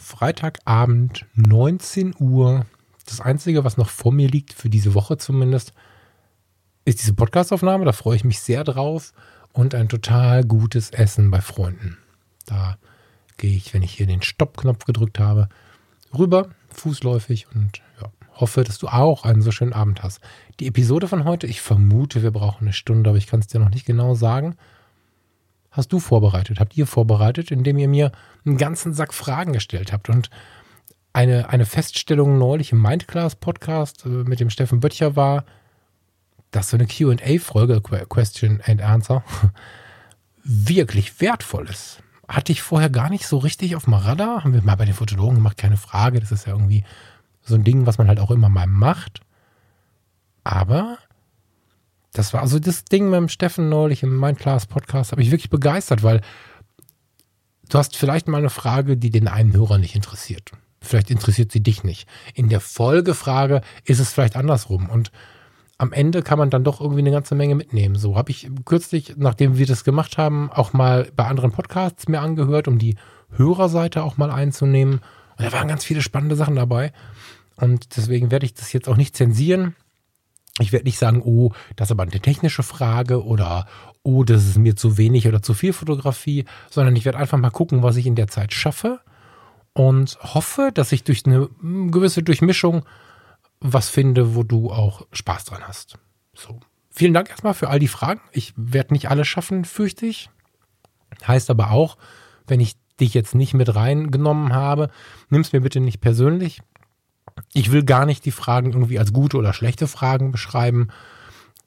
[0.00, 2.64] Freitagabend, 19 Uhr.
[3.06, 5.74] Das Einzige, was noch vor mir liegt, für diese Woche zumindest,
[6.86, 7.84] ist diese Podcastaufnahme.
[7.84, 9.12] Da freue ich mich sehr drauf.
[9.52, 11.98] Und ein total gutes Essen bei Freunden.
[12.46, 12.78] Da
[13.36, 15.48] gehe ich, wenn ich hier den Stoppknopf gedrückt habe,
[16.16, 20.20] rüber, fußläufig und ja, hoffe, dass du auch einen so schönen Abend hast.
[20.60, 23.58] Die Episode von heute, ich vermute, wir brauchen eine Stunde, aber ich kann es dir
[23.58, 24.56] noch nicht genau sagen.
[25.70, 26.58] Hast du vorbereitet?
[26.58, 28.12] Habt ihr vorbereitet, indem ihr mir
[28.44, 30.08] einen ganzen Sack Fragen gestellt habt?
[30.08, 30.30] Und
[31.12, 35.44] eine, eine Feststellung neulich im Mindclass-Podcast äh, mit dem Steffen Böttcher war,
[36.50, 39.22] dass so eine QA-Folge, Question and Answer,
[40.44, 42.02] wirklich wertvoll ist.
[42.26, 44.44] Hatte ich vorher gar nicht so richtig auf dem Radar.
[44.44, 46.20] Haben wir mal bei den Fotologen gemacht, keine Frage.
[46.20, 46.84] Das ist ja irgendwie
[47.42, 49.20] so ein Ding, was man halt auch immer mal macht.
[50.44, 50.98] Aber
[52.12, 55.50] das war also das Ding mit dem Steffen neulich im Mindclass Podcast, habe ich wirklich
[55.50, 56.20] begeistert, weil
[57.68, 60.50] du hast vielleicht mal eine Frage, die den einen Hörer nicht interessiert.
[60.82, 62.08] Vielleicht interessiert sie dich nicht.
[62.34, 64.88] In der Folgefrage ist es vielleicht andersrum.
[64.88, 65.12] Und
[65.78, 67.96] am Ende kann man dann doch irgendwie eine ganze Menge mitnehmen.
[67.96, 72.20] So habe ich kürzlich, nachdem wir das gemacht haben, auch mal bei anderen Podcasts mir
[72.20, 72.96] angehört, um die
[73.32, 75.00] Hörerseite auch mal einzunehmen.
[75.38, 76.92] Und da waren ganz viele spannende Sachen dabei.
[77.56, 79.76] Und deswegen werde ich das jetzt auch nicht zensieren.
[80.60, 83.66] Ich werde nicht sagen, oh, das ist aber eine technische Frage oder
[84.02, 87.50] oh, das ist mir zu wenig oder zu viel Fotografie, sondern ich werde einfach mal
[87.50, 89.00] gucken, was ich in der Zeit schaffe
[89.72, 92.84] und hoffe, dass ich durch eine gewisse Durchmischung
[93.60, 95.98] was finde, wo du auch Spaß dran hast.
[96.34, 96.60] So.
[96.90, 98.20] Vielen Dank erstmal für all die Fragen.
[98.32, 100.30] Ich werde nicht alles schaffen, fürchte ich.
[101.26, 101.96] Heißt aber auch,
[102.46, 104.90] wenn ich dich jetzt nicht mit reingenommen habe,
[105.28, 106.60] nimm es mir bitte nicht persönlich.
[107.52, 110.88] Ich will gar nicht die Fragen irgendwie als gute oder schlechte Fragen beschreiben.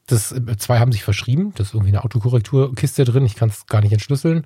[0.08, 1.53] Das, zwei haben sich verschrieben.
[1.55, 3.25] Das ist irgendwie eine Autokorrekturkiste drin.
[3.25, 4.45] Ich kann es gar nicht entschlüsseln.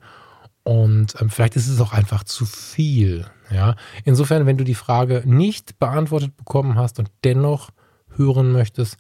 [0.64, 3.26] Und ähm, vielleicht ist es auch einfach zu viel.
[3.50, 7.70] Ja, insofern, wenn du die Frage nicht beantwortet bekommen hast und dennoch
[8.16, 8.98] hören möchtest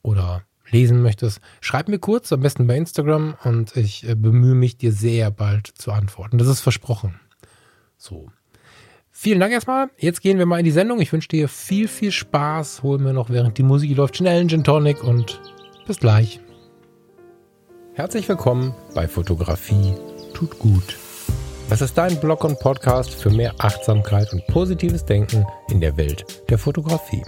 [0.00, 4.78] oder lesen möchtest, schreib mir kurz, am besten bei Instagram und ich äh, bemühe mich,
[4.78, 6.38] dir sehr bald zu antworten.
[6.38, 7.20] Das ist versprochen.
[7.98, 8.30] So.
[9.24, 9.88] Vielen Dank erstmal.
[9.96, 11.00] Jetzt gehen wir mal in die Sendung.
[11.00, 12.82] Ich wünsche dir viel, viel Spaß.
[12.82, 15.40] Hol mir noch, während die Musik läuft, schnell einen Gin Tonic und
[15.86, 16.40] bis gleich.
[17.94, 19.94] Herzlich willkommen bei Fotografie
[20.34, 20.98] tut gut.
[21.70, 26.26] Das ist dein Blog und Podcast für mehr Achtsamkeit und positives Denken in der Welt
[26.50, 27.24] der Fotografie.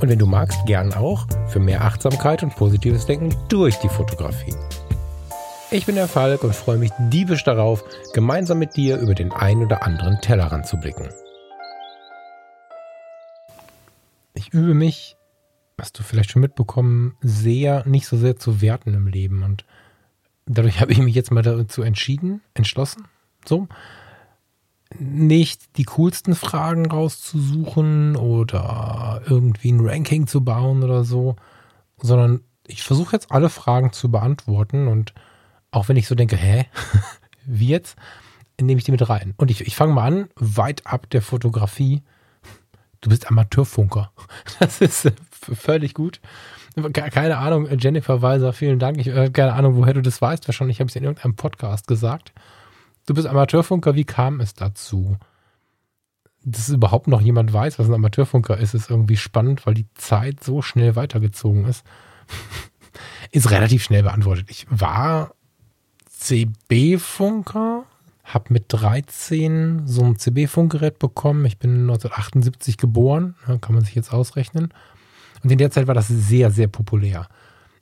[0.00, 4.54] Und wenn du magst, gern auch für mehr Achtsamkeit und positives Denken durch die Fotografie.
[5.72, 7.82] Ich bin der Falk und freue mich diebisch darauf,
[8.14, 11.08] gemeinsam mit dir über den ein oder anderen Tellerrand zu blicken.
[14.34, 15.16] Ich übe mich,
[15.76, 19.64] hast du vielleicht schon mitbekommen, sehr, nicht so sehr zu werten im Leben und
[20.46, 23.08] dadurch habe ich mich jetzt mal dazu entschieden, entschlossen,
[23.44, 23.66] so,
[24.96, 31.34] nicht die coolsten Fragen rauszusuchen oder irgendwie ein Ranking zu bauen oder so,
[32.00, 35.12] sondern ich versuche jetzt alle Fragen zu beantworten und
[35.76, 36.64] auch wenn ich so denke, hä,
[37.44, 37.96] wie jetzt,
[38.58, 39.34] nehme ich die mit rein.
[39.36, 42.02] Und ich, ich fange mal an, weit ab der Fotografie.
[43.02, 44.10] Du bist Amateurfunker.
[44.58, 46.20] Das ist völlig gut.
[46.92, 48.98] Keine Ahnung, Jennifer Weiser, vielen Dank.
[48.98, 50.48] Ich habe keine Ahnung, woher du das weißt.
[50.48, 52.32] Wahrscheinlich habe ich es in irgendeinem Podcast gesagt.
[53.04, 55.16] Du bist Amateurfunker, wie kam es dazu?
[56.42, 60.42] Dass überhaupt noch jemand weiß, was ein Amateurfunker ist, ist irgendwie spannend, weil die Zeit
[60.42, 61.84] so schnell weitergezogen ist.
[63.30, 64.46] ist relativ schnell beantwortet.
[64.50, 65.32] Ich war
[66.26, 67.84] CB-Funker,
[68.24, 71.44] habe mit 13 so ein CB-Funkgerät bekommen.
[71.44, 74.74] Ich bin 1978 geboren, kann man sich jetzt ausrechnen.
[75.44, 77.28] Und in der Zeit war das sehr, sehr populär.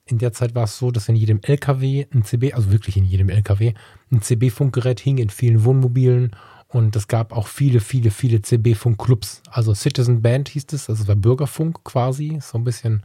[0.05, 3.07] In der Zeit war es so, dass in jedem LKW ein CB, also wirklich in
[3.07, 3.73] jedem LKW,
[4.13, 6.37] ein CB-Funkgerät hing in vielen Wohnmobilen
[6.69, 9.41] und es gab auch viele, viele, viele CB-Funk-Clubs.
[9.49, 13.05] Also Citizen Band hieß es, also es war Bürgerfunk quasi, so ein bisschen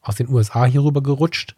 [0.00, 1.54] aus den USA hier rüber gerutscht.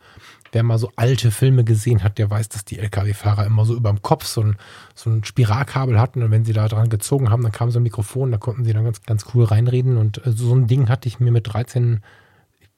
[0.55, 3.91] Wer mal so alte Filme gesehen hat, der weiß, dass die LKW-Fahrer immer so über
[3.91, 4.57] dem Kopf so ein,
[4.95, 7.83] so ein Spiralkabel hatten und wenn sie da dran gezogen haben, dann kam so ein
[7.83, 11.09] Mikrofon, da konnten sie dann ganz, ganz cool reinreden und äh, so ein Ding hatte
[11.09, 12.01] ich mir mit 13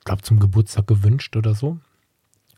[0.06, 1.78] glaube, zum Geburtstag gewünscht oder so.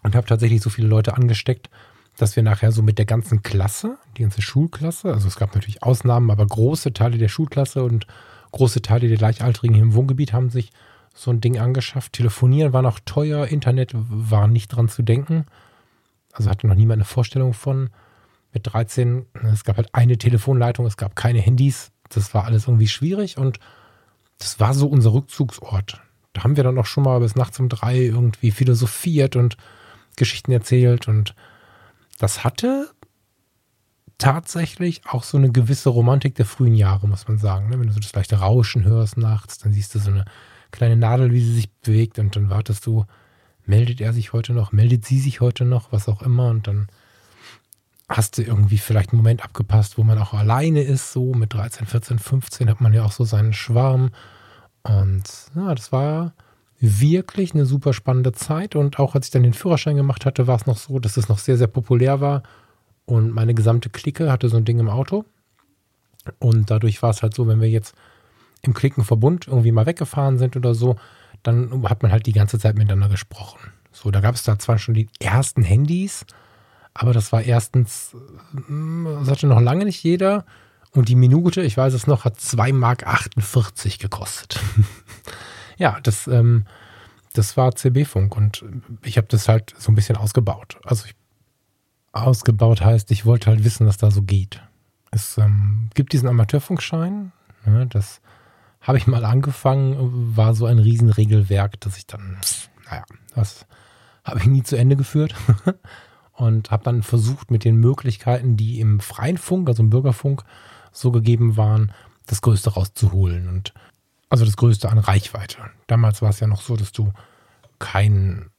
[0.04, 1.68] Und habe tatsächlich so viele Leute angesteckt,
[2.16, 5.82] dass wir nachher so mit der ganzen Klasse, die ganze Schulklasse, also es gab natürlich
[5.82, 8.06] Ausnahmen, aber große Teile der Schulklasse und
[8.52, 10.70] große Teile der Gleichaltrigen hier im Wohngebiet haben sich
[11.18, 12.12] so ein Ding angeschafft.
[12.12, 15.46] Telefonieren war noch teuer, Internet war nicht dran zu denken.
[16.32, 17.90] Also hatte noch niemand eine Vorstellung von.
[18.52, 21.90] Mit 13, es gab halt eine Telefonleitung, es gab keine Handys.
[22.08, 23.58] Das war alles irgendwie schwierig und
[24.38, 26.00] das war so unser Rückzugsort.
[26.32, 29.56] Da haben wir dann auch schon mal bis nachts um drei irgendwie philosophiert und
[30.16, 31.34] Geschichten erzählt und
[32.18, 32.90] das hatte
[34.16, 37.68] tatsächlich auch so eine gewisse Romantik der frühen Jahre, muss man sagen.
[37.68, 37.78] Ne?
[37.78, 40.24] Wenn du so das leichte Rauschen hörst nachts, dann siehst du so eine
[40.70, 43.04] kleine Nadel, wie sie sich bewegt und dann wartest du,
[43.64, 46.88] meldet er sich heute noch, meldet sie sich heute noch, was auch immer und dann
[48.08, 51.86] hast du irgendwie vielleicht einen Moment abgepasst, wo man auch alleine ist, so mit 13,
[51.86, 54.10] 14, 15 hat man ja auch so seinen Schwarm
[54.82, 55.24] und
[55.54, 56.32] ja, das war
[56.80, 60.56] wirklich eine super spannende Zeit und auch als ich dann den Führerschein gemacht hatte, war
[60.56, 62.42] es noch so, dass es noch sehr, sehr populär war
[63.04, 65.24] und meine gesamte Clique hatte so ein Ding im Auto
[66.38, 67.94] und dadurch war es halt so, wenn wir jetzt
[68.62, 70.96] im Klickenverbund irgendwie mal weggefahren sind oder so,
[71.42, 73.58] dann hat man halt die ganze Zeit miteinander gesprochen.
[73.92, 76.24] So, da gab es da zwar schon die ersten Handys,
[76.94, 78.16] aber das war erstens,
[78.52, 80.44] mm, das hatte noch lange nicht jeder.
[80.92, 84.60] Und die Minute, ich weiß es noch, hat 2,48 Mark gekostet.
[85.78, 86.64] ja, das, ähm,
[87.34, 88.64] das war CB-Funk und
[89.04, 90.78] ich habe das halt so ein bisschen ausgebaut.
[90.84, 91.14] Also ich,
[92.12, 94.62] ausgebaut heißt, ich wollte halt wissen, was da so geht.
[95.10, 97.32] Es ähm, gibt diesen Amateurfunkschein,
[97.64, 98.20] ne, das
[98.80, 102.38] habe ich mal angefangen, war so ein Riesenregelwerk, dass ich dann,
[102.88, 103.04] naja,
[103.34, 103.66] das
[104.24, 105.34] habe ich nie zu Ende geführt
[106.32, 110.44] und habe dann versucht, mit den Möglichkeiten, die im freien Funk, also im Bürgerfunk,
[110.92, 111.92] so gegeben waren,
[112.26, 113.72] das Größte rauszuholen und
[114.30, 115.58] also das Größte an Reichweite.
[115.86, 117.12] Damals war es ja noch so, dass du
[117.78, 118.50] kein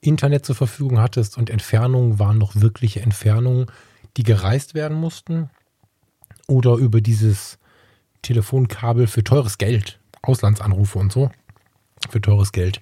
[0.00, 3.66] Internet zur Verfügung hattest und Entfernungen waren noch wirkliche Entfernungen,
[4.16, 5.50] die gereist werden mussten
[6.46, 7.58] oder über dieses
[8.26, 11.30] Telefonkabel für teures Geld, Auslandsanrufe und so,
[12.10, 12.80] für teures Geld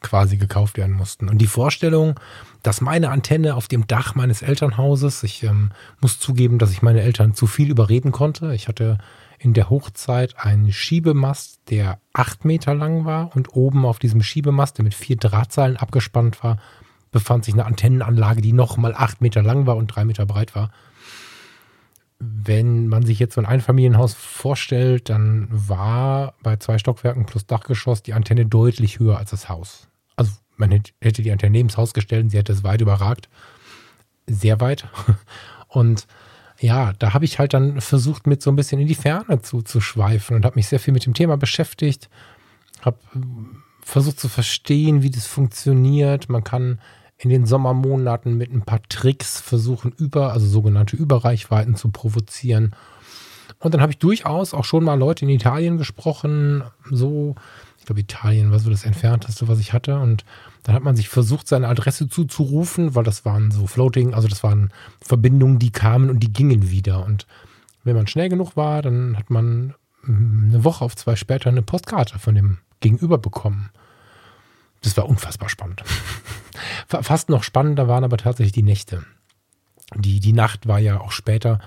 [0.00, 1.28] quasi gekauft werden mussten.
[1.28, 2.18] Und die Vorstellung,
[2.62, 5.70] dass meine Antenne auf dem Dach meines Elternhauses, ich ähm,
[6.00, 8.54] muss zugeben, dass ich meine Eltern zu viel überreden konnte.
[8.54, 8.98] Ich hatte
[9.38, 14.78] in der Hochzeit einen Schiebemast, der acht Meter lang war und oben auf diesem Schiebemast,
[14.78, 16.58] der mit vier Drahtseilen abgespannt war,
[17.12, 20.70] befand sich eine Antennenanlage, die nochmal acht Meter lang war und drei Meter breit war
[22.20, 28.02] wenn man sich jetzt so ein Einfamilienhaus vorstellt, dann war bei zwei Stockwerken plus Dachgeschoss
[28.02, 29.88] die Antenne deutlich höher als das Haus.
[30.16, 33.30] Also man hätte die Antenne neben das Haus gestellt und sie hätte es weit überragt.
[34.26, 34.86] Sehr weit.
[35.68, 36.06] Und
[36.58, 39.62] ja, da habe ich halt dann versucht, mit so ein bisschen in die Ferne zu,
[39.62, 42.10] zu schweifen und habe mich sehr viel mit dem Thema beschäftigt.
[42.82, 42.98] Habe
[43.80, 46.28] versucht zu verstehen, wie das funktioniert.
[46.28, 46.80] Man kann
[47.20, 52.74] in den Sommermonaten mit ein paar Tricks versuchen, über, also sogenannte Überreichweiten zu provozieren.
[53.58, 57.34] Und dann habe ich durchaus auch schon mal Leute in Italien gesprochen, so,
[57.78, 59.98] ich glaube, Italien war so das entfernteste, was ich hatte.
[59.98, 60.24] Und
[60.62, 64.42] dann hat man sich versucht, seine Adresse zuzurufen, weil das waren so Floating, also das
[64.42, 64.70] waren
[65.02, 67.04] Verbindungen, die kamen und die gingen wieder.
[67.04, 67.26] Und
[67.84, 69.74] wenn man schnell genug war, dann hat man
[70.06, 73.68] eine Woche auf zwei später eine Postkarte von dem Gegenüber bekommen.
[74.82, 75.82] Das war unfassbar spannend.
[76.88, 79.04] Fast noch spannender waren aber tatsächlich die Nächte.
[79.94, 81.60] Die, die Nacht war ja auch später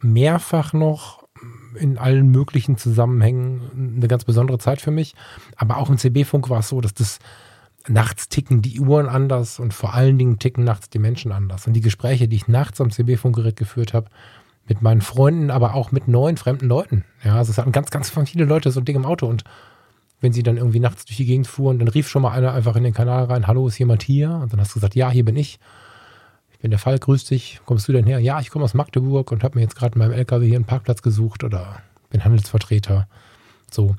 [0.00, 1.26] mehrfach noch
[1.74, 5.14] in allen möglichen Zusammenhängen eine ganz besondere Zeit für mich.
[5.56, 7.18] Aber auch im CB-Funk war es so, dass das
[7.88, 11.66] nachts ticken die Uhren anders und vor allen Dingen ticken nachts die Menschen anders.
[11.66, 14.10] Und die Gespräche, die ich nachts am CB-Funkgerät geführt habe,
[14.68, 17.04] mit meinen Freunden, aber auch mit neuen fremden Leuten.
[17.22, 19.44] Ja, also es hatten ganz, ganz viele Leute so ein Ding im Auto und
[20.20, 22.76] wenn sie dann irgendwie nachts durch die Gegend fuhren, dann rief schon mal einer einfach
[22.76, 24.30] in den Kanal rein, hallo, ist jemand hier?
[24.30, 25.58] Und dann hast du gesagt, ja, hier bin ich.
[26.52, 27.60] Ich bin der Fall, grüß dich.
[27.66, 28.18] Kommst du denn her?
[28.18, 30.64] Ja, ich komme aus Magdeburg und habe mir jetzt gerade in meinem LKW hier einen
[30.64, 33.08] Parkplatz gesucht oder bin Handelsvertreter.
[33.70, 33.96] So,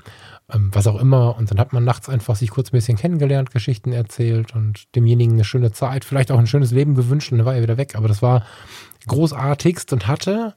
[0.52, 1.36] ähm, was auch immer.
[1.36, 5.34] Und dann hat man nachts einfach sich kurz ein bisschen kennengelernt, Geschichten erzählt und demjenigen
[5.34, 7.94] eine schöne Zeit, vielleicht auch ein schönes Leben gewünscht und dann war er wieder weg.
[7.94, 8.44] Aber das war
[9.06, 10.54] großartigst und hatte,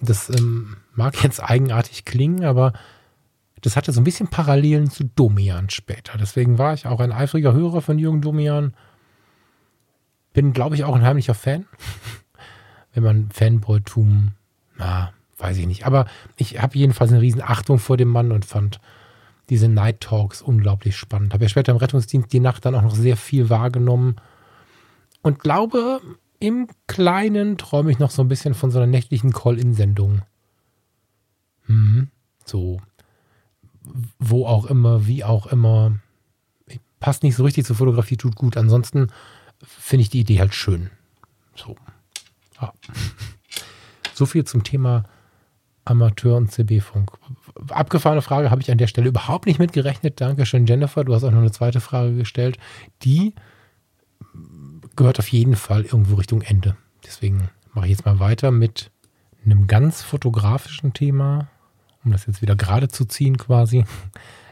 [0.00, 2.72] das ähm, mag jetzt eigenartig klingen, aber
[3.62, 6.18] das hatte so ein bisschen Parallelen zu Domian später.
[6.18, 8.74] Deswegen war ich auch ein eifriger Hörer von Jürgen Domian.
[10.32, 11.66] Bin, glaube ich, auch ein heimlicher Fan.
[12.92, 14.32] Wenn man Fanboytum,
[14.76, 15.86] na, weiß ich nicht.
[15.86, 18.80] Aber ich habe jedenfalls eine riesen Achtung vor dem Mann und fand
[19.50, 21.32] diese Night Talks unglaublich spannend.
[21.32, 24.16] Habe ja später im Rettungsdienst die Nacht dann auch noch sehr viel wahrgenommen.
[25.22, 26.00] Und glaube,
[26.38, 30.22] im Kleinen träume ich noch so ein bisschen von so einer nächtlichen Call-In-Sendung.
[31.66, 32.08] Mhm.
[32.44, 32.80] So
[34.18, 35.98] wo auch immer, wie auch immer.
[37.00, 38.56] Passt nicht so richtig zur Fotografie, tut gut.
[38.56, 39.08] Ansonsten
[39.62, 40.90] finde ich die Idee halt schön.
[41.54, 41.76] So.
[42.60, 42.72] Ja.
[44.14, 45.04] So viel zum Thema
[45.84, 47.12] Amateur und CB-Funk.
[47.68, 50.20] Abgefahrene Frage habe ich an der Stelle überhaupt nicht mitgerechnet.
[50.20, 51.04] Dankeschön, Jennifer.
[51.04, 52.58] Du hast auch noch eine zweite Frage gestellt.
[53.02, 53.34] Die
[54.96, 56.76] gehört auf jeden Fall irgendwo Richtung Ende.
[57.06, 58.90] Deswegen mache ich jetzt mal weiter mit
[59.44, 61.46] einem ganz fotografischen Thema
[62.08, 63.84] um das jetzt wieder gerade zu ziehen quasi.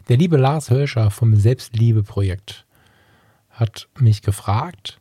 [0.08, 2.66] Der liebe Lars Hölscher vom Selbstliebe-Projekt
[3.50, 5.00] hat mich gefragt,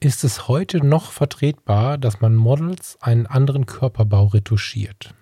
[0.00, 5.14] ist es heute noch vertretbar, dass man Models einen anderen Körperbau retuschiert?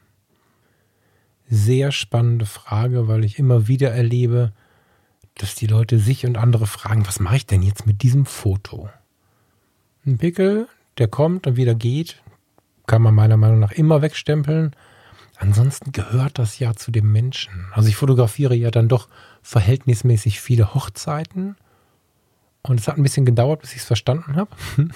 [1.46, 4.52] Sehr spannende Frage, weil ich immer wieder erlebe,
[5.34, 8.88] dass die Leute sich und andere fragen, was mache ich denn jetzt mit diesem Foto?
[10.06, 10.66] Ein Pickel,
[10.96, 12.22] der kommt und wieder geht,
[12.86, 14.74] kann man meiner Meinung nach immer wegstempeln.
[15.44, 17.66] Ansonsten gehört das ja zu dem Menschen.
[17.72, 19.10] Also ich fotografiere ja dann doch
[19.42, 21.56] verhältnismäßig viele Hochzeiten.
[22.62, 24.50] Und es hat ein bisschen gedauert, bis ich es verstanden habe.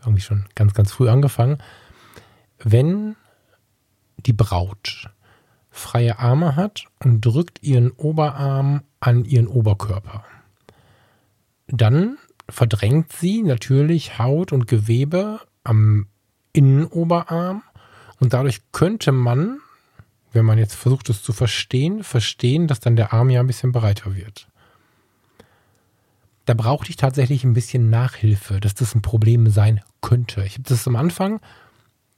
[0.00, 1.58] irgendwie schon ganz, ganz früh angefangen.
[2.58, 3.14] Wenn
[4.16, 5.10] die Braut
[5.68, 10.24] freie Arme hat und drückt ihren Oberarm an ihren Oberkörper,
[11.66, 12.16] dann
[12.48, 16.06] verdrängt sie natürlich Haut und Gewebe am
[16.54, 17.62] Innenoberarm
[18.18, 19.60] und dadurch könnte man,
[20.34, 23.72] wenn man jetzt versucht es zu verstehen, verstehen, dass dann der Arm ja ein bisschen
[23.72, 24.48] breiter wird.
[26.44, 30.44] Da brauchte ich tatsächlich ein bisschen Nachhilfe, dass das ein Problem sein könnte.
[30.44, 31.40] Ich habe das am Anfang,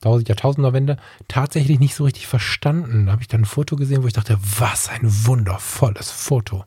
[0.03, 3.07] Jahrtausenderwende, tatsächlich nicht so richtig verstanden.
[3.07, 6.65] Da habe ich dann ein Foto gesehen, wo ich dachte, was ein wundervolles Foto.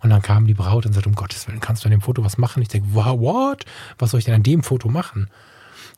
[0.00, 2.24] Und dann kam die Braut und sagte, um Gottes Willen, kannst du an dem Foto
[2.24, 2.62] was machen?
[2.62, 3.64] Ich denke, wow, what?
[3.98, 5.28] Was soll ich denn an dem Foto machen?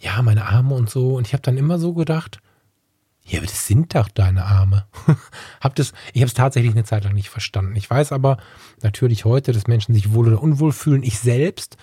[0.01, 1.17] Ja, meine Arme und so.
[1.17, 2.41] Und ich habe dann immer so gedacht,
[3.31, 4.87] ja, aber das sind doch deine Arme.
[5.61, 7.77] hab das, ich habe es tatsächlich eine Zeit lang nicht verstanden.
[7.77, 8.39] Ich weiß aber
[8.83, 11.05] natürlich heute, dass Menschen sich wohl oder unwohl fühlen.
[11.05, 11.77] Ich selbst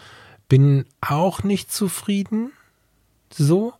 [0.50, 2.52] bin auch nicht zufrieden.
[3.32, 3.74] So.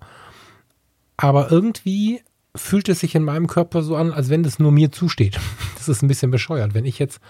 [1.18, 2.22] Aber irgendwie
[2.56, 5.40] fühlt es sich in meinem Körper so an, als wenn das nur mir zusteht.
[5.78, 6.74] Das ist ein bisschen bescheuert.
[6.74, 7.22] Wenn ich jetzt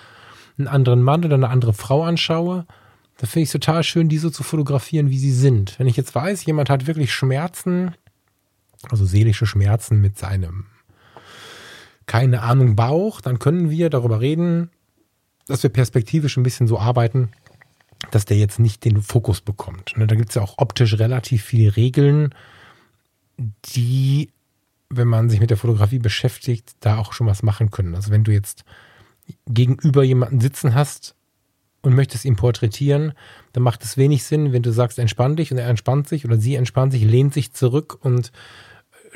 [0.57, 2.65] einen anderen Mann oder eine andere Frau anschaue,
[3.17, 5.77] da finde ich es total schön, die so zu fotografieren, wie sie sind.
[5.77, 7.93] Wenn ich jetzt weiß, jemand hat wirklich Schmerzen,
[8.89, 10.65] also seelische Schmerzen mit seinem,
[12.05, 14.69] keine Ahnung, Bauch, dann können wir darüber reden,
[15.47, 17.31] dass wir perspektivisch ein bisschen so arbeiten,
[18.11, 19.97] dass der jetzt nicht den Fokus bekommt.
[19.97, 22.33] Ne, da gibt es ja auch optisch relativ viele Regeln,
[23.65, 24.31] die,
[24.89, 27.95] wenn man sich mit der Fotografie beschäftigt, da auch schon was machen können.
[27.95, 28.63] Also wenn du jetzt
[29.47, 31.15] gegenüber jemanden sitzen hast
[31.81, 33.13] und möchtest ihn porträtieren,
[33.53, 36.37] dann macht es wenig Sinn, wenn du sagst, entspann dich und er entspannt sich oder
[36.37, 38.31] sie entspannt sich, lehnt sich zurück und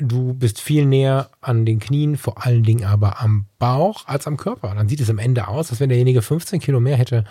[0.02, 4.36] du bist viel näher an den Knien, vor allen Dingen aber am Bauch als am
[4.36, 4.74] Körper.
[4.74, 7.24] Dann sieht es am Ende aus, als wenn derjenige 15 Kilo mehr hätte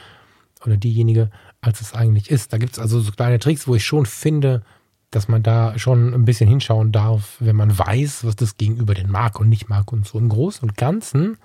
[0.66, 2.54] oder diejenige, als es eigentlich ist.
[2.54, 4.64] Da gibt es also so kleine Tricks, wo ich schon finde,
[5.12, 9.12] dass man da schon ein bisschen hinschauen darf, wenn man weiß, was das Gegenüber denn
[9.12, 10.18] mag und nicht mag und so.
[10.18, 11.38] Im Großen und Ganzen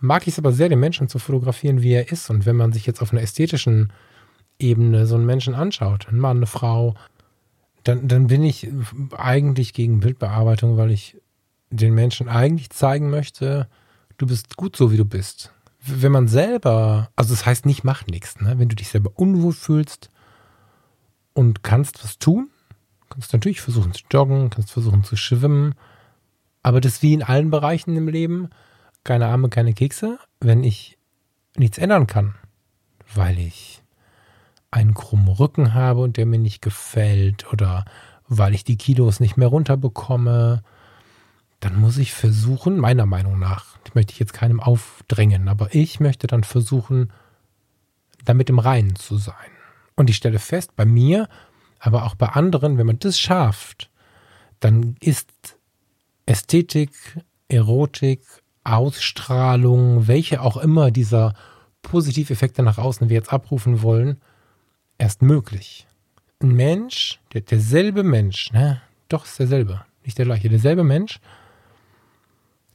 [0.00, 2.28] mag ich es aber sehr, den Menschen zu fotografieren, wie er ist.
[2.30, 3.92] Und wenn man sich jetzt auf einer ästhetischen
[4.58, 6.94] Ebene so einen Menschen anschaut, ein Mann, eine Frau,
[7.86, 8.68] dann, dann bin ich
[9.16, 11.16] eigentlich gegen Bildbearbeitung, weil ich
[11.70, 13.68] den Menschen eigentlich zeigen möchte,
[14.18, 15.52] du bist gut so, wie du bist.
[15.80, 18.58] Wenn man selber, also das heißt nicht, mach nichts, ne?
[18.58, 20.10] wenn du dich selber unwohl fühlst
[21.32, 22.50] und kannst was tun,
[23.08, 25.74] kannst natürlich versuchen zu joggen, kannst versuchen zu schwimmen,
[26.62, 28.50] aber das wie in allen Bereichen im Leben,
[29.04, 30.98] keine Arme, keine Kekse, wenn ich
[31.56, 32.34] nichts ändern kann,
[33.14, 33.82] weil ich
[34.70, 37.84] einen krummen Rücken habe und der mir nicht gefällt oder
[38.28, 40.62] weil ich die Kilos nicht mehr runterbekomme,
[41.60, 46.00] dann muss ich versuchen, meiner Meinung nach, das möchte ich jetzt keinem aufdrängen, aber ich
[46.00, 47.12] möchte dann versuchen,
[48.24, 49.34] damit im Reinen zu sein.
[49.94, 51.28] Und ich stelle fest, bei mir,
[51.78, 53.90] aber auch bei anderen, wenn man das schafft,
[54.60, 55.30] dann ist
[56.26, 56.92] Ästhetik,
[57.48, 58.20] Erotik,
[58.64, 61.34] Ausstrahlung, welche auch immer dieser
[61.82, 64.20] Positiveffekte nach außen wir jetzt abrufen wollen,
[64.98, 65.86] erst möglich.
[66.42, 68.80] Ein Mensch, der, derselbe Mensch, ne?
[69.08, 71.20] Doch, ist derselbe, nicht der gleiche, derselbe Mensch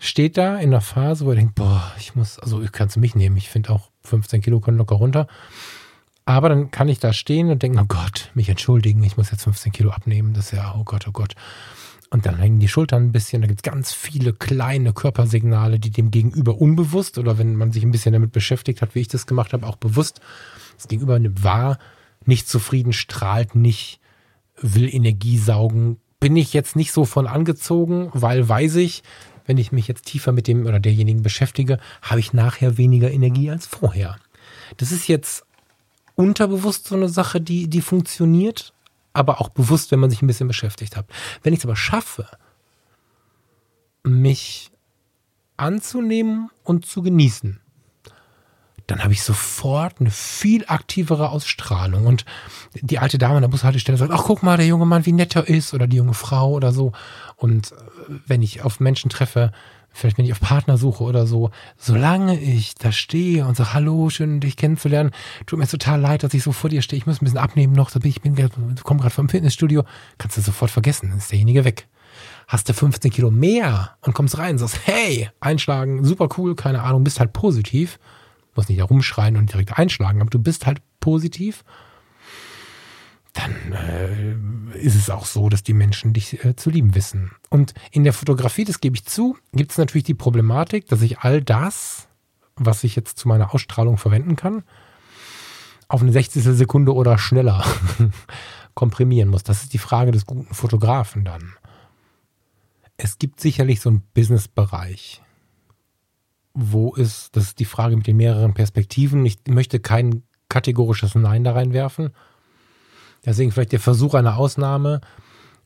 [0.02, 2.98] steht da in einer Phase, wo er denkt, boah, ich muss, also ich kann es
[2.98, 5.28] mich nehmen, ich finde auch 15 Kilo können locker runter.
[6.26, 9.44] Aber dann kann ich da stehen und denken, oh Gott, mich entschuldigen, ich muss jetzt
[9.44, 10.34] 15 Kilo abnehmen.
[10.34, 11.36] Das ist ja, oh Gott, oh Gott.
[12.10, 15.92] Und dann hängen die Schultern ein bisschen, da gibt es ganz viele kleine Körpersignale, die
[15.92, 19.28] dem Gegenüber unbewusst oder wenn man sich ein bisschen damit beschäftigt hat, wie ich das
[19.28, 20.20] gemacht habe, auch bewusst
[20.78, 21.78] das Gegenüber wahr,
[22.26, 24.00] nicht zufrieden, strahlt nicht,
[24.58, 25.98] will Energie saugen.
[26.20, 29.04] Bin ich jetzt nicht so von angezogen, weil weiß ich,
[29.46, 33.50] wenn ich mich jetzt tiefer mit dem oder derjenigen beschäftige, habe ich nachher weniger Energie
[33.50, 34.18] als vorher.
[34.78, 35.46] Das ist jetzt
[36.16, 38.74] unterbewusst so eine Sache, die, die funktioniert,
[39.14, 41.06] aber auch bewusst, wenn man sich ein bisschen beschäftigt hat.
[41.44, 42.28] Wenn ich es aber schaffe,
[44.04, 44.72] mich
[45.58, 47.60] anzunehmen und zu genießen,
[48.88, 52.06] dann habe ich sofort eine viel aktivere Ausstrahlung.
[52.06, 52.26] Und
[52.82, 55.36] die alte Dame an der Bushaltestelle sagt, ach guck mal, der junge Mann, wie nett
[55.36, 56.92] er ist, oder die junge Frau oder so.
[57.36, 57.76] Und äh,
[58.28, 59.52] wenn ich auf Menschen treffe,
[59.94, 64.40] vielleicht bin ich auf Partnersuche oder so, solange ich da stehe und sage, hallo, schön
[64.40, 65.12] dich kennenzulernen,
[65.46, 67.74] tut mir total leid, dass ich so vor dir stehe, ich muss ein bisschen abnehmen
[67.74, 68.36] noch, ich bin,
[68.84, 69.84] komme gerade vom Fitnessstudio,
[70.18, 71.88] kannst du sofort vergessen, dann ist derjenige weg.
[72.48, 77.04] Hast du 15 Kilo mehr und kommst rein sagst, hey, einschlagen, super cool, keine Ahnung,
[77.04, 78.00] bist halt positiv,
[78.56, 81.64] musst nicht herumschreien und direkt einschlagen, aber du bist halt positiv
[83.34, 87.32] dann äh, ist es auch so, dass die Menschen dich äh, zu lieben wissen.
[87.50, 91.20] Und in der Fotografie, das gebe ich zu, gibt es natürlich die Problematik, dass ich
[91.20, 92.08] all das,
[92.56, 94.64] was ich jetzt zu meiner Ausstrahlung verwenden kann,
[95.88, 96.44] auf eine 60.
[96.44, 97.64] Sekunde oder schneller
[98.74, 99.44] komprimieren muss.
[99.44, 101.54] Das ist die Frage des guten Fotografen dann.
[102.98, 105.22] Es gibt sicherlich so einen Business-Bereich,
[106.54, 109.26] wo ist, das ist die Frage mit den mehreren Perspektiven.
[109.26, 112.12] Ich möchte kein kategorisches Nein da reinwerfen
[113.26, 115.02] Deswegen vielleicht der Versuch einer Ausnahme.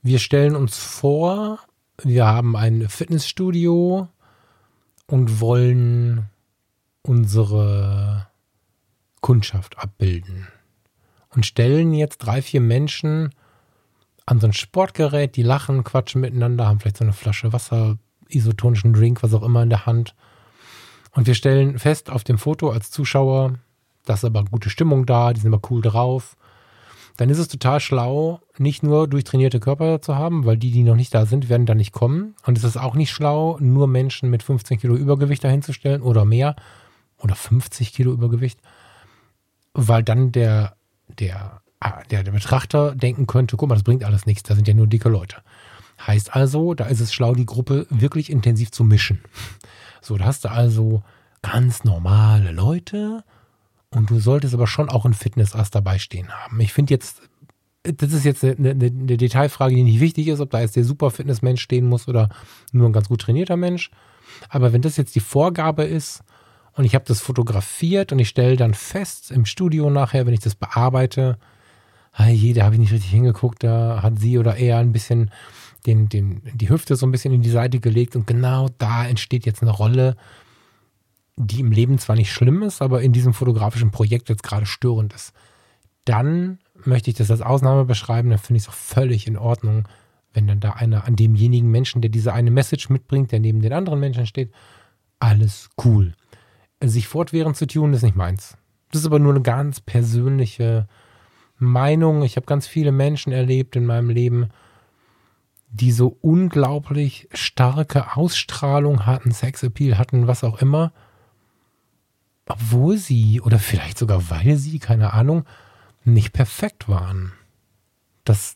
[0.01, 1.59] Wir stellen uns vor,
[2.03, 4.09] wir haben ein Fitnessstudio
[5.07, 6.25] und wollen
[7.01, 8.27] unsere
[9.21, 10.47] Kundschaft abbilden.
[11.29, 13.33] Und stellen jetzt drei, vier Menschen
[14.25, 18.93] an so ein Sportgerät, die lachen, quatschen miteinander, haben vielleicht so eine Flasche Wasser, isotonischen
[18.93, 20.15] Drink, was auch immer in der Hand.
[21.15, 23.55] Und wir stellen fest auf dem Foto als Zuschauer,
[24.05, 26.37] da ist aber gute Stimmung da, die sind aber cool drauf
[27.17, 30.95] dann ist es total schlau, nicht nur durchtrainierte Körper zu haben, weil die, die noch
[30.95, 32.35] nicht da sind, werden da nicht kommen.
[32.45, 36.55] Und es ist auch nicht schlau, nur Menschen mit 15 Kilo Übergewicht dahinzustellen oder mehr
[37.17, 38.59] oder 50 Kilo Übergewicht,
[39.73, 40.75] weil dann der,
[41.07, 44.67] der, ah, der, der Betrachter denken könnte, guck mal, das bringt alles nichts, da sind
[44.67, 45.37] ja nur dicke Leute.
[46.05, 49.21] Heißt also, da ist es schlau, die Gruppe wirklich intensiv zu mischen.
[50.05, 51.03] So, da hast du also
[51.41, 53.23] ganz normale Leute,
[53.95, 56.59] und du solltest aber schon auch ein Fitnessass dabei stehen haben.
[56.59, 57.21] Ich finde jetzt,
[57.83, 60.83] das ist jetzt eine, eine, eine, Detailfrage, die nicht wichtig ist, ob da jetzt der
[60.83, 62.29] super Fitnessmensch stehen muss oder
[62.73, 63.91] nur ein ganz gut trainierter Mensch.
[64.49, 66.23] Aber wenn das jetzt die Vorgabe ist
[66.73, 70.41] und ich habe das fotografiert und ich stelle dann fest im Studio nachher, wenn ich
[70.41, 71.37] das bearbeite,
[72.11, 75.31] hey, da habe ich nicht richtig hingeguckt, da hat sie oder er ein bisschen
[75.85, 79.45] den, den, die Hüfte so ein bisschen in die Seite gelegt und genau da entsteht
[79.45, 80.15] jetzt eine Rolle,
[81.37, 85.13] die im Leben zwar nicht schlimm ist, aber in diesem fotografischen Projekt jetzt gerade störend
[85.13, 85.33] ist,
[86.05, 89.87] dann möchte ich das als Ausnahme beschreiben, dann finde ich es auch völlig in Ordnung,
[90.33, 93.73] wenn dann da einer an demjenigen Menschen, der diese eine Message mitbringt, der neben den
[93.73, 94.51] anderen Menschen steht,
[95.19, 96.13] alles cool.
[96.83, 98.57] Sich fortwährend zu tun, ist nicht meins.
[98.91, 100.87] Das ist aber nur eine ganz persönliche
[101.57, 102.23] Meinung.
[102.23, 104.49] Ich habe ganz viele Menschen erlebt in meinem Leben,
[105.75, 110.91] die so unglaublich starke Ausstrahlung hatten, Sexappeal hatten, was auch immer
[112.47, 115.45] obwohl sie oder vielleicht sogar weil sie, keine Ahnung,
[116.03, 117.33] nicht perfekt waren.
[118.23, 118.55] Das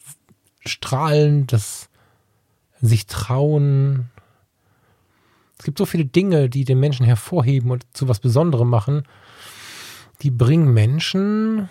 [0.65, 1.89] Strahlen, das
[2.82, 4.10] sich trauen.
[5.58, 9.03] Es gibt so viele Dinge, die den Menschen hervorheben und zu was Besonderem machen.
[10.21, 11.69] Die bringen Menschen,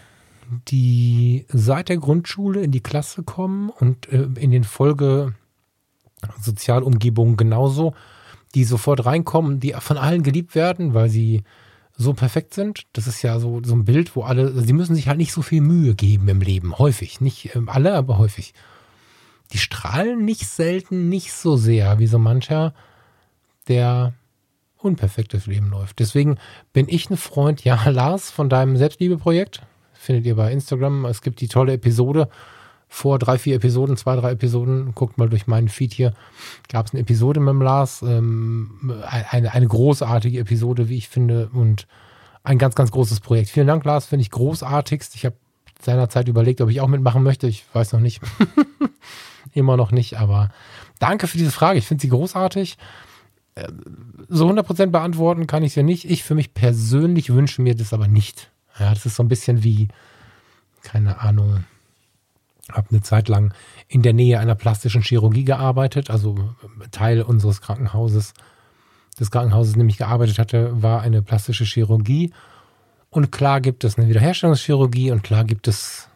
[0.68, 5.34] die seit der Grundschule in die Klasse kommen und äh, in den Folge
[6.40, 7.94] Sozialumgebungen genauso,
[8.54, 11.44] die sofort reinkommen, die von allen geliebt werden, weil sie
[11.96, 12.87] so perfekt sind.
[12.92, 15.42] Das ist ja so, so ein Bild, wo alle, sie müssen sich halt nicht so
[15.42, 16.78] viel Mühe geben im Leben.
[16.78, 17.20] Häufig.
[17.20, 18.54] Nicht ähm, alle, aber häufig.
[19.52, 22.74] Die strahlen nicht selten nicht so sehr wie so mancher,
[23.66, 24.14] der
[24.76, 25.98] unperfektes Leben läuft.
[25.98, 26.38] Deswegen
[26.72, 29.62] bin ich ein Freund, ja, Lars, von deinem Selbstliebeprojekt.
[29.98, 31.04] Findet ihr bei Instagram.
[31.06, 32.28] Es gibt die tolle Episode
[32.88, 36.14] vor drei, vier Episoden, zwei, drei Episoden, guckt mal durch meinen Feed hier,
[36.68, 41.50] gab es eine Episode mit dem Lars, ähm, eine, eine großartige Episode, wie ich finde,
[41.52, 41.87] und
[42.44, 43.50] ein ganz, ganz großes Projekt.
[43.50, 45.14] Vielen Dank, Lars, finde ich großartigst.
[45.14, 45.37] Ich habe
[45.80, 47.46] seinerzeit überlegt, ob ich auch mitmachen möchte.
[47.46, 48.22] Ich weiß noch nicht.
[49.52, 50.50] Immer noch nicht, aber
[50.98, 51.78] danke für diese Frage.
[51.78, 52.78] Ich finde sie großartig.
[53.54, 53.68] Äh,
[54.28, 56.11] so 100% beantworten kann ich sie nicht.
[56.11, 58.50] Ich für mich persönlich wünsche mir das aber nicht.
[58.79, 59.88] Ja, das ist so ein bisschen wie,
[60.83, 61.64] keine Ahnung,
[62.73, 63.55] habe eine Zeit lang
[63.88, 66.55] in der Nähe einer plastischen Chirurgie gearbeitet, also
[66.91, 68.35] Teil unseres Krankenhauses,
[69.19, 72.33] des Krankenhauses, in dem ich gearbeitet hatte, war eine plastische Chirurgie.
[73.11, 76.09] Und klar gibt es eine Wiederherstellungschirurgie und klar gibt es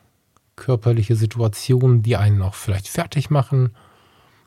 [0.57, 3.75] körperliche Situationen, die einen auch vielleicht fertig machen.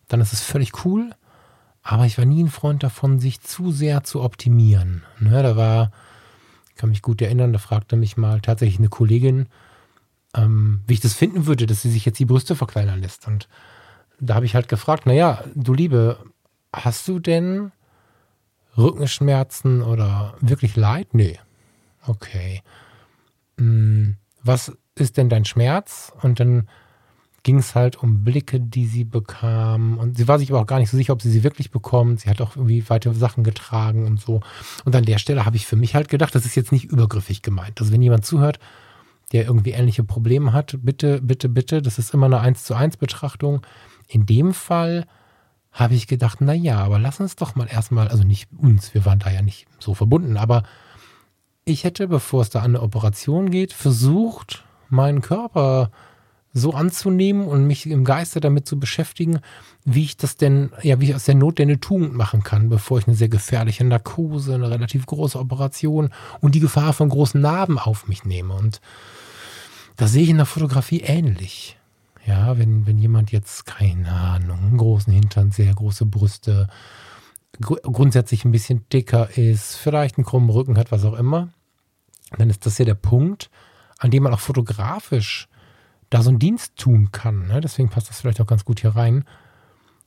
[0.07, 1.11] Dann ist es völlig cool.
[1.81, 5.03] Aber ich war nie ein Freund davon, sich zu sehr zu optimieren.
[5.19, 5.91] Ne, da war,
[6.75, 9.47] ich kann mich gut erinnern, da fragte mich mal tatsächlich eine Kollegin,
[10.35, 13.27] ähm, wie ich das finden würde, dass sie sich jetzt die Brüste verkleinern lässt.
[13.27, 13.47] Und
[14.19, 16.19] da habe ich halt gefragt, naja, du Liebe,
[16.73, 17.71] hast du denn
[18.77, 21.13] Rückenschmerzen oder wirklich Leid?
[21.13, 21.39] Nee.
[22.05, 22.61] Okay.
[23.57, 26.11] Hm, was ist denn dein Schmerz?
[26.23, 26.67] Und dann
[27.45, 29.99] ging es halt um Blicke, die sie bekam.
[29.99, 32.21] Und sie war sich aber auch gar nicht so sicher, ob sie sie wirklich bekommt.
[32.21, 34.41] Sie hat auch irgendwie weitere Sachen getragen und so.
[34.83, 37.43] Und an der Stelle habe ich für mich halt gedacht, das ist jetzt nicht übergriffig
[37.43, 37.79] gemeint.
[37.79, 38.57] Also wenn jemand zuhört,
[39.31, 42.97] der irgendwie ähnliche Probleme hat, bitte, bitte, bitte, das ist immer eine 1 zu 1
[42.97, 43.61] Betrachtung.
[44.07, 45.05] In dem Fall
[45.71, 49.05] habe ich gedacht, na ja, aber lass uns doch mal erstmal, also nicht uns, wir
[49.05, 50.63] waren da ja nicht so verbunden, aber
[51.63, 55.91] ich hätte, bevor es da an eine Operation geht, versucht, meinen Körper
[56.57, 59.41] so anzunehmen und mich im Geiste damit zu beschäftigen,
[59.83, 62.69] wie ich das denn, ja, wie ich aus der Not denn eine Tugend machen kann,
[62.69, 67.41] bevor ich eine sehr gefährliche Narkose, eine relativ große Operation und die Gefahr von großen
[67.41, 68.53] Narben auf mich nehme.
[68.53, 68.79] Und
[69.97, 71.77] da sehe ich in der Fotografie ähnlich.
[72.25, 76.69] Ja, wenn, wenn jemand jetzt, keine Ahnung, einen großen Hintern, sehr große Brüste,
[77.59, 81.49] gr grundsätzlich ein bisschen dicker ist, vielleicht einen krummen Rücken hat, was auch immer,
[82.37, 83.49] dann ist das ja der Punkt,
[83.99, 85.49] an dem man auch fotografisch
[86.15, 87.47] da so einen Dienst tun kann.
[87.47, 87.59] Ne?
[87.59, 89.25] Deswegen passt das vielleicht auch ganz gut hier rein,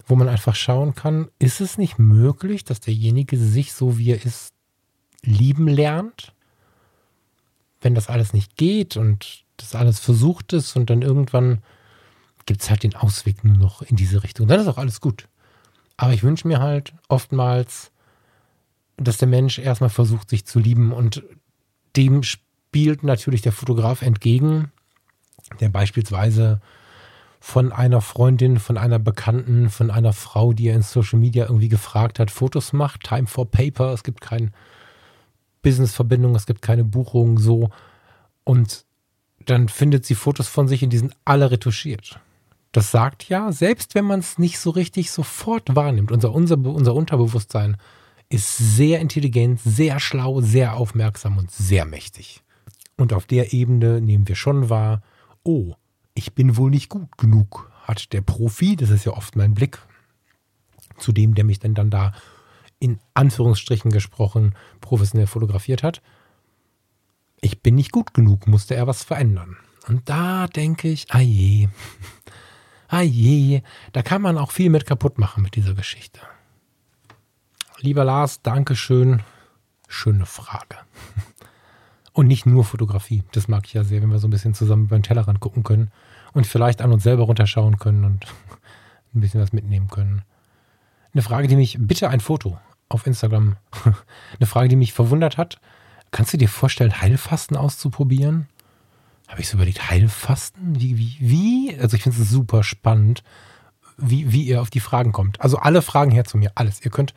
[0.07, 4.25] wo man einfach schauen kann, ist es nicht möglich, dass derjenige sich so wie er
[4.25, 4.55] ist
[5.23, 6.33] lieben lernt?
[7.83, 11.59] Wenn das alles nicht geht und das alles versucht ist und dann irgendwann
[12.47, 14.49] gibt es halt den Ausweg nur noch in diese Richtung.
[14.49, 15.29] Dann ist auch alles gut.
[15.99, 17.92] Aber ich wünsche mir halt oftmals,
[18.97, 21.23] dass der Mensch erstmal versucht, sich zu lieben und
[21.97, 24.73] dem spielt natürlich der Fotograf entgegen,
[25.61, 26.61] der beispielsweise
[27.40, 31.68] von einer Freundin, von einer Bekannten, von einer Frau, die er in Social Media irgendwie
[31.68, 34.50] gefragt hat, Fotos macht, Time for Paper, es gibt keine
[35.62, 37.70] Business-Verbindung, es gibt keine Buchung, so.
[38.44, 38.84] Und
[39.44, 42.20] dann findet sie Fotos von sich und die sind alle retuschiert.
[42.72, 46.94] Das sagt ja, selbst wenn man es nicht so richtig sofort wahrnimmt, unser, unser, unser
[46.94, 47.76] Unterbewusstsein
[48.28, 52.42] ist sehr intelligent, sehr schlau, sehr aufmerksam und sehr mächtig.
[52.96, 55.02] Und auf der Ebene nehmen wir schon wahr,
[55.44, 55.74] oh,
[56.14, 59.79] ich bin wohl nicht gut genug, hat der Profi, das ist ja oft mein Blick,
[60.98, 62.12] zu dem, der mich denn dann da
[62.81, 66.03] in Anführungsstrichen gesprochen professionell fotografiert hat.
[67.40, 69.57] Ich bin nicht gut genug, musste er was verändern.
[69.87, 71.68] Und da denke ich, ah je,
[72.88, 76.20] ah je, da kann man auch viel mit kaputt machen mit dieser Geschichte.
[77.81, 79.22] Lieber Lars, Dankeschön.
[79.87, 80.77] Schöne Frage.
[82.18, 83.22] Und nicht nur Fotografie.
[83.31, 85.62] Das mag ich ja sehr, wenn wir so ein bisschen zusammen über den Tellerrand gucken
[85.62, 85.92] können
[86.33, 88.26] und vielleicht an uns selber runterschauen können und
[89.14, 90.22] ein bisschen was mitnehmen können.
[91.12, 93.57] Eine Frage, die mich, bitte ein Foto auf Instagram.
[94.37, 95.61] Eine Frage, die mich verwundert hat.
[96.11, 98.48] Kannst du dir vorstellen, Heilfasten auszuprobieren?
[99.28, 100.81] Habe ich so überlegt, Heilfasten?
[100.81, 101.78] Wie, wie, wie?
[101.78, 103.22] Also ich finde es super spannend,
[103.96, 105.40] wie, wie ihr auf die Fragen kommt.
[105.40, 106.85] Also alle Fragen her zu mir, alles.
[106.85, 107.14] Ihr könnt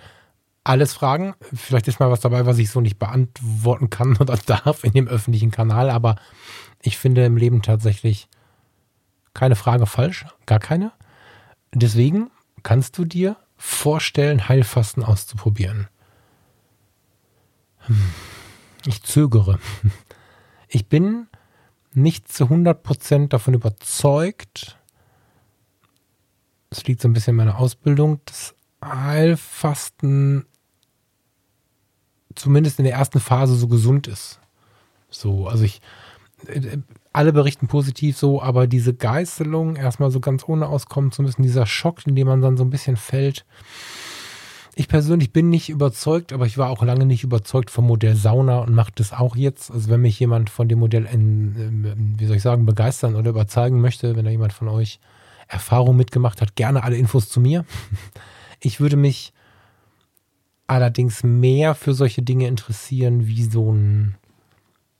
[0.63, 1.33] alles fragen.
[1.53, 5.07] Vielleicht ist mal was dabei, was ich so nicht beantworten kann oder darf in dem
[5.07, 6.15] öffentlichen Kanal, aber
[6.81, 8.27] ich finde im Leben tatsächlich
[9.33, 10.91] keine Frage falsch, gar keine.
[11.73, 12.31] Deswegen
[12.63, 15.87] kannst du dir vorstellen, Heilfasten auszuprobieren.
[17.79, 18.11] Hm.
[18.85, 19.59] Ich zögere.
[20.73, 21.27] Ich bin
[21.93, 24.77] nicht zu 100% davon überzeugt,
[26.69, 30.45] es liegt so ein bisschen in meiner Ausbildung, dass Heilfasten
[32.35, 34.39] zumindest in der ersten Phase so gesund ist.
[35.09, 35.81] So, also ich,
[36.47, 36.77] äh,
[37.13, 41.65] alle berichten positiv so, aber diese Geißelung erstmal so ganz ohne auskommen zu müssen, dieser
[41.65, 43.45] Schock, in dem man dann so ein bisschen fällt.
[44.75, 48.59] Ich persönlich bin nicht überzeugt, aber ich war auch lange nicht überzeugt vom Modell Sauna
[48.59, 49.69] und mache das auch jetzt.
[49.69, 53.81] Also wenn mich jemand von dem Modell, in, wie soll ich sagen, begeistern oder überzeugen
[53.81, 55.01] möchte, wenn da jemand von euch
[55.49, 57.65] Erfahrung mitgemacht hat, gerne alle Infos zu mir.
[58.63, 59.33] Ich würde mich
[60.71, 64.15] allerdings mehr für solche Dinge interessieren wie so ein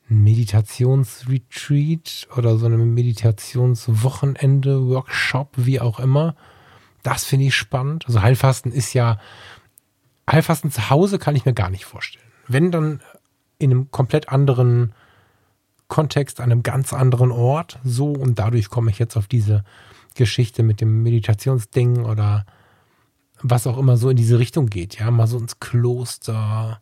[0.10, 6.36] Meditationsretreat oder so eine Meditationswochenende, Workshop, wie auch immer.
[7.04, 8.04] Das finde ich spannend.
[8.06, 9.18] Also Heilfasten ist ja,
[10.30, 12.26] Heilfasten zu Hause kann ich mir gar nicht vorstellen.
[12.50, 13.00] Wenn dann
[13.58, 14.92] in einem komplett anderen
[15.88, 19.64] Kontext, an einem ganz anderen Ort, so und dadurch komme ich jetzt auf diese
[20.16, 22.46] Geschichte mit dem Meditationsding oder
[23.44, 26.80] was auch immer so in diese Richtung geht, ja, mal so ins Kloster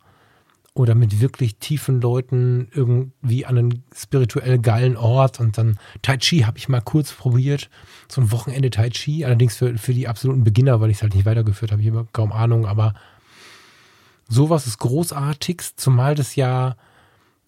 [0.74, 6.40] oder mit wirklich tiefen Leuten irgendwie an einen spirituell geilen Ort und dann Tai Chi
[6.40, 7.68] habe ich mal kurz probiert,
[8.08, 11.14] so ein Wochenende Tai Chi, allerdings für, für die absoluten Beginner, weil ich es halt
[11.14, 12.94] nicht weitergeführt habe, ich habe kaum Ahnung, aber
[14.28, 16.76] sowas ist großartig, zumal das ja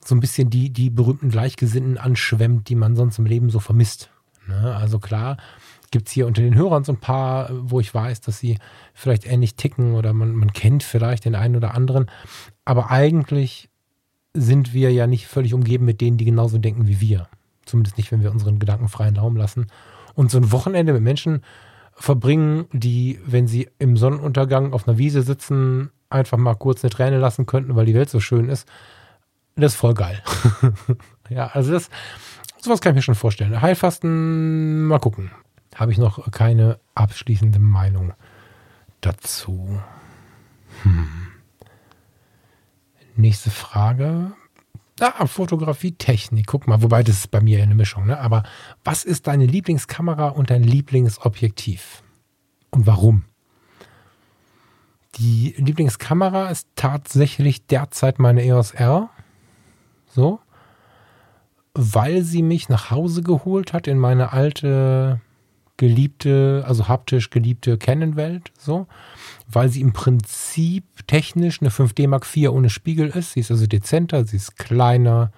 [0.04, 4.10] so ein bisschen die, die berühmten Gleichgesinnten anschwemmt, die man sonst im Leben so vermisst.
[4.48, 4.74] Ne?
[4.74, 5.36] Also klar,
[5.92, 8.58] gibt es hier unter den Hörern so ein paar, wo ich weiß, dass sie
[8.94, 12.10] vielleicht ähnlich ticken oder man, man kennt vielleicht den einen oder anderen.
[12.64, 13.68] Aber eigentlich
[14.34, 17.28] sind wir ja nicht völlig umgeben mit denen, die genauso denken wie wir.
[17.64, 19.66] Zumindest nicht, wenn wir unseren Gedanken freien Raum lassen.
[20.14, 21.42] Und so ein Wochenende mit Menschen
[21.94, 27.18] verbringen, die, wenn sie im Sonnenuntergang auf einer Wiese sitzen, einfach mal kurz eine Träne
[27.18, 28.66] lassen könnten, weil die Welt so schön ist,
[29.56, 30.22] das ist voll geil.
[31.28, 31.90] ja, also das,
[32.58, 33.60] sowas kann ich mir schon vorstellen.
[33.60, 35.30] Heilfasten, mal gucken.
[35.74, 38.12] Habe ich noch keine abschließende Meinung
[39.00, 39.80] dazu.
[40.82, 41.08] Hm.
[43.16, 44.32] Nächste Frage.
[45.00, 46.46] Ah, Fotografie, Technik.
[46.46, 48.06] Guck mal, wobei das ist bei mir eine Mischung.
[48.06, 48.18] Ne?
[48.18, 48.44] Aber
[48.84, 52.02] was ist deine Lieblingskamera und dein Lieblingsobjektiv?
[52.70, 53.24] Und warum?
[55.16, 59.10] Die Lieblingskamera ist tatsächlich derzeit meine EOS R.
[60.08, 60.40] So.
[61.74, 65.20] Weil sie mich nach Hause geholt hat in meine alte,
[65.82, 68.52] geliebte, also haptisch geliebte Canon-Welt.
[68.56, 68.86] So.
[69.48, 73.32] Weil sie im Prinzip technisch eine 5D Mark IV ohne Spiegel ist.
[73.32, 75.32] Sie ist also dezenter, sie ist kleiner,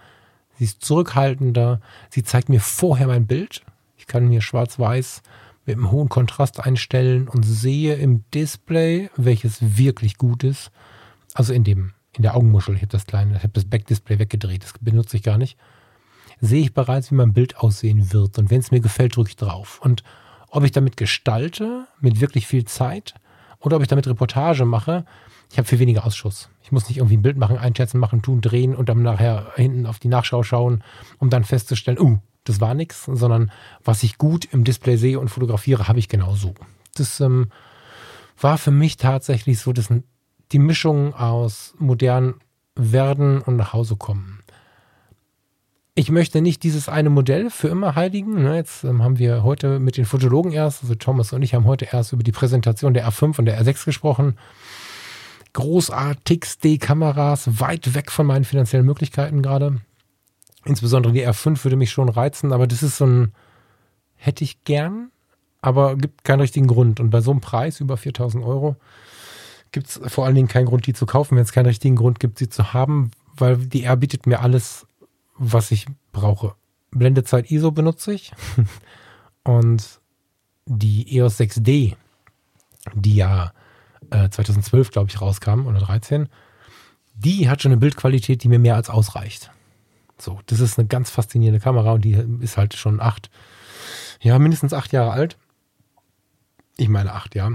[0.58, 1.80] sie ist zurückhaltender.
[2.10, 3.62] Sie zeigt mir vorher mein Bild.
[3.96, 5.22] Ich kann mir schwarz-weiß
[5.64, 10.70] mit einem hohen Kontrast einstellen und sehe im Display, welches wirklich gut ist.
[11.32, 14.62] Also in dem, in der Augenmuschel, ich habe das kleine, ich habe das Backdisplay weggedreht,
[14.62, 15.56] das benutze ich gar nicht.
[16.42, 18.36] Sehe ich bereits, wie mein Bild aussehen wird.
[18.38, 19.80] Und wenn es mir gefällt, drücke ich drauf.
[19.80, 20.02] Und
[20.54, 23.14] ob ich damit gestalte, mit wirklich viel Zeit,
[23.58, 25.04] oder ob ich damit Reportage mache,
[25.50, 26.48] ich habe viel weniger Ausschuss.
[26.62, 29.84] Ich muss nicht irgendwie ein Bild machen, einschätzen, machen, tun, drehen und dann nachher hinten
[29.84, 30.84] auf die Nachschau schauen,
[31.18, 33.50] um dann festzustellen, uh, das war nichts, sondern
[33.82, 36.54] was ich gut im Display sehe und fotografiere, habe ich genau so.
[36.94, 37.48] Das ähm,
[38.40, 39.92] war für mich tatsächlich so das,
[40.52, 42.34] die Mischung aus modern
[42.76, 44.38] werden und nach Hause kommen.
[45.96, 48.42] Ich möchte nicht dieses eine Modell für immer heiligen.
[48.42, 48.56] Ne?
[48.56, 51.86] Jetzt ähm, haben wir heute mit den Fotologen erst, also Thomas und ich haben heute
[51.92, 54.36] erst über die Präsentation der R5 und der R6 gesprochen.
[55.52, 59.82] Großartigste Kameras, weit weg von meinen finanziellen Möglichkeiten gerade.
[60.64, 63.32] Insbesondere die R5 würde mich schon reizen, aber das ist so ein,
[64.16, 65.12] hätte ich gern,
[65.62, 66.98] aber gibt keinen richtigen Grund.
[66.98, 68.74] Und bei so einem Preis über 4000 Euro
[69.70, 72.18] gibt es vor allen Dingen keinen Grund, die zu kaufen, wenn es keinen richtigen Grund
[72.18, 74.88] gibt, sie zu haben, weil die R bietet mir alles,
[75.36, 76.54] was ich brauche.
[76.90, 78.32] Blendezeit ISO benutze ich
[79.44, 80.00] und
[80.66, 81.96] die EOS 6D,
[82.94, 83.52] die ja
[84.10, 86.28] äh, 2012, glaube ich, rauskam oder 13,
[87.14, 89.50] die hat schon eine Bildqualität, die mir mehr als ausreicht.
[90.18, 93.30] So, das ist eine ganz faszinierende Kamera und die ist halt schon acht,
[94.20, 95.36] ja, mindestens acht Jahre alt.
[96.76, 97.50] Ich meine acht, ja.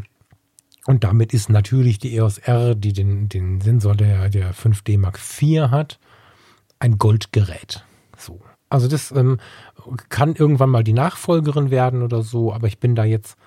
[0.85, 5.19] Und damit ist natürlich die EOS R, die den, den Sensor der, der 5D Mark
[5.19, 5.99] IV hat,
[6.79, 7.83] ein Goldgerät.
[8.17, 8.41] So.
[8.69, 9.39] Also das ähm,
[10.09, 13.37] kann irgendwann mal die Nachfolgerin werden oder so, aber ich bin da jetzt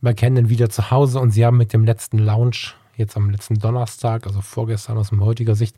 [0.00, 3.58] bei Canon wieder zu Hause und sie haben mit dem letzten Launch, jetzt am letzten
[3.58, 5.76] Donnerstag, also vorgestern aus heutiger Sicht,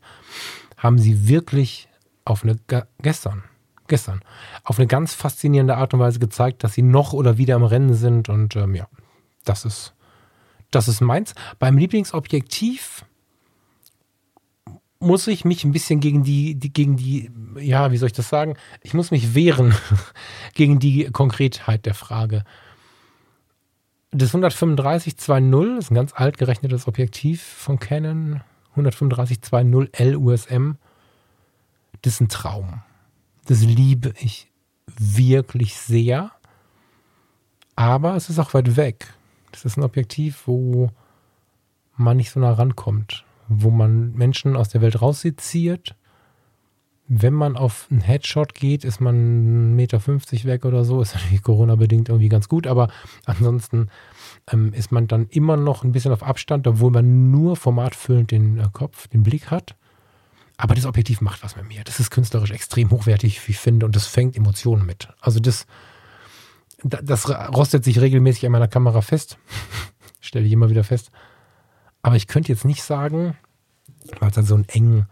[0.77, 1.89] haben sie wirklich
[2.25, 2.57] auf eine
[3.01, 3.45] gestern,
[3.87, 4.21] gestern,
[4.65, 7.95] auf eine ganz faszinierende Art und Weise gezeigt, dass sie noch oder wieder im Rennen
[7.95, 8.29] sind.
[8.29, 8.89] Und ähm, ja,
[9.45, 9.95] das ist,
[10.71, 11.35] das ist meins.
[11.59, 13.05] Beim Lieblingsobjektiv
[15.01, 17.31] muss ich mich ein bisschen gegen die, die, gegen die,
[17.61, 18.55] ja, wie soll ich das sagen?
[18.83, 19.75] Ich muss mich wehren
[20.55, 22.45] gegen die Konkretheit der Frage.
[24.11, 28.41] Das 135 2.0 ist ein ganz alt gerechnetes Objektiv von Canon.
[28.71, 30.79] 135 2.0 L USM
[32.03, 32.83] das ist ein Traum.
[33.47, 34.51] Das liebe ich
[34.87, 36.31] wirklich sehr.
[37.77, 39.15] Aber es ist auch weit weg.
[39.53, 40.91] Das ist ein Objektiv, wo
[41.97, 45.95] man nicht so nah rankommt, wo man Menschen aus der Welt rausseziert.
[47.11, 51.01] Wenn man auf einen Headshot geht, ist man 1,50 Meter weg oder so.
[51.01, 52.91] Ist natürlich Corona-bedingt irgendwie ganz gut, aber
[53.25, 53.89] ansonsten
[54.53, 58.59] ähm, ist man dann immer noch ein bisschen auf Abstand, obwohl man nur formatfüllend den
[58.59, 59.75] äh, Kopf, den Blick hat.
[60.59, 61.83] Aber das Objektiv macht was mit mir.
[61.85, 65.09] Das ist künstlerisch extrem hochwertig, wie ich finde, und das fängt Emotionen mit.
[65.21, 65.67] Also das,
[66.83, 69.39] das rostet sich regelmäßig an meiner Kamera fest.
[70.21, 71.11] Stelle ich immer wieder fest.
[72.03, 73.37] Aber ich könnte jetzt nicht sagen,
[74.21, 75.07] weil es halt so einen engen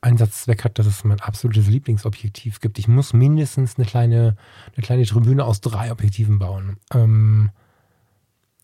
[0.00, 2.78] Einsatzzweck hat, dass es mein absolutes Lieblingsobjektiv gibt.
[2.78, 4.36] Ich muss mindestens eine kleine,
[4.76, 6.76] eine kleine Tribüne aus drei Objektiven bauen.
[6.92, 7.50] Ähm,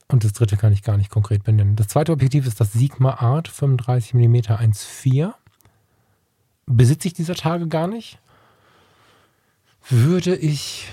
[0.09, 1.77] und das dritte kann ich gar nicht konkret benennen.
[1.77, 5.35] Das zweite Objektiv ist das Sigma Art 35 mm 1.4
[6.67, 8.19] besitze ich dieser Tage gar nicht.
[9.89, 10.89] Würde ich,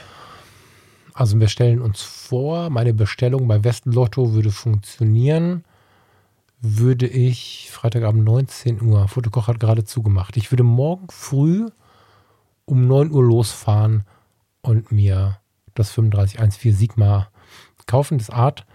[1.14, 5.64] also wir stellen uns vor, meine Bestellung bei Westlotto würde funktionieren,
[6.62, 11.68] würde ich Freitagabend 19 Uhr, Fotokoch hat gerade zugemacht, ich würde morgen früh
[12.66, 14.04] um 9 Uhr losfahren
[14.62, 15.40] und mir
[15.74, 17.30] das 3514 Sigma
[17.88, 18.66] kaufen, das Art,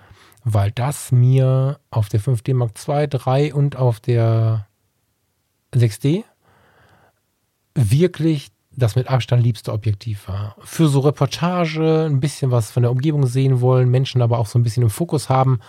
[0.44, 4.66] weil das mir auf der 5D Mark II, 3 und auf der
[5.72, 6.24] 6D
[7.74, 10.56] wirklich das mit Abstand liebste Objektiv war.
[10.60, 14.58] Für so Reportage, ein bisschen was von der Umgebung sehen wollen, Menschen aber auch so
[14.58, 15.60] ein bisschen im Fokus haben,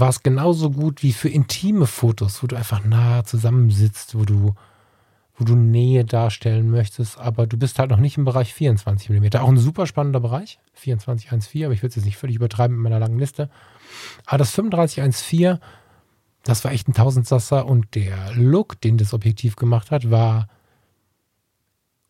[0.00, 4.54] war es genauso gut wie für intime Fotos, wo du einfach nah zusammensitzt, wo du,
[5.36, 9.36] wo du Nähe darstellen möchtest, aber du bist halt noch nicht im Bereich 24 mm.
[9.36, 12.82] Auch ein super spannender Bereich, 24.1.4, aber ich will es jetzt nicht völlig übertreiben mit
[12.82, 13.48] meiner langen Liste.
[14.26, 15.60] Aber das 35.1.4,
[16.42, 20.48] das war echt ein Tausendsasser und der Look, den das Objektiv gemacht hat, war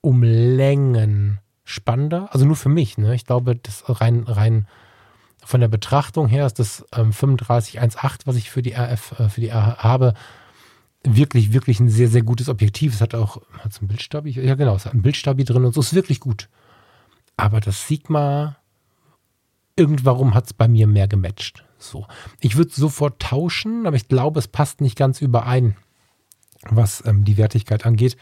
[0.00, 2.28] um Längen spannender.
[2.32, 2.96] Also nur für mich.
[2.96, 3.14] Ne?
[3.14, 4.66] Ich glaube, das rein, rein
[5.44, 9.40] von der Betrachtung her ist das ähm, 3518, was ich für die RF, äh, für
[9.40, 10.14] die R habe,
[11.02, 12.94] wirklich, wirklich ein sehr, sehr gutes Objektiv.
[12.94, 14.30] Es hat auch, hat es ein Bildstabi?
[14.30, 16.48] Ja, genau, es hat ein Bildstabi drin und so ist wirklich gut.
[17.36, 18.56] Aber das Sigma,
[19.76, 21.64] irgendwann hat es bei mir mehr gematcht.
[21.78, 22.06] So.
[22.40, 25.76] Ich würde sofort tauschen, aber ich glaube, es passt nicht ganz überein,
[26.70, 28.16] was ähm, die Wertigkeit angeht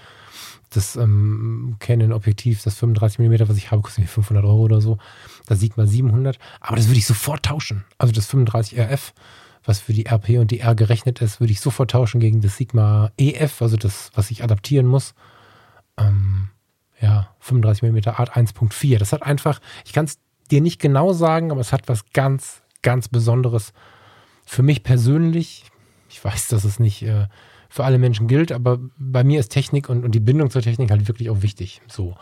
[0.75, 4.99] das ähm, Canon-Objektiv, das 35 mm, was ich habe, kostet 500 Euro oder so.
[5.47, 6.39] Da sieht man 700.
[6.61, 7.85] Aber das würde ich sofort tauschen.
[7.99, 9.13] Also das 35 RF,
[9.65, 12.57] was für die RP und die R gerechnet ist, würde ich sofort tauschen gegen das
[12.57, 15.15] Sigma EF, also das, was ich adaptieren muss.
[15.97, 16.49] Ähm,
[17.01, 18.99] ja, 35 mm Art 1.4.
[18.99, 20.19] Das hat einfach, ich kann es
[20.51, 23.73] dir nicht genau sagen, aber es hat was ganz, ganz Besonderes
[24.47, 25.65] für mich persönlich.
[26.09, 27.27] Ich weiß, dass es nicht äh,
[27.73, 30.91] für alle Menschen gilt, aber bei mir ist Technik und, und die Bindung zur Technik
[30.91, 31.81] halt wirklich auch wichtig.
[31.89, 32.15] So.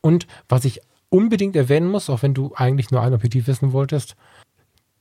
[0.00, 4.16] Und was ich unbedingt erwähnen muss, auch wenn du eigentlich nur ein Objektiv wissen wolltest,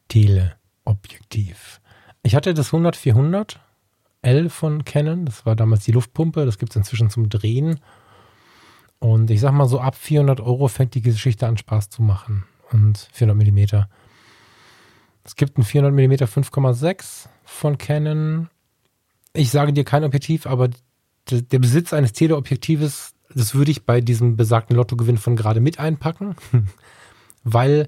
[0.08, 1.82] Teleobjektiv.
[2.22, 3.56] Ich hatte das 100-400
[4.22, 7.80] L von Canon, das war damals die Luftpumpe, das gibt es inzwischen zum Drehen.
[9.00, 12.44] Und ich sag mal so, ab 400 Euro fängt die Geschichte an Spaß zu machen.
[12.72, 13.90] Und 400 Millimeter.
[15.24, 18.50] Es gibt ein 400 Millimeter 5,6 von Canon
[19.34, 20.70] ich sage dir kein Objektiv, aber
[21.30, 26.36] der Besitz eines Teleobjektives, das würde ich bei diesem besagten Lottogewinn von gerade mit einpacken,
[27.44, 27.88] weil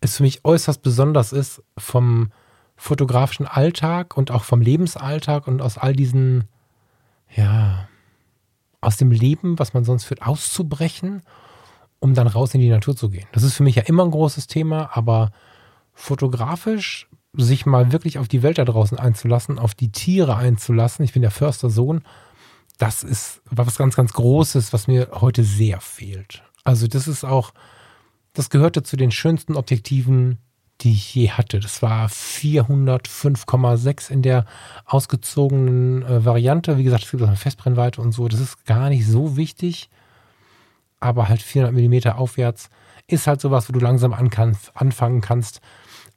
[0.00, 2.30] es für mich äußerst besonders ist vom
[2.76, 6.44] fotografischen Alltag und auch vom Lebensalltag und aus all diesen,
[7.34, 7.88] ja,
[8.80, 11.22] aus dem Leben, was man sonst führt, auszubrechen,
[12.00, 13.26] um dann raus in die Natur zu gehen.
[13.32, 15.30] Das ist für mich ja immer ein großes Thema, aber
[15.94, 21.04] fotografisch sich mal wirklich auf die Welt da draußen einzulassen, auf die Tiere einzulassen.
[21.04, 22.02] Ich bin der Förstersohn.
[22.78, 26.42] Das ist was ganz, ganz Großes, was mir heute sehr fehlt.
[26.64, 27.52] Also das ist auch,
[28.32, 30.38] das gehörte zu den schönsten Objektiven,
[30.80, 31.60] die ich je hatte.
[31.60, 34.46] Das war 405,6 in der
[34.84, 36.78] ausgezogenen äh, Variante.
[36.78, 38.28] Wie gesagt, es gibt auch eine Festbrennweite und so.
[38.28, 39.90] Das ist gar nicht so wichtig.
[40.98, 42.70] Aber halt 400 Millimeter aufwärts
[43.06, 44.30] ist halt sowas, wo du langsam an
[44.74, 45.60] anfangen kannst,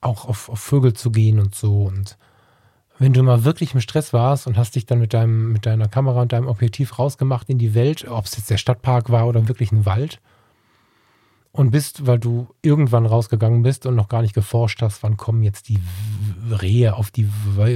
[0.08, 1.84] auch auf, auf Vögel zu gehen und so.
[1.84, 2.18] Und
[3.00, 5.88] wenn du mal wirklich im Stress warst und hast dich dann mit, deinem, mit deiner
[5.88, 9.48] Kamera und deinem Objektiv rausgemacht in die Welt, ob es jetzt der Stadtpark war oder
[9.48, 10.20] wirklich ein Wald,
[11.58, 15.42] und bist, weil du irgendwann rausgegangen bist und noch gar nicht geforscht hast, wann kommen
[15.42, 15.80] jetzt die
[16.62, 17.28] Rehe auf die,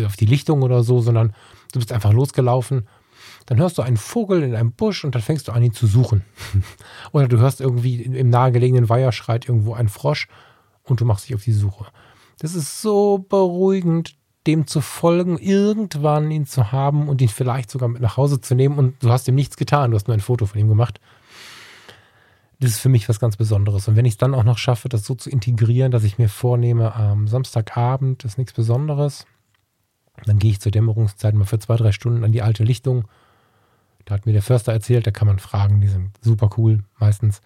[0.05, 1.33] auf die Lichtung oder so, sondern
[1.73, 2.87] du bist einfach losgelaufen,
[3.47, 5.87] dann hörst du einen Vogel in einem Busch und dann fängst du an, ihn zu
[5.87, 6.23] suchen.
[7.11, 10.27] oder du hörst irgendwie im nahegelegenen Weiher schreit irgendwo ein Frosch
[10.83, 11.87] und du machst dich auf die Suche.
[12.41, 14.15] Das ist so beruhigend,
[14.47, 18.55] dem zu folgen, irgendwann ihn zu haben und ihn vielleicht sogar mit nach Hause zu
[18.55, 20.99] nehmen und du hast ihm nichts getan, du hast nur ein Foto von ihm gemacht.
[22.59, 23.87] Das ist für mich was ganz Besonderes.
[23.87, 26.29] Und wenn ich es dann auch noch schaffe, das so zu integrieren, dass ich mir
[26.29, 29.27] vornehme, am Samstagabend ist nichts Besonderes,
[30.25, 33.05] dann gehe ich zur Dämmerungszeit mal für zwei, drei Stunden an die alte Lichtung.
[34.05, 37.41] Da hat mir der Förster erzählt, da kann man fragen, die sind super cool meistens.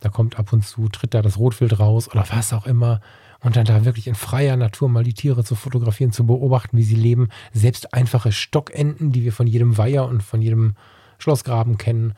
[0.00, 3.00] Da kommt ab und zu, tritt da das Rotwild raus oder was auch immer.
[3.42, 6.84] Und dann da wirklich in freier Natur mal die Tiere zu fotografieren, zu beobachten, wie
[6.84, 7.28] sie leben.
[7.52, 10.74] Selbst einfache Stockenten, die wir von jedem Weiher und von jedem
[11.18, 12.14] Schlossgraben kennen,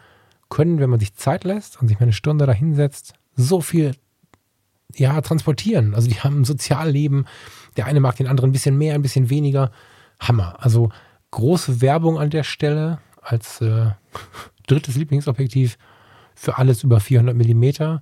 [0.51, 3.93] können, wenn man sich Zeit lässt und sich mal eine Stunde da hinsetzt, so viel
[4.95, 5.95] ja, transportieren.
[5.95, 7.27] Also die haben ein Sozialleben.
[7.77, 9.71] Der eine mag den anderen ein bisschen mehr, ein bisschen weniger.
[10.21, 10.57] Hammer.
[10.61, 10.91] Also
[11.31, 13.91] große Werbung an der Stelle als äh,
[14.67, 15.79] drittes Lieblingsobjektiv
[16.35, 18.01] für alles über 400 Millimeter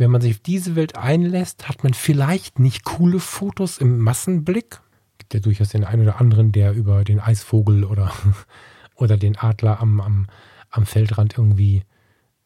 [0.00, 4.80] wenn man sich auf diese Welt einlässt, hat man vielleicht nicht coole Fotos im Massenblick.
[5.18, 8.10] Gibt ja durchaus den einen oder anderen, der über den Eisvogel oder,
[8.94, 10.26] oder den Adler am, am,
[10.70, 11.82] am Feldrand irgendwie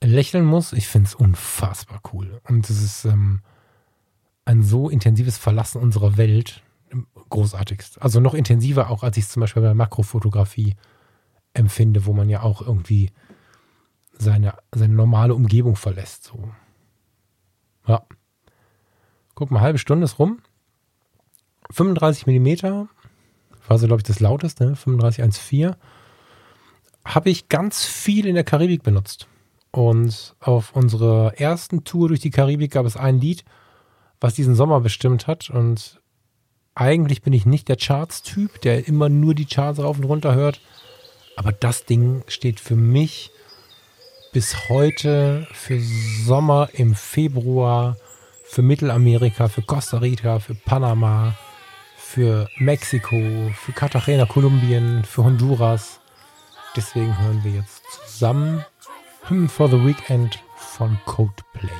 [0.02, 0.72] lächeln muss.
[0.72, 2.40] Ich finde es unfassbar cool.
[2.48, 3.40] Und es ist ähm,
[4.44, 6.60] ein so intensives Verlassen unserer Welt.
[7.30, 8.02] Großartigst.
[8.02, 10.74] Also noch intensiver auch, als ich es zum Beispiel bei Makrofotografie
[11.52, 13.10] empfinde, wo man ja auch irgendwie
[14.12, 16.24] seine, seine normale Umgebung verlässt.
[16.24, 16.50] So.
[17.86, 18.04] Ja.
[19.34, 20.40] Guck mal, halbe Stunde ist rum.
[21.70, 22.86] 35 mm,
[23.66, 24.74] war so, glaube ich, das lauteste, ne?
[24.74, 25.74] 3514.
[27.04, 29.28] Habe ich ganz viel in der Karibik benutzt.
[29.70, 33.44] Und auf unserer ersten Tour durch die Karibik gab es ein Lied,
[34.20, 35.50] was diesen Sommer bestimmt hat.
[35.50, 36.00] Und
[36.74, 40.60] eigentlich bin ich nicht der Charts-Typ, der immer nur die Charts rauf und runter hört.
[41.36, 43.32] Aber das Ding steht für mich
[44.34, 47.96] bis heute für Sommer im Februar,
[48.44, 51.34] für Mittelamerika, für Costa Rica, für Panama,
[51.96, 53.16] für Mexiko,
[53.54, 56.00] für Cartagena, Kolumbien, für Honduras.
[56.74, 58.64] Deswegen hören wir jetzt zusammen
[59.28, 61.70] Hymn for the Weekend von Coldplay.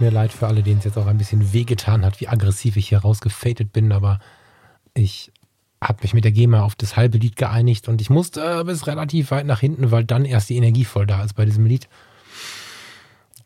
[0.00, 2.88] Mir leid für alle, denen es jetzt auch ein bisschen wehgetan hat, wie aggressiv ich
[2.88, 4.18] hier rausgefadet bin, aber
[4.94, 5.32] ich
[5.82, 9.30] habe mich mit der GEMA auf das halbe Lied geeinigt und ich musste bis relativ
[9.30, 11.88] weit nach hinten, weil dann erst die Energie voll da ist bei diesem Lied.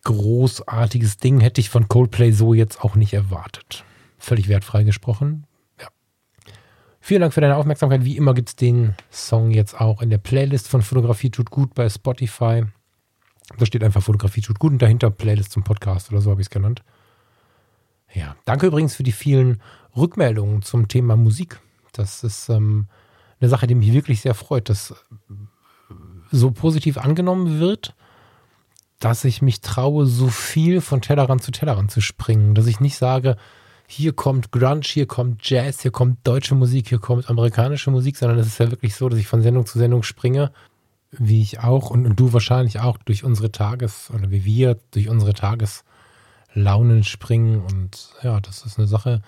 [0.02, 3.84] Großartiges Ding hätte ich von Coldplay so jetzt auch nicht erwartet.
[4.18, 5.46] Völlig wertfrei gesprochen.
[5.80, 5.88] Ja.
[7.00, 8.04] Vielen Dank für deine Aufmerksamkeit.
[8.04, 11.74] Wie immer gibt es den Song jetzt auch in der Playlist von Fotografie tut gut
[11.74, 12.64] bei Spotify.
[13.58, 16.46] Da steht einfach Fotografie tut gut und dahinter Playlist zum Podcast oder so habe ich
[16.46, 16.82] es genannt.
[18.12, 19.60] Ja, danke übrigens für die vielen
[19.96, 21.60] Rückmeldungen zum Thema Musik.
[21.92, 22.86] Das ist ähm,
[23.40, 24.94] eine Sache, die mich wirklich sehr freut, dass
[26.30, 27.94] so positiv angenommen wird,
[28.98, 32.54] dass ich mich traue, so viel von Tellerrand zu Tellerrand zu springen.
[32.54, 33.36] Dass ich nicht sage,
[33.86, 38.38] hier kommt Grunge, hier kommt Jazz, hier kommt deutsche Musik, hier kommt amerikanische Musik, sondern
[38.38, 40.52] es ist ja wirklich so, dass ich von Sendung zu Sendung springe
[41.18, 45.08] wie ich auch und, und, du wahrscheinlich auch durch unsere Tages- oder wie wir durch
[45.08, 47.60] unsere Tageslaunen springen.
[47.60, 49.22] Und ja, das ist eine Sache,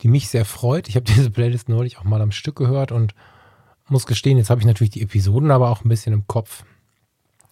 [0.00, 0.88] die mich sehr freut.
[0.88, 3.14] Ich habe diese Playlist neulich auch mal am Stück gehört und
[3.88, 6.64] muss gestehen, jetzt habe ich natürlich die Episoden aber auch ein bisschen im Kopf.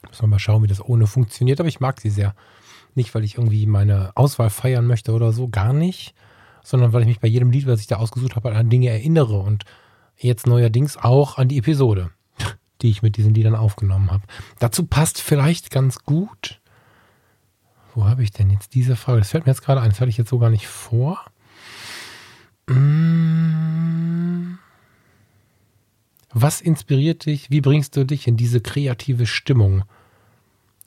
[0.06, 2.34] Muss man mal schauen, wie das ohne funktioniert, aber ich mag sie sehr.
[2.94, 6.14] Nicht, weil ich irgendwie meine Auswahl feiern möchte oder so, gar nicht,
[6.64, 9.38] sondern weil ich mich bei jedem Lied, was ich da ausgesucht habe, an Dinge erinnere
[9.38, 9.64] und
[10.16, 12.10] jetzt neuerdings auch an die Episode
[12.82, 14.24] die ich mit diesen Liedern aufgenommen habe.
[14.58, 16.60] Dazu passt vielleicht ganz gut.
[17.94, 19.18] Wo habe ich denn jetzt diese Frage?
[19.18, 21.24] Das fällt mir jetzt gerade ein, das hatte ich jetzt so gar nicht vor.
[22.68, 24.58] Mm.
[26.32, 27.50] Was inspiriert dich?
[27.50, 29.84] Wie bringst du dich in diese kreative Stimmung?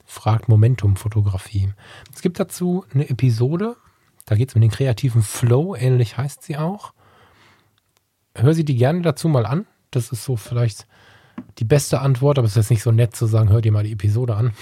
[0.06, 1.72] Fragt Momentum Fotografie.
[2.14, 3.76] Es gibt dazu eine Episode,
[4.26, 6.94] da geht es um den kreativen Flow, ähnlich heißt sie auch.
[8.34, 9.66] Hör sie dir gerne dazu mal an.
[9.90, 10.86] Das ist so vielleicht
[11.58, 13.92] die beste Antwort, aber es ist nicht so nett zu sagen, hör dir mal die
[13.92, 14.52] Episode an.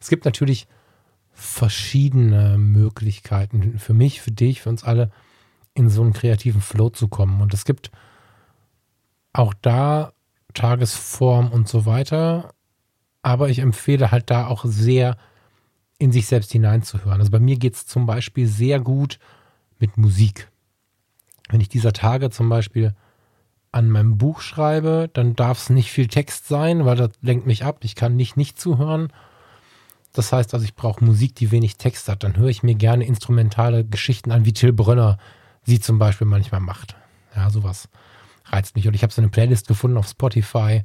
[0.00, 0.66] Es gibt natürlich
[1.32, 5.10] verschiedene Möglichkeiten für mich, für dich, für uns alle,
[5.74, 7.40] in so einen kreativen Flow zu kommen.
[7.40, 7.90] Und es gibt
[9.32, 10.12] auch da
[10.54, 12.54] Tagesform und so weiter.
[13.22, 15.16] Aber ich empfehle halt da auch sehr
[15.98, 17.20] in sich selbst hineinzuhören.
[17.20, 19.18] Also bei mir geht es zum Beispiel sehr gut
[19.78, 20.50] mit Musik.
[21.50, 22.94] Wenn ich dieser Tage zum Beispiel
[23.72, 27.64] an meinem Buch schreibe, dann darf es nicht viel Text sein, weil das lenkt mich
[27.64, 27.78] ab.
[27.82, 29.12] Ich kann nicht nicht zuhören.
[30.12, 32.24] Das heißt also, ich brauche Musik, die wenig Text hat.
[32.24, 35.18] Dann höre ich mir gerne instrumentale Geschichten an, wie Till Brönner
[35.62, 36.96] sie zum Beispiel manchmal macht.
[37.36, 37.88] Ja, sowas
[38.46, 38.88] reizt mich.
[38.88, 40.82] Und ich habe so eine Playlist gefunden auf Spotify,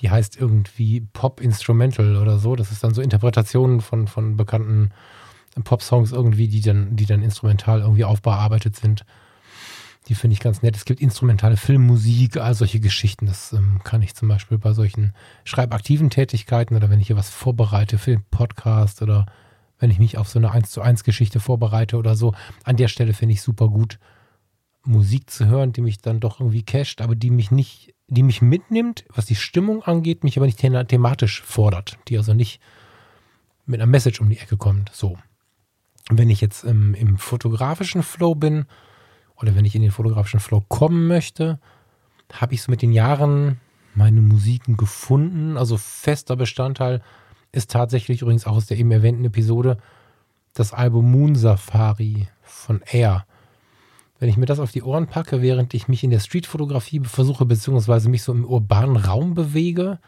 [0.00, 2.56] die heißt irgendwie Pop Instrumental oder so.
[2.56, 4.90] Das ist dann so Interpretationen von, von bekannten
[5.62, 9.04] Pop-Songs irgendwie, die dann, die dann instrumental irgendwie aufbearbeitet sind.
[10.08, 10.74] Die finde ich ganz nett.
[10.74, 13.26] Es gibt instrumentale Filmmusik, all solche Geschichten.
[13.26, 15.12] Das ähm, kann ich zum Beispiel bei solchen
[15.44, 19.26] schreibaktiven Tätigkeiten oder wenn ich hier was vorbereite für den Podcast oder
[19.78, 22.34] wenn ich mich auf so eine 1 zu 1 Geschichte vorbereite oder so.
[22.64, 23.98] An der Stelle finde ich super gut,
[24.82, 28.40] Musik zu hören, die mich dann doch irgendwie casht, aber die mich nicht, die mich
[28.40, 32.60] mitnimmt, was die Stimmung angeht, mich aber nicht thematisch fordert, die also nicht
[33.66, 34.90] mit einer Message um die Ecke kommt.
[34.94, 35.18] So.
[36.08, 38.64] Wenn ich jetzt im, im fotografischen Flow bin
[39.40, 41.58] oder wenn ich in den fotografischen Flow kommen möchte,
[42.32, 43.60] habe ich so mit den Jahren
[43.94, 45.56] meine Musiken gefunden.
[45.56, 47.02] Also fester Bestandteil
[47.52, 49.78] ist tatsächlich übrigens auch aus der eben erwähnten Episode
[50.54, 53.24] das Album Moon Safari von Air.
[54.18, 57.46] Wenn ich mir das auf die Ohren packe, während ich mich in der Streetfotografie versuche,
[57.46, 60.00] beziehungsweise mich so im urbanen Raum bewege,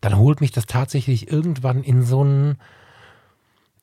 [0.00, 2.56] dann holt mich das tatsächlich irgendwann in so einen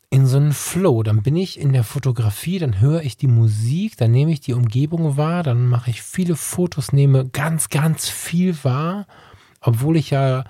[0.10, 1.03] in so einen Flow.
[1.03, 4.53] Dann bin ich in der Fotografie, dann höre ich die Musik, dann nehme ich die
[4.53, 9.08] Umgebung wahr, dann mache ich viele Fotos, nehme ganz, ganz viel wahr,
[9.62, 10.43] obwohl ich ja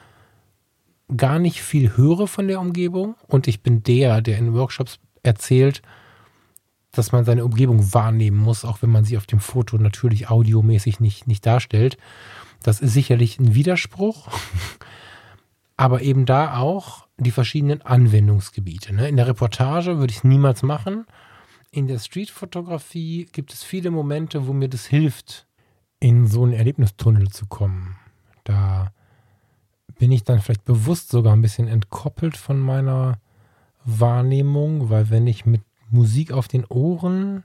[1.16, 3.16] gar nicht viel höre von der Umgebung.
[3.28, 5.82] Und ich bin der, der in Workshops erzählt,
[6.92, 11.00] dass man seine Umgebung wahrnehmen muss, auch wenn man sie auf dem Foto natürlich audiomäßig
[11.00, 11.98] nicht, nicht darstellt.
[12.64, 14.30] Das ist sicherlich ein Widerspruch,
[15.78, 18.94] aber eben da auch die verschiedenen Anwendungsgebiete.
[18.94, 19.08] Ne?
[19.08, 21.06] In der Reportage würde ich es niemals machen.
[21.72, 25.48] In der Streetfotografie gibt es viele Momente, wo mir das hilft,
[26.00, 27.96] in so einen Erlebnistunnel zu kommen.
[28.44, 28.92] Da
[29.98, 33.20] bin ich dann vielleicht bewusst sogar ein bisschen entkoppelt von meiner
[33.86, 37.44] Wahrnehmung, weil wenn ich mit Musik auf den Ohren,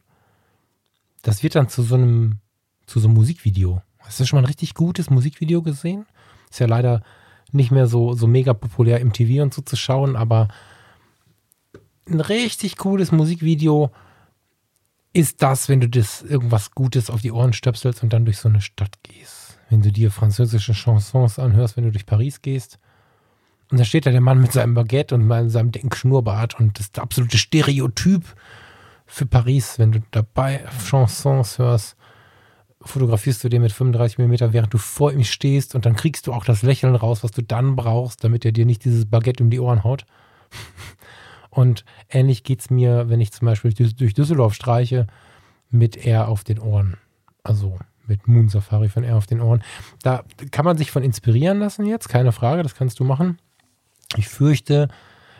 [1.22, 2.38] das wird dann zu so einem,
[2.86, 3.82] zu so einem Musikvideo.
[3.98, 6.06] Hast du schon mal ein richtig gutes Musikvideo gesehen?
[6.50, 7.02] Ist ja leider
[7.54, 10.48] nicht mehr so, so mega populär im TV und so zu schauen, aber
[12.08, 13.90] ein richtig cooles Musikvideo
[15.12, 18.48] ist das, wenn du das irgendwas Gutes auf die Ohren stöpselst und dann durch so
[18.48, 19.58] eine Stadt gehst.
[19.68, 22.78] Wenn du dir französische Chansons anhörst, wenn du durch Paris gehst.
[23.70, 26.86] Und da steht da der Mann mit seinem Baguette und seinem dicken Schnurrbart und das
[26.86, 28.24] ist der absolute Stereotyp
[29.06, 29.78] für Paris.
[29.78, 31.96] Wenn du dabei Chansons hörst,
[32.82, 36.32] fotografierst du den mit 35 mm, während du vor ihm stehst und dann kriegst du
[36.32, 39.50] auch das Lächeln raus, was du dann brauchst, damit er dir nicht dieses Baguette um
[39.50, 40.06] die Ohren haut.
[41.50, 45.08] Und ähnlich geht es mir, wenn ich zum Beispiel durch Düsseldorf streiche,
[45.68, 46.96] mit R auf den Ohren.
[47.42, 47.76] Also
[48.06, 49.62] mit Moon Safari von R auf den Ohren.
[50.02, 53.38] Da kann man sich von inspirieren lassen jetzt, keine Frage, das kannst du machen.
[54.16, 54.88] Ich fürchte,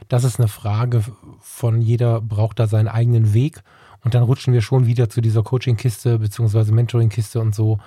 [0.09, 1.05] das ist eine Frage
[1.41, 3.62] von jeder braucht da seinen eigenen Weg
[4.03, 7.78] und dann rutschen wir schon wieder zu dieser Coaching-Kiste beziehungsweise Mentoring-Kiste und so,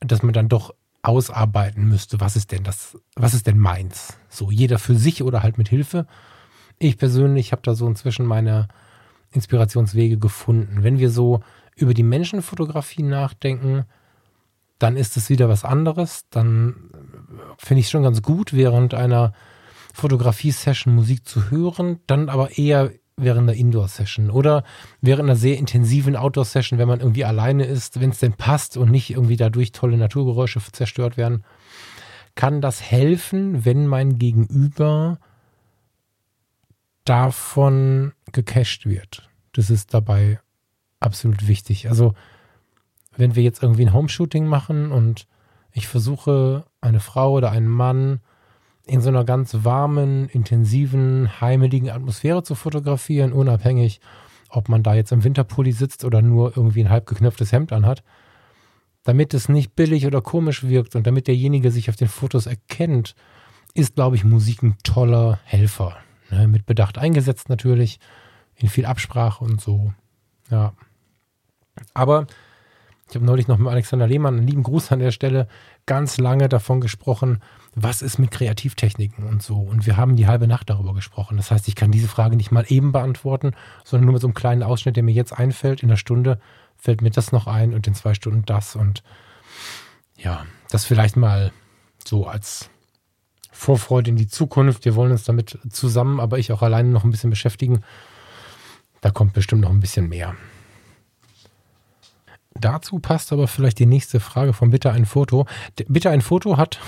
[0.00, 4.18] dass man dann doch ausarbeiten müsste, was ist denn das, was ist denn meins?
[4.28, 6.06] So, jeder für sich oder halt mit Hilfe.
[6.78, 8.68] Ich persönlich habe da so inzwischen meine
[9.30, 10.82] Inspirationswege gefunden.
[10.82, 11.40] Wenn wir so
[11.76, 13.84] über die Menschenfotografie nachdenken,
[14.78, 16.26] dann ist es wieder was anderes.
[16.30, 16.90] Dann
[17.58, 19.32] finde ich es schon ganz gut, während einer
[19.94, 24.64] Fotografie-Session Musik zu hören, dann aber eher während einer Indoor-Session oder
[25.00, 28.90] während einer sehr intensiven Outdoor-Session, wenn man irgendwie alleine ist, wenn es denn passt und
[28.90, 31.44] nicht irgendwie dadurch tolle Naturgeräusche zerstört werden,
[32.34, 35.18] kann das helfen, wenn mein Gegenüber
[37.04, 39.28] davon gecached wird.
[39.52, 40.40] Das ist dabei
[41.00, 41.88] absolut wichtig.
[41.88, 42.14] Also,
[43.16, 45.26] wenn wir jetzt irgendwie ein Homeshooting machen und
[45.72, 48.20] ich versuche, eine Frau oder einen Mann
[48.88, 54.00] in so einer ganz warmen, intensiven, heimeligen Atmosphäre zu fotografieren, unabhängig,
[54.48, 58.02] ob man da jetzt im Winterpulli sitzt oder nur irgendwie ein halb geknöpftes Hemd anhat,
[59.04, 63.14] damit es nicht billig oder komisch wirkt und damit derjenige sich auf den Fotos erkennt,
[63.74, 65.96] ist, glaube ich, Musik ein toller Helfer.
[66.30, 66.48] Ne?
[66.48, 68.00] Mit Bedacht eingesetzt natürlich,
[68.56, 69.92] in viel Absprache und so.
[70.50, 70.72] Ja.
[71.94, 72.26] Aber
[73.08, 75.48] ich habe neulich noch mit Alexander Lehmann, einen lieben Gruß an der Stelle,
[75.86, 77.40] ganz lange davon gesprochen,
[77.74, 79.56] was ist mit Kreativtechniken und so.
[79.56, 81.36] Und wir haben die halbe Nacht darüber gesprochen.
[81.38, 83.52] Das heißt, ich kann diese Frage nicht mal eben beantworten,
[83.84, 85.82] sondern nur mit so einem kleinen Ausschnitt, der mir jetzt einfällt.
[85.82, 86.38] In einer Stunde
[86.76, 88.76] fällt mir das noch ein und in zwei Stunden das.
[88.76, 89.02] Und
[90.16, 91.52] ja, das vielleicht mal
[92.04, 92.68] so als
[93.50, 94.84] Vorfreude in die Zukunft.
[94.84, 97.82] Wir wollen uns damit zusammen, aber ich auch alleine noch ein bisschen beschäftigen.
[99.00, 100.36] Da kommt bestimmt noch ein bisschen mehr.
[102.60, 105.46] Dazu passt aber vielleicht die nächste Frage von Bitte ein Foto.
[105.86, 106.80] Bitte ein Foto hat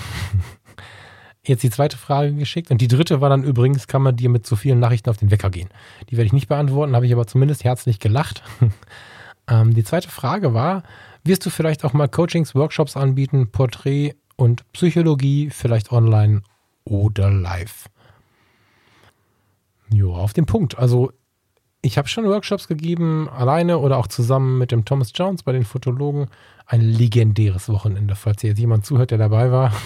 [1.43, 4.45] jetzt die zweite Frage geschickt und die dritte war dann übrigens, kann man dir mit
[4.45, 5.69] so vielen Nachrichten auf den Wecker gehen?
[6.09, 8.43] Die werde ich nicht beantworten, habe ich aber zumindest herzlich gelacht.
[9.47, 10.83] ähm, die zweite Frage war,
[11.23, 16.41] wirst du vielleicht auch mal Coachings, Workshops anbieten, Porträt und Psychologie, vielleicht online
[16.83, 17.87] oder live?
[19.93, 20.77] Jo, auf den Punkt.
[20.77, 21.11] Also
[21.83, 25.65] Ich habe schon Workshops gegeben, alleine oder auch zusammen mit dem Thomas Jones bei den
[25.65, 26.27] Fotologen.
[26.67, 29.73] Ein legendäres Wochenende, falls jetzt jemand zuhört, der dabei war.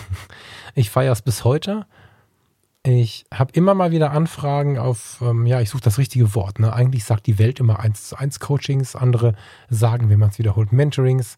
[0.78, 1.86] Ich feiere es bis heute.
[2.84, 6.60] Ich habe immer mal wieder Anfragen auf, ähm, ja, ich suche das richtige Wort.
[6.60, 6.74] Ne?
[6.74, 9.36] Eigentlich sagt die Welt immer 1 zu 1 Coachings, andere
[9.70, 11.38] sagen, wenn man es wiederholt, Mentorings.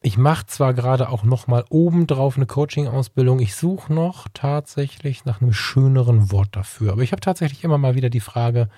[0.00, 5.52] Ich mache zwar gerade auch nochmal obendrauf eine Coaching-Ausbildung, ich suche noch tatsächlich nach einem
[5.52, 6.92] schöneren Wort dafür.
[6.92, 8.68] Aber ich habe tatsächlich immer mal wieder die Frage,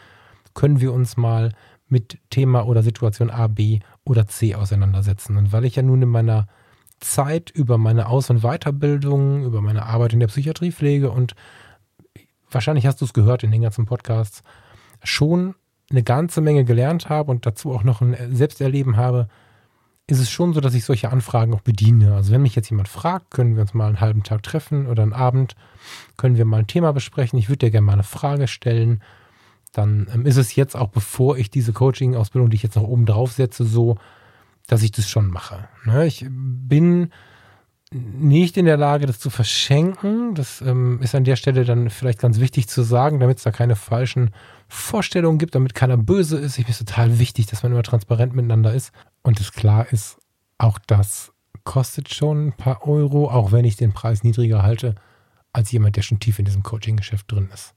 [0.56, 1.52] können wir uns mal
[1.86, 5.36] mit Thema oder Situation A, B oder C auseinandersetzen?
[5.36, 6.48] Und weil ich ja nun in meiner
[6.98, 11.34] Zeit über meine Aus- und Weiterbildung, über meine Arbeit in der Psychiatriepflege und
[12.50, 14.42] wahrscheinlich hast du es gehört in den ganzen Podcasts,
[15.04, 15.54] schon
[15.90, 19.28] eine ganze Menge gelernt habe und dazu auch noch ein Selbsterleben habe,
[20.08, 22.14] ist es schon so, dass ich solche Anfragen auch bediene.
[22.14, 25.02] Also wenn mich jetzt jemand fragt, können wir uns mal einen halben Tag treffen oder
[25.02, 25.54] einen Abend,
[26.16, 27.38] können wir mal ein Thema besprechen.
[27.38, 29.02] Ich würde dir gerne mal eine Frage stellen.
[29.76, 33.04] Dann ähm, ist es jetzt auch, bevor ich diese Coaching-Ausbildung, die ich jetzt noch oben
[33.04, 33.98] drauf setze, so,
[34.66, 35.68] dass ich das schon mache.
[35.84, 36.06] Ne?
[36.06, 37.10] Ich bin
[37.92, 40.34] nicht in der Lage, das zu verschenken.
[40.34, 43.50] Das ähm, ist an der Stelle dann vielleicht ganz wichtig zu sagen, damit es da
[43.50, 44.30] keine falschen
[44.66, 46.58] Vorstellungen gibt, damit keiner böse ist.
[46.58, 48.92] Ich es total wichtig, dass man immer transparent miteinander ist.
[49.22, 50.18] Und es klar ist,
[50.56, 51.32] auch das
[51.64, 54.94] kostet schon ein paar Euro, auch wenn ich den Preis niedriger halte,
[55.52, 57.74] als jemand, der schon tief in diesem Coaching-Geschäft drin ist.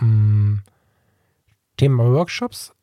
[0.00, 0.58] Mm.
[1.78, 2.74] Thema Workshops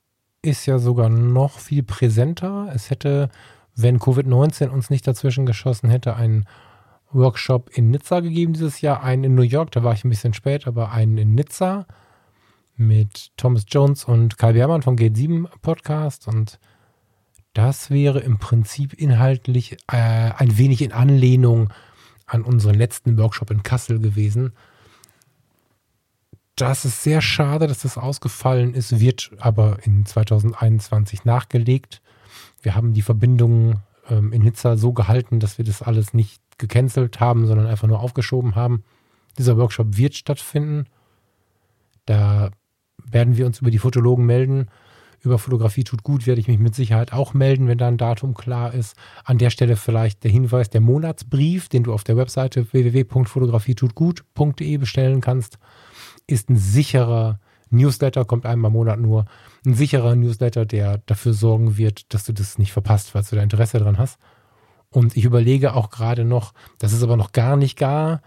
[0.41, 2.71] ist ja sogar noch viel präsenter.
[2.73, 3.29] Es hätte,
[3.75, 6.45] wenn Covid-19 uns nicht dazwischen geschossen hätte, einen
[7.11, 10.33] Workshop in Nizza gegeben dieses Jahr, einen in New York, da war ich ein bisschen
[10.33, 11.85] spät, aber einen in Nizza
[12.75, 16.59] mit Thomas Jones und Karl Beermann vom Gate 7 Podcast und
[17.53, 21.71] das wäre im Prinzip inhaltlich äh, ein wenig in Anlehnung
[22.25, 24.53] an unseren letzten Workshop in Kassel gewesen
[26.55, 32.01] das ist sehr schade, dass das ausgefallen ist, wird aber in 2021 nachgelegt.
[32.61, 37.19] Wir haben die Verbindung ähm, in Nizza so gehalten, dass wir das alles nicht gecancelt
[37.19, 38.85] haben, sondern einfach nur aufgeschoben haben.
[39.37, 40.85] Dieser Workshop wird stattfinden.
[42.05, 42.51] Da
[43.03, 44.69] werden wir uns über die Fotologen melden.
[45.21, 48.33] Über Fotografie tut gut werde ich mich mit Sicherheit auch melden, wenn da ein Datum
[48.33, 48.95] klar ist.
[49.25, 55.19] An der Stelle vielleicht der Hinweis, der Monatsbrief, den du auf der Webseite www.fotografietutgut.de bestellen
[55.19, 55.59] kannst
[56.27, 59.25] ist ein sicherer Newsletter, kommt einmal im Monat nur,
[59.65, 63.43] ein sicherer Newsletter, der dafür sorgen wird, dass du das nicht verpasst, falls du da
[63.43, 64.19] Interesse dran hast.
[64.89, 68.21] Und ich überlege auch gerade noch, das ist aber noch gar nicht gar,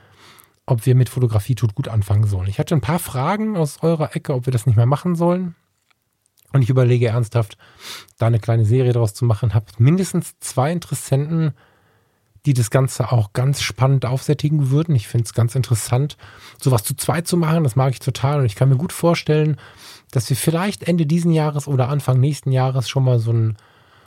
[0.66, 2.48] ob wir mit Fotografie tut gut anfangen sollen.
[2.48, 5.54] Ich hatte ein paar Fragen aus eurer Ecke, ob wir das nicht mehr machen sollen.
[6.52, 7.58] Und ich überlege ernsthaft,
[8.18, 9.54] da eine kleine Serie draus zu machen.
[9.54, 11.52] Habe mindestens zwei Interessenten
[12.48, 14.96] die das Ganze auch ganz spannend aufsättigen würden.
[14.96, 16.16] Ich finde es ganz interessant,
[16.58, 17.62] sowas zu zweit zu machen.
[17.62, 18.40] Das mag ich total.
[18.40, 19.58] Und ich kann mir gut vorstellen,
[20.12, 23.58] dass wir vielleicht Ende diesen Jahres oder Anfang nächsten Jahres schon mal so ein,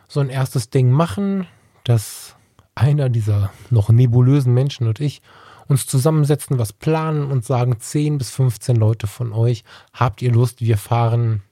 [0.08, 1.46] so ein erstes Ding machen,
[1.84, 2.36] dass
[2.74, 5.22] einer dieser noch nebulösen Menschen und ich
[5.68, 9.64] uns zusammensetzen, was planen und sagen, 10 bis 15 Leute von euch,
[9.94, 11.44] habt ihr Lust, wir fahren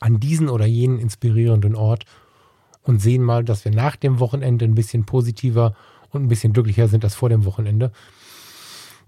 [0.00, 2.04] an diesen oder jenen inspirierenden Ort
[2.84, 5.74] und sehen mal, dass wir nach dem Wochenende ein bisschen positiver
[6.10, 7.90] und ein bisschen glücklicher sind als vor dem Wochenende.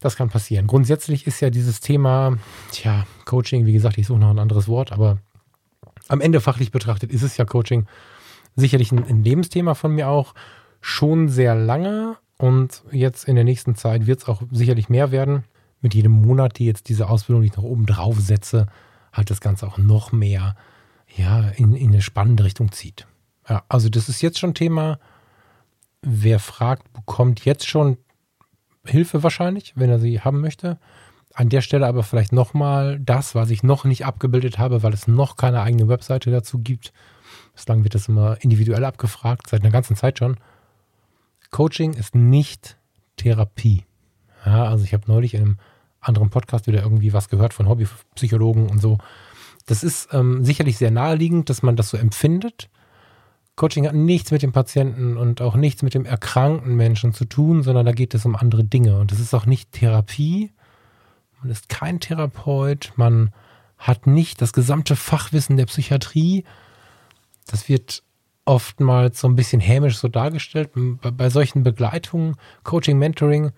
[0.01, 0.67] Das kann passieren.
[0.67, 2.37] Grundsätzlich ist ja dieses Thema,
[2.73, 5.19] tja, Coaching, wie gesagt, ich suche noch ein anderes Wort, aber
[6.09, 7.87] am Ende fachlich betrachtet ist es ja Coaching
[8.57, 10.35] sicherlich ein, Lebensthema von mir auch
[10.81, 15.45] schon sehr lange und jetzt in der nächsten Zeit wird es auch sicherlich mehr werden.
[15.81, 18.67] Mit jedem Monat, die jetzt diese Ausbildung, die ich noch oben drauf setze,
[19.13, 20.57] halt das Ganze auch noch mehr
[21.15, 23.07] ja, in, in eine spannende Richtung zieht.
[23.49, 24.99] Ja, also das ist jetzt schon Thema.
[26.03, 27.97] Wer fragt, bekommt jetzt schon
[28.85, 30.79] Hilfe wahrscheinlich, wenn er sie haben möchte.
[31.35, 35.07] An der Stelle aber vielleicht nochmal das, was ich noch nicht abgebildet habe, weil es
[35.07, 36.93] noch keine eigene Webseite dazu gibt.
[37.55, 40.39] Bislang wird das immer individuell abgefragt, seit einer ganzen Zeit schon.
[41.51, 42.77] Coaching ist nicht
[43.17, 43.85] Therapie.
[44.45, 45.59] Ja, also ich habe neulich in einem
[46.01, 48.99] anderen Podcast wieder irgendwie was gehört von Hobbypsychologen und so.
[49.67, 52.71] Das ist ähm, sicherlich sehr naheliegend, dass man das so empfindet.
[53.57, 57.63] Coaching hat nichts mit dem Patienten und auch nichts mit dem erkrankten Menschen zu tun,
[57.63, 58.99] sondern da geht es um andere Dinge.
[58.99, 60.53] Und es ist auch nicht Therapie.
[61.41, 62.93] Man ist kein Therapeut.
[62.97, 63.33] Man
[63.79, 66.45] hat nicht das gesamte Fachwissen der Psychiatrie.
[67.47, 68.03] Das wird
[68.45, 70.71] oftmals so ein bisschen hämisch so dargestellt.
[70.75, 73.53] Bei solchen Begleitungen, Coaching, Mentoring,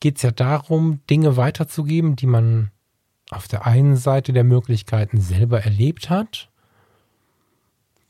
[0.00, 2.70] geht es ja darum, Dinge weiterzugeben, die man
[3.30, 6.50] auf der einen Seite der Möglichkeiten selber erlebt hat,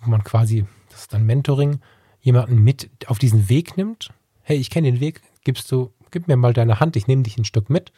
[0.00, 1.80] wo man quasi das ist dann Mentoring,
[2.20, 4.11] jemanden mit auf diesen Weg nimmt.
[4.43, 7.38] Hey, ich kenne den Weg, gibst du, gib mir mal deine Hand, ich nehme dich
[7.38, 7.93] ein Stück mit.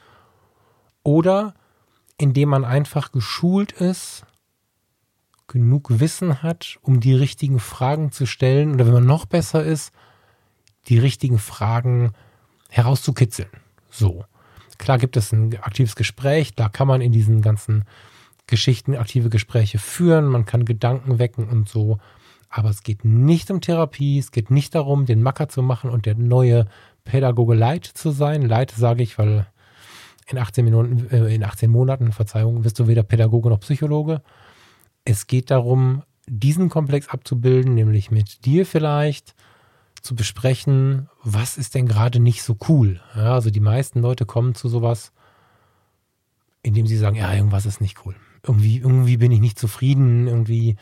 [1.03, 1.55] Oder
[2.18, 4.24] indem man einfach geschult ist,
[5.49, 9.93] genug Wissen hat, um die richtigen Fragen zu stellen oder wenn man noch besser ist,
[10.88, 12.12] die richtigen Fragen
[12.70, 13.51] herauszukitzeln.
[13.90, 14.24] So.
[14.78, 17.84] Klar gibt es ein aktives Gespräch, da kann man in diesen ganzen
[18.47, 21.99] Geschichten aktive Gespräche führen, man kann Gedanken wecken und so.
[22.55, 26.05] Aber es geht nicht um Therapie, es geht nicht darum, den Macker zu machen und
[26.05, 26.66] der neue
[27.03, 28.42] Pädagoge Light zu sein.
[28.42, 29.46] Light sage ich, weil
[30.26, 34.20] in 18 Minuten, äh, in 18 Monaten, Verzeihung, wirst du weder Pädagoge noch Psychologe.
[35.07, 39.34] Es geht darum, diesen Komplex abzubilden, nämlich mit dir vielleicht
[40.03, 43.00] zu besprechen, was ist denn gerade nicht so cool.
[43.16, 45.12] Ja, also die meisten Leute kommen zu sowas,
[46.62, 48.14] indem sie sagen, ja, irgendwas ist nicht cool.
[48.46, 50.76] Irgendwie, irgendwie bin ich nicht zufrieden, irgendwie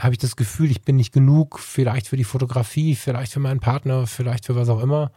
[0.00, 3.60] habe ich das Gefühl, ich bin nicht genug, vielleicht für die Fotografie, vielleicht für meinen
[3.60, 5.10] Partner, vielleicht für was auch immer.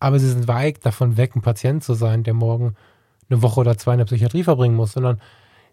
[0.00, 2.74] Aber sie sind weit davon weg, ein Patient zu sein, der morgen
[3.30, 5.20] eine Woche oder zwei in der Psychiatrie verbringen muss, sondern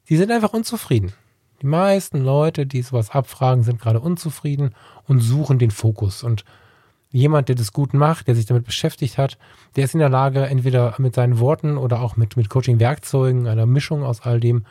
[0.05, 1.13] sie sind einfach unzufrieden.
[1.61, 4.75] Die meisten Leute, die sowas abfragen, sind gerade unzufrieden
[5.07, 6.23] und suchen den Fokus.
[6.23, 6.45] Und
[7.11, 9.37] jemand, der das gut macht, der sich damit beschäftigt hat,
[9.75, 13.65] der ist in der Lage, entweder mit seinen Worten oder auch mit, mit Coaching-Werkzeugen, einer
[13.65, 14.65] Mischung aus all dem,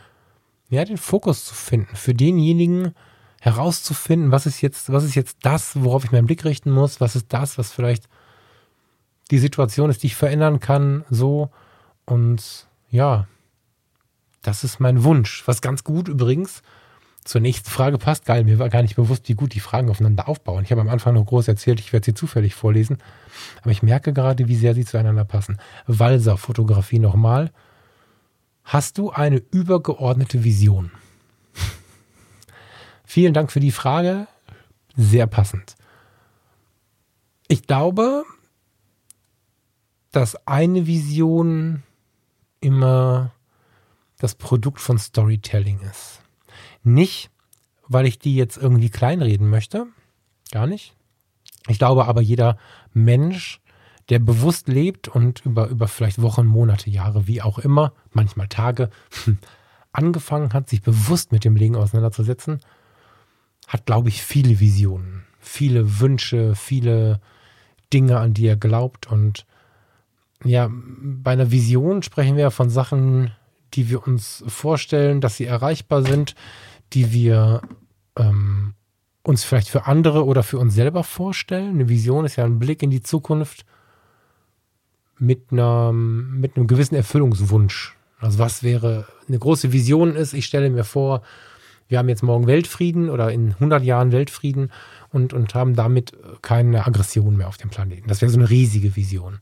[0.71, 1.95] ja, den Fokus zu finden.
[1.95, 2.95] Für denjenigen
[3.41, 7.17] herauszufinden, was ist jetzt, was ist jetzt das, worauf ich meinen Blick richten muss, was
[7.17, 8.09] ist das, was vielleicht
[9.31, 11.51] die Situation ist, die ich verändern kann, so.
[12.05, 13.29] Und ja,
[14.43, 15.43] das ist mein Wunsch.
[15.47, 16.63] Was ganz gut übrigens
[17.25, 18.25] zur nächsten Frage passt.
[18.25, 20.65] Geil, mir war gar nicht bewusst, wie gut die Fragen aufeinander aufbauen.
[20.65, 22.99] Ich habe am Anfang noch groß erzählt, ich werde sie zufällig vorlesen.
[23.61, 25.59] Aber ich merke gerade, wie sehr sie zueinander passen.
[25.87, 27.51] Walser-Fotografie nochmal.
[28.65, 30.91] Hast du eine übergeordnete Vision?
[33.11, 34.27] Vielen Dank für die Frage.
[34.95, 35.77] Sehr passend.
[37.49, 38.25] Ich glaube,
[40.13, 41.85] dass eine Vision
[42.61, 43.33] immer
[44.19, 46.21] das Produkt von Storytelling ist.
[46.83, 47.31] Nicht,
[47.87, 49.87] weil ich die jetzt irgendwie kleinreden möchte,
[50.51, 50.95] gar nicht.
[51.67, 52.59] Ich glaube aber, jeder
[52.93, 53.63] Mensch,
[54.11, 58.91] der bewusst lebt und über, über vielleicht Wochen, Monate, Jahre, wie auch immer, manchmal Tage,
[59.93, 62.61] angefangen hat, sich bewusst mit dem Leben auseinanderzusetzen,
[63.69, 67.21] hat, glaube ich, viele Visionen, viele Wünsche, viele
[67.93, 69.07] Dinge, an die er glaubt.
[69.07, 69.47] Und
[70.45, 73.31] ja, bei einer Vision sprechen wir von Sachen,
[73.75, 76.35] die wir uns vorstellen, dass sie erreichbar sind,
[76.95, 77.61] die wir
[78.17, 78.75] ähm,
[79.23, 81.75] uns vielleicht für andere oder für uns selber vorstellen.
[81.75, 83.67] Eine Vision ist ja ein Blick in die Zukunft
[85.19, 87.97] mit, einer, mit einem gewissen Erfüllungswunsch.
[88.19, 91.23] Also was wäre eine große Vision ist, ich stelle mir vor,
[91.89, 94.71] wir haben jetzt morgen Weltfrieden oder in 100 Jahren Weltfrieden
[95.11, 96.13] und, und haben damit
[96.43, 98.09] keine Aggression mehr auf dem Planeten.
[98.09, 99.41] Das wäre so eine riesige Vision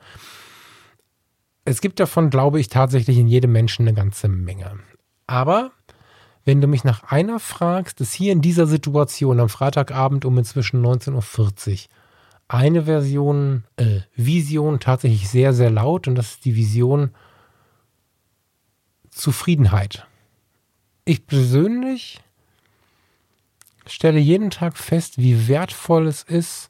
[1.67, 4.79] es gibt davon, glaube ich, tatsächlich in jedem Menschen eine ganze Menge.
[5.27, 5.73] Aber
[6.45, 10.85] wenn du mich nach einer fragst, ist hier in dieser Situation am Freitagabend um inzwischen
[10.85, 11.79] 19.40 Uhr
[12.49, 17.11] eine Version, äh, Vision tatsächlich sehr, sehr laut und das ist die Vision
[19.11, 20.07] Zufriedenheit.
[21.05, 22.21] Ich persönlich
[23.87, 26.69] stelle jeden Tag fest, wie wertvoll es ist,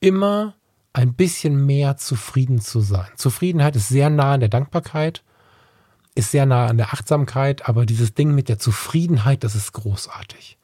[0.00, 0.54] immer
[0.92, 3.08] ein bisschen mehr zufrieden zu sein.
[3.16, 5.22] Zufriedenheit ist sehr nah an der Dankbarkeit,
[6.14, 10.58] ist sehr nah an der Achtsamkeit, aber dieses Ding mit der Zufriedenheit, das ist großartig.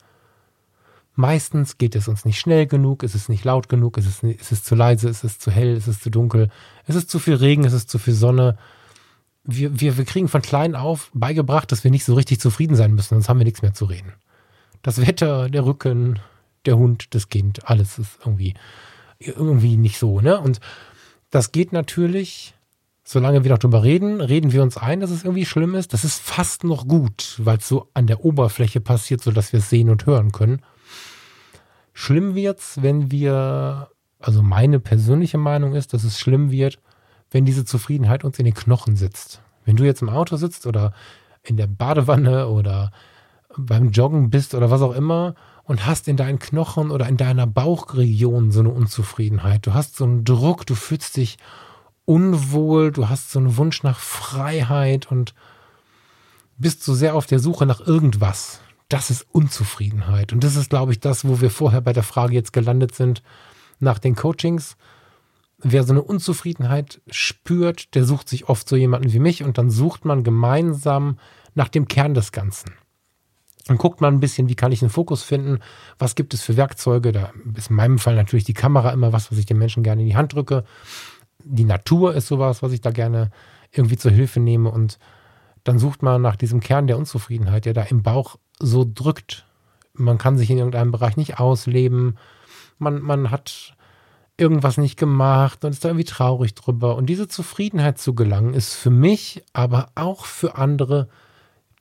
[1.16, 4.64] Meistens geht es uns nicht schnell genug, es ist nicht laut genug, es ist, es
[4.64, 6.48] zu leise, es ist zu hell, es ist zu dunkel,
[6.86, 8.58] es ist zu viel Regen, es ist zu viel Sonne.
[9.44, 12.94] Wir, wir, wir kriegen von klein auf beigebracht, dass wir nicht so richtig zufrieden sein
[12.94, 14.12] müssen, sonst haben wir nichts mehr zu reden.
[14.84, 16.20] Das Wetter, der Rücken,
[16.66, 18.54] der Hund, das Kind, alles ist irgendwie
[19.18, 20.38] irgendwie nicht so, ne?
[20.38, 20.60] Und
[21.30, 22.54] das geht natürlich,
[23.02, 25.94] solange wir noch drüber reden, reden wir uns ein, dass es irgendwie schlimm ist.
[25.94, 29.70] Das ist fast noch gut, weil es so an der Oberfläche passiert, sodass wir es
[29.70, 30.60] sehen und hören können.
[31.94, 36.78] Schlimm wird's, wenn wir, also meine persönliche Meinung ist, dass es schlimm wird,
[37.30, 39.40] wenn diese Zufriedenheit uns in den Knochen sitzt.
[39.64, 40.92] Wenn du jetzt im Auto sitzt oder
[41.42, 42.92] in der Badewanne oder
[43.56, 45.34] beim Joggen bist oder was auch immer
[45.64, 49.66] und hast in deinen Knochen oder in deiner Bauchregion so eine Unzufriedenheit.
[49.66, 51.38] Du hast so einen Druck, du fühlst dich
[52.04, 55.34] unwohl, du hast so einen Wunsch nach Freiheit und
[56.58, 58.60] bist so sehr auf der Suche nach irgendwas.
[58.88, 60.32] Das ist Unzufriedenheit.
[60.32, 63.22] Und das ist, glaube ich, das, wo wir vorher bei der Frage jetzt gelandet sind
[63.80, 64.76] nach den Coachings.
[65.58, 69.70] Wer so eine Unzufriedenheit spürt, der sucht sich oft so jemanden wie mich und dann
[69.70, 71.18] sucht man gemeinsam
[71.54, 72.72] nach dem Kern des Ganzen.
[73.66, 75.60] Dann guckt man ein bisschen, wie kann ich einen Fokus finden,
[75.98, 77.12] was gibt es für Werkzeuge.
[77.12, 80.02] Da ist in meinem Fall natürlich die Kamera immer was, was ich den Menschen gerne
[80.02, 80.64] in die Hand drücke.
[81.42, 83.30] Die Natur ist sowas, was ich da gerne
[83.72, 84.70] irgendwie zur Hilfe nehme.
[84.70, 84.98] Und
[85.64, 89.46] dann sucht man nach diesem Kern der Unzufriedenheit, der da im Bauch so drückt.
[89.94, 92.18] man kann sich in irgendeinem Bereich nicht ausleben,
[92.78, 93.74] man, man hat
[94.36, 96.96] irgendwas nicht gemacht und ist da irgendwie traurig drüber.
[96.96, 101.08] Und diese Zufriedenheit zu gelangen, ist für mich, aber auch für andere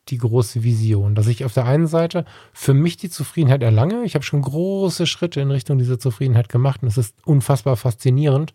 [0.10, 4.04] die große Vision, dass ich auf der einen Seite für mich die Zufriedenheit erlange.
[4.04, 8.54] Ich habe schon große Schritte in Richtung dieser Zufriedenheit gemacht und es ist unfassbar faszinierend,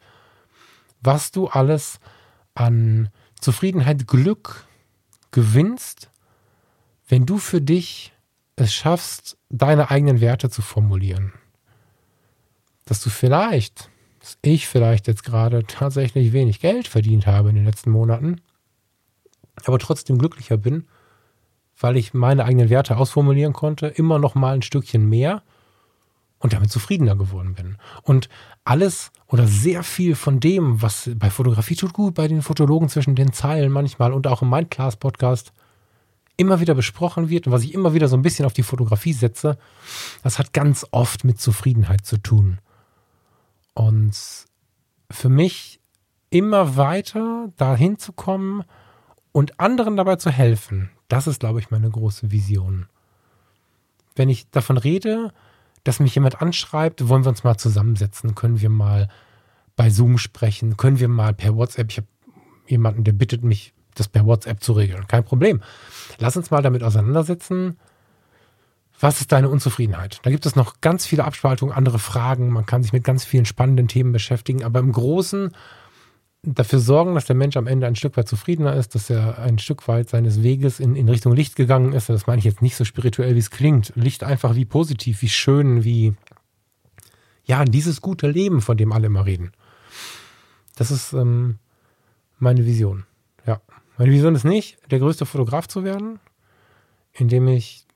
[1.01, 2.01] was du alles
[2.55, 3.09] an
[3.41, 4.67] Zufriedenheit, Glück
[5.31, 6.11] gewinnst,
[7.09, 8.13] wenn du für dich
[8.57, 11.33] es schaffst, deine eigenen Werte zu formulieren.
[12.85, 13.91] Dass du vielleicht,
[14.21, 18.41] dass ich vielleicht jetzt gerade tatsächlich wenig Geld verdient habe in den letzten Monaten,
[19.65, 20.87] aber trotzdem glücklicher bin,
[21.81, 25.43] weil ich meine eigenen Werte ausformulieren konnte, immer noch mal ein Stückchen mehr
[26.39, 27.79] und damit zufriedener geworden bin.
[28.03, 28.29] Und
[28.65, 33.15] alles oder sehr viel von dem, was bei Fotografie tut gut, bei den Fotologen zwischen
[33.15, 35.53] den Zeilen manchmal und auch im Mindclass-Podcast
[36.37, 39.13] immer wieder besprochen wird und was ich immer wieder so ein bisschen auf die Fotografie
[39.13, 39.59] setze,
[40.23, 42.59] das hat ganz oft mit Zufriedenheit zu tun.
[43.75, 44.17] Und
[45.11, 45.81] für mich
[46.31, 48.65] immer weiter dahin zu kommen
[49.39, 52.87] und anderen dabei zu helfen, das ist, glaube ich, meine große Vision.
[54.17, 55.33] Wenn ich davon rede,
[55.85, 59.09] dass mich jemand anschreibt, wollen wir uns mal zusammensetzen, können wir mal
[59.77, 62.09] bei Zoom sprechen, können wir mal per WhatsApp, ich habe
[62.67, 65.07] jemanden, der bittet mich, das per WhatsApp zu regeln.
[65.07, 65.63] Kein Problem.
[66.19, 67.79] Lass uns mal damit auseinandersetzen.
[68.99, 70.19] Was ist deine Unzufriedenheit?
[70.25, 72.51] Da gibt es noch ganz viele Abspaltungen, andere Fragen.
[72.51, 74.65] Man kann sich mit ganz vielen spannenden Themen beschäftigen.
[74.65, 75.53] Aber im Großen
[76.43, 79.59] dafür sorgen, dass der Mensch am Ende ein Stück weit zufriedener ist, dass er ein
[79.59, 82.09] Stück weit seines Weges in, in Richtung Licht gegangen ist.
[82.09, 83.93] Das meine ich jetzt nicht so spirituell, wie es klingt.
[83.97, 86.15] Licht einfach wie positiv, wie schön, wie
[87.45, 89.53] ja, dieses gute Leben, von dem alle immer reden.
[90.77, 91.59] Das ist ähm,
[92.39, 93.05] meine Vision.
[93.47, 93.61] Ja.
[93.97, 96.21] Meine Vision ist nicht, der größte Fotograf zu werden,
[97.13, 97.87] indem ich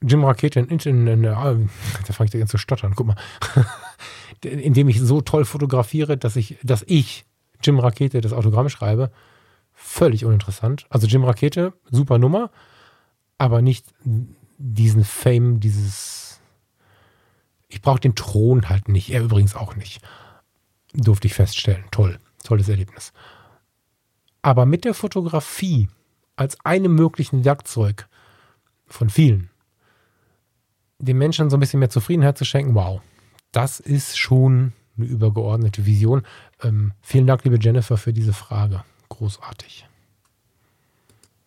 [0.00, 3.16] Jim Rakete in, in, da fange ich da ganz zu stottern, guck mal.
[4.42, 7.26] indem ich so toll fotografiere, dass ich, dass ich
[7.66, 9.10] Jim Rakete das Autogramm schreibe,
[9.72, 10.86] völlig uninteressant.
[10.88, 12.50] Also Jim Rakete, super Nummer,
[13.38, 13.86] aber nicht
[14.58, 16.40] diesen Fame, dieses.
[17.68, 19.10] Ich brauche den Thron halt nicht.
[19.10, 20.00] Er übrigens auch nicht.
[20.94, 21.84] Durfte ich feststellen.
[21.90, 22.18] Toll.
[22.44, 23.12] Tolles Erlebnis.
[24.40, 25.88] Aber mit der Fotografie
[26.36, 28.08] als einem möglichen Werkzeug
[28.86, 29.50] von vielen,
[30.98, 33.00] den Menschen so ein bisschen mehr Zufriedenheit zu schenken, wow,
[33.52, 36.22] das ist schon eine übergeordnete Vision.
[36.62, 38.82] Ähm, vielen Dank, liebe Jennifer, für diese Frage.
[39.08, 39.86] Großartig.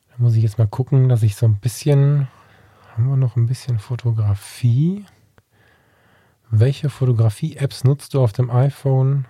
[0.09, 2.27] Da muss ich jetzt mal gucken, dass ich so ein bisschen.
[2.95, 5.05] Haben wir noch ein bisschen Fotografie?
[6.51, 9.25] Welche Fotografie-Apps nutzt du auf dem iPhone?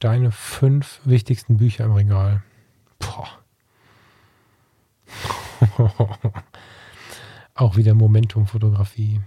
[0.00, 2.42] Deine fünf wichtigsten Bücher im Regal.
[2.98, 3.28] Boah.
[7.54, 9.20] Auch wieder Momentum-Fotografie.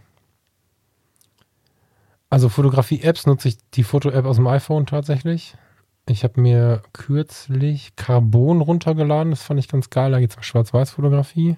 [2.36, 5.56] Also Fotografie-Apps nutze ich die Foto-App aus dem iPhone tatsächlich.
[6.06, 9.32] Ich habe mir kürzlich Carbon runtergeladen.
[9.32, 10.12] Das fand ich ganz geil.
[10.12, 11.56] Da geht es um Schwarz-Weiß-Fotografie.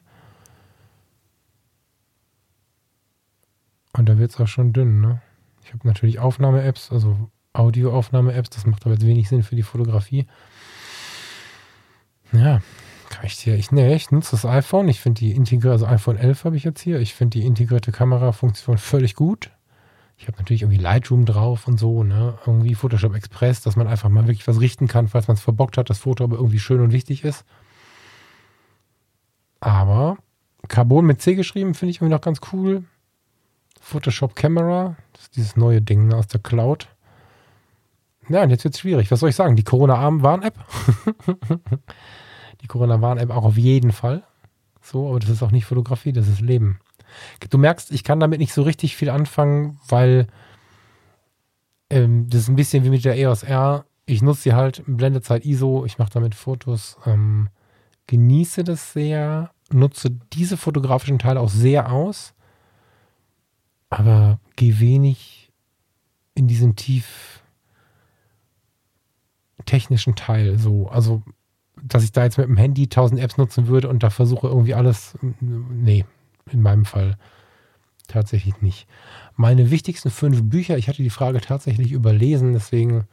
[3.94, 5.02] Und da wird es auch schon dünn.
[5.02, 5.20] Ne?
[5.64, 7.18] Ich habe natürlich Aufnahme-Apps, also
[7.54, 8.52] Audioaufnahme-Apps.
[8.52, 10.28] Das macht aber jetzt wenig Sinn für die Fotografie.
[12.34, 12.62] Ja,
[13.10, 13.56] kann ich dir.
[13.56, 14.90] Ich, nee, ich nutze das iPhone.
[14.90, 17.00] Ich finde die integrierte, also iPhone 11 habe ich jetzt hier.
[17.00, 19.50] Ich finde die integrierte Kamerafunktion völlig gut.
[20.18, 22.38] Ich habe natürlich irgendwie Lightroom drauf und so, ne?
[22.46, 25.78] Irgendwie Photoshop Express, dass man einfach mal wirklich was richten kann, falls man es verbockt
[25.78, 27.46] hat, das Foto aber irgendwie schön und wichtig ist.
[29.60, 30.18] Aber
[30.68, 32.84] Carbon mit C geschrieben finde ich irgendwie noch ganz cool.
[33.80, 36.88] Photoshop Camera, das ist dieses neue Ding aus der Cloud.
[38.28, 39.10] Ja, und jetzt wird es schwierig.
[39.12, 39.56] Was soll ich sagen?
[39.56, 40.56] Die Corona-Warn-App.
[42.62, 44.24] die Corona-Warn-App auch auf jeden Fall.
[44.82, 46.80] So, aber das ist auch nicht Fotografie, das ist Leben.
[47.50, 50.28] Du merkst, ich kann damit nicht so richtig viel anfangen, weil
[51.90, 53.86] ähm, das ist ein bisschen wie mit der EOS R.
[54.06, 57.50] Ich nutze sie halt, Blendezeit ISO, ich mache damit Fotos, ähm,
[58.08, 62.34] genieße das sehr, nutze diese fotografischen Teile auch sehr aus,
[63.90, 65.52] aber gehe wenig
[66.36, 67.44] in diesen tief
[69.66, 70.88] technischen Teil so.
[70.88, 71.22] Also,
[71.82, 74.74] dass ich da jetzt mit dem Handy 1000 Apps nutzen würde und da versuche irgendwie
[74.74, 76.06] alles, nee,
[76.52, 77.18] in meinem Fall
[78.08, 78.88] tatsächlich nicht.
[79.36, 83.08] Meine wichtigsten fünf Bücher, ich hatte die Frage tatsächlich überlesen, deswegen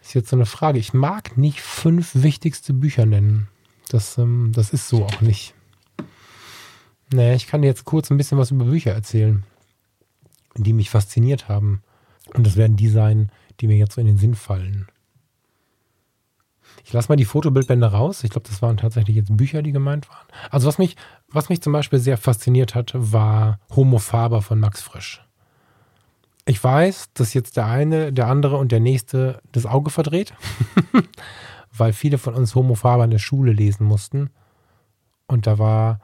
[0.00, 0.78] ist jetzt so eine Frage.
[0.78, 3.48] Ich mag nicht fünf wichtigste Bücher nennen.
[3.88, 5.54] Das, ähm, das ist so auch nicht.
[7.12, 9.44] Naja, ich kann dir jetzt kurz ein bisschen was über Bücher erzählen,
[10.56, 11.82] die mich fasziniert haben.
[12.34, 13.30] Und das werden die sein,
[13.60, 14.86] die mir jetzt so in den Sinn fallen.
[16.84, 18.22] Ich lasse mal die Fotobildbände raus.
[18.22, 20.26] Ich glaube, das waren tatsächlich jetzt Bücher, die gemeint waren.
[20.50, 20.96] Also was mich
[21.28, 25.22] Was mich zum Beispiel sehr fasziniert hat, war Homo Faber von Max Frisch.
[26.44, 30.32] Ich weiß, dass jetzt der eine, der andere und der nächste das Auge verdreht,
[31.76, 34.30] weil viele von uns Homo Faber in der Schule lesen mussten.
[35.26, 36.00] Und da war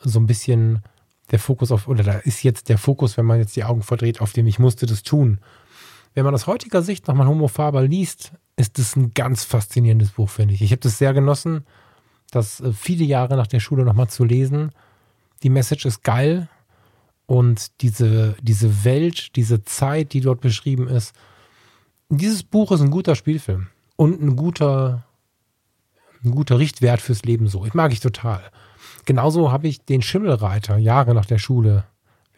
[0.00, 0.82] so ein bisschen
[1.30, 4.20] der Fokus auf, oder da ist jetzt der Fokus, wenn man jetzt die Augen verdreht,
[4.20, 5.40] auf dem ich musste das tun.
[6.14, 10.28] Wenn man aus heutiger Sicht nochmal Homo Faber liest, ist das ein ganz faszinierendes Buch,
[10.28, 10.62] finde ich.
[10.62, 11.64] Ich habe das sehr genossen,
[12.30, 14.72] das äh, viele Jahre nach der Schule nochmal zu lesen.
[15.42, 16.48] Die Message ist geil
[17.26, 21.14] und diese, diese Welt, diese Zeit, die dort beschrieben ist.
[22.08, 25.04] Dieses Buch ist ein guter Spielfilm und ein guter,
[26.24, 27.66] ein guter Richtwert fürs Leben so.
[27.66, 28.42] Ich mag ich total.
[29.04, 31.84] Genauso habe ich den Schimmelreiter Jahre nach der Schule.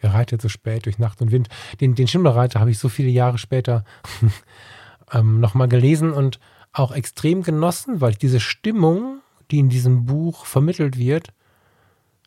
[0.01, 1.47] Wer reitet so spät durch Nacht und Wind?
[1.79, 3.85] Den, den Schimmelreiter habe ich so viele Jahre später
[5.13, 6.39] ähm, nochmal gelesen und
[6.73, 9.20] auch extrem genossen, weil ich diese Stimmung,
[9.51, 11.33] die in diesem Buch vermittelt wird,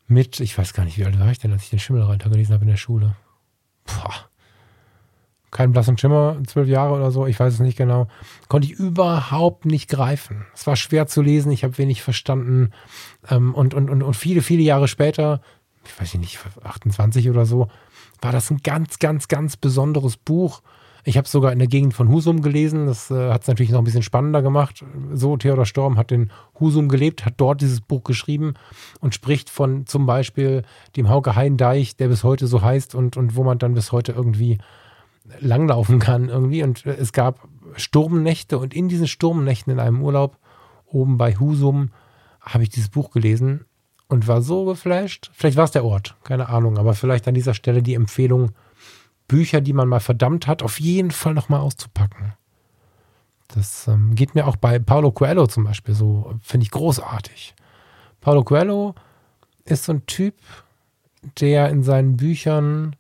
[0.07, 2.53] mit, ich weiß gar nicht, wie alt war ich denn, als ich den Schimmelreiter gelesen
[2.53, 3.16] habe in der Schule.
[3.85, 4.29] Boah
[5.55, 8.09] kein blassen Schimmer, zwölf Jahre oder so, ich weiß es nicht genau,
[8.49, 10.45] konnte ich überhaupt nicht greifen.
[10.53, 12.72] Es war schwer zu lesen, ich habe wenig verstanden.
[13.31, 15.41] Ähm, und, und, und, und viele, viele Jahre später,
[15.87, 17.68] ich weiß nicht, 28 oder so,
[18.20, 20.61] war das ein ganz, ganz, ganz besonderes Buch.
[21.05, 22.86] Ich habe es sogar in der Gegend von Husum gelesen.
[22.86, 24.84] Das äh, hat es natürlich noch ein bisschen spannender gemacht.
[25.12, 28.55] So, Theodor Storm hat in Husum gelebt, hat dort dieses Buch geschrieben
[29.00, 30.62] und spricht von zum Beispiel
[30.96, 34.12] dem Hauke Heindeich, der bis heute so heißt und, und wo man dann bis heute
[34.12, 34.59] irgendwie
[35.40, 36.62] langlaufen kann irgendwie.
[36.62, 40.38] Und es gab Sturmnächte und in diesen Sturmnächten in einem Urlaub
[40.86, 41.90] oben bei Husum
[42.40, 43.66] habe ich dieses Buch gelesen
[44.09, 45.30] und war so geflasht.
[45.34, 48.52] Vielleicht war es der Ort, keine Ahnung, aber vielleicht an dieser Stelle die Empfehlung,
[49.29, 52.35] Bücher, die man mal verdammt hat, auf jeden Fall nochmal auszupacken.
[53.49, 57.55] Das ähm, geht mir auch bei Paulo Coelho zum Beispiel so, finde ich großartig.
[58.20, 58.95] Paulo Coelho
[59.64, 60.35] ist so ein Typ,
[61.41, 62.97] der in seinen Büchern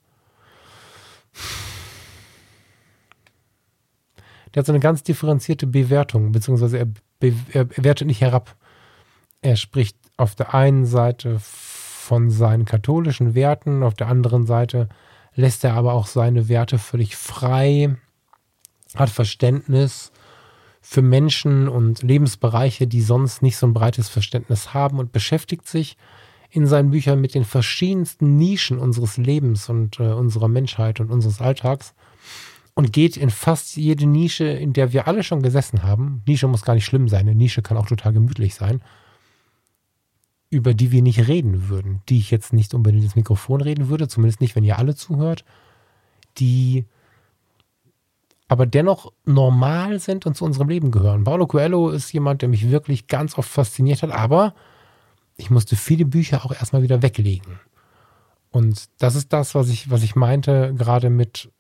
[4.54, 6.86] der hat so eine ganz differenzierte Bewertung, beziehungsweise er,
[7.18, 8.54] be er wertet nicht herab.
[9.42, 14.88] Er spricht auf der einen Seite von seinen katholischen Werten, auf der anderen Seite
[15.34, 17.96] lässt er aber auch seine Werte völlig frei,
[18.94, 20.12] hat Verständnis
[20.80, 25.96] für Menschen und Lebensbereiche, die sonst nicht so ein breites Verständnis haben und beschäftigt sich
[26.50, 31.40] in seinen Büchern mit den verschiedensten Nischen unseres Lebens und äh, unserer Menschheit und unseres
[31.40, 31.94] Alltags
[32.74, 36.22] und geht in fast jede Nische, in der wir alle schon gesessen haben.
[36.26, 38.82] Nische muss gar nicht schlimm sein, eine Nische kann auch total gemütlich sein,
[40.54, 44.06] über die wir nicht reden würden, die ich jetzt nicht unbedingt ins Mikrofon reden würde,
[44.06, 45.44] zumindest nicht, wenn ihr alle zuhört,
[46.38, 46.84] die
[48.46, 51.24] aber dennoch normal sind und zu unserem Leben gehören.
[51.24, 54.54] Paulo Coelho ist jemand, der mich wirklich ganz oft fasziniert hat, aber
[55.36, 57.58] ich musste viele Bücher auch erstmal wieder weglegen.
[58.52, 61.50] Und das ist das, was ich, was ich meinte, gerade mit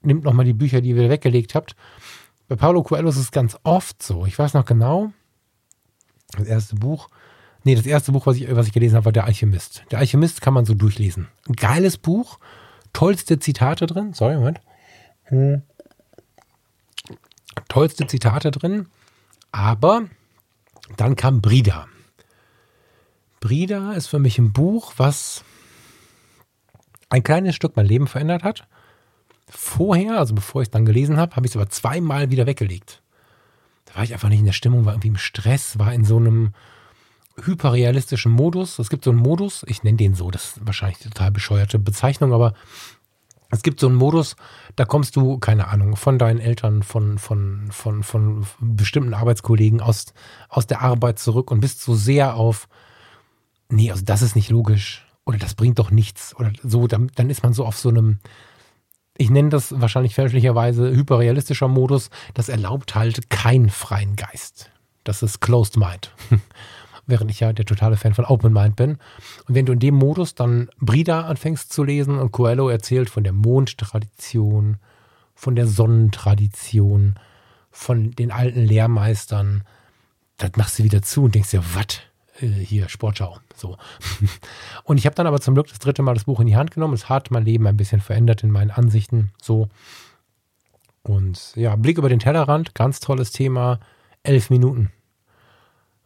[0.00, 1.76] nimmt nochmal die Bücher, die ihr weggelegt habt.
[2.46, 4.24] Bei Paulo Coelho ist es ganz oft so.
[4.24, 5.12] Ich weiß noch genau,
[6.38, 7.08] das erste Buch,
[7.68, 9.84] nee, das erste Buch, was ich, was ich gelesen habe, war Der Alchemist.
[9.90, 11.28] Der Alchemist kann man so durchlesen.
[11.48, 12.38] Ein geiles Buch,
[12.92, 14.12] tollste Zitate drin.
[14.14, 14.60] Sorry, Moment.
[15.24, 15.62] Hm.
[17.68, 18.86] Tollste Zitate drin.
[19.52, 20.04] Aber
[20.96, 21.86] dann kam Brida.
[23.40, 25.44] Brida ist für mich ein Buch, was
[27.08, 28.66] ein kleines Stück mein Leben verändert hat
[29.50, 33.02] vorher, also bevor ich es dann gelesen habe, habe ich es aber zweimal wieder weggelegt.
[33.86, 36.16] Da war ich einfach nicht in der Stimmung, war irgendwie im Stress, war in so
[36.16, 36.52] einem
[37.44, 38.78] hyperrealistischen Modus.
[38.78, 41.78] Es gibt so einen Modus, ich nenne den so, das ist wahrscheinlich eine total bescheuerte
[41.78, 42.54] Bezeichnung, aber
[43.50, 44.36] es gibt so einen Modus,
[44.76, 50.06] da kommst du, keine Ahnung, von deinen Eltern, von, von, von, von bestimmten Arbeitskollegen aus,
[50.48, 52.68] aus der Arbeit zurück und bist so sehr auf,
[53.70, 57.30] nee, also das ist nicht logisch oder das bringt doch nichts oder so, dann, dann
[57.30, 58.18] ist man so auf so einem,
[59.16, 64.70] ich nenne das wahrscheinlich fälschlicherweise hyperrealistischer Modus, das erlaubt halt keinen freien Geist.
[65.04, 66.12] Das ist Closed Mind.
[67.08, 68.98] Während ich ja der totale Fan von Open Mind bin.
[69.48, 73.24] Und wenn du in dem Modus dann Brida anfängst zu lesen und Coelho erzählt von
[73.24, 74.76] der Mondtradition,
[75.34, 77.14] von der Sonnentradition,
[77.70, 79.64] von den alten Lehrmeistern,
[80.36, 82.00] das machst du wieder zu und denkst dir, was?
[82.40, 83.38] Äh, hier Sportschau.
[83.54, 83.76] So.
[84.84, 86.70] Und ich habe dann aber zum Glück das dritte Mal das Buch in die Hand
[86.70, 86.94] genommen.
[86.94, 89.32] Es hat mein Leben ein bisschen verändert in meinen Ansichten.
[89.42, 89.68] So.
[91.02, 93.80] Und ja, Blick über den Tellerrand, ganz tolles Thema.
[94.22, 94.90] Elf Minuten.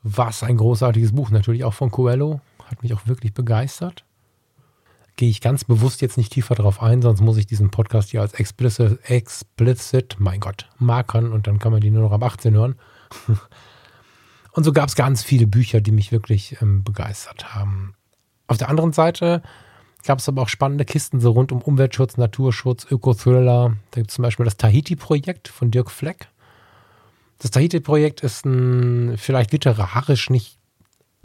[0.03, 2.41] Was ein großartiges Buch, natürlich auch von Coelho.
[2.67, 4.05] Hat mich auch wirklich begeistert.
[5.17, 8.23] Gehe ich ganz bewusst jetzt nicht tiefer drauf ein, sonst muss ich diesen Podcast hier
[8.23, 12.55] als explicit, explicit, mein Gott, markern und dann kann man die nur noch ab 18
[12.55, 12.77] hören.
[14.55, 17.95] Und so gab es ganz viele Bücher, die mich wirklich ähm, begeistert haben.
[18.47, 19.43] Auf der anderen Seite
[20.05, 23.77] gab es aber auch spannende Kisten so rund um Umweltschutz, Naturschutz, Öko-Thriller.
[23.93, 26.29] Da gibt es zum Beispiel das Tahiti-Projekt von Dirk Fleck.
[27.43, 30.59] Das Tahiti-Projekt ist ein vielleicht literarisch nicht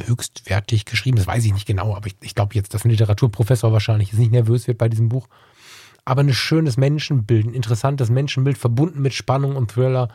[0.02, 3.72] höchstwertig geschrieben, das weiß ich nicht genau, aber ich, ich glaube jetzt, dass ein Literaturprofessor
[3.72, 5.28] wahrscheinlich nicht nervös wird bei diesem Buch.
[6.06, 10.08] Aber ein schönes Menschenbild, ein interessantes Menschenbild, verbunden mit Spannung und Thriller,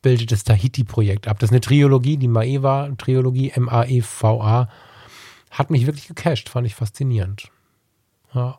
[0.00, 1.40] bildet das Tahiti-Projekt ab.
[1.40, 4.68] Das ist eine Trilogie, die Maeva-Trilogie, M-A-E-V-A.
[5.50, 7.50] Hat mich wirklich gecasht, fand ich faszinierend.
[8.32, 8.58] Ja.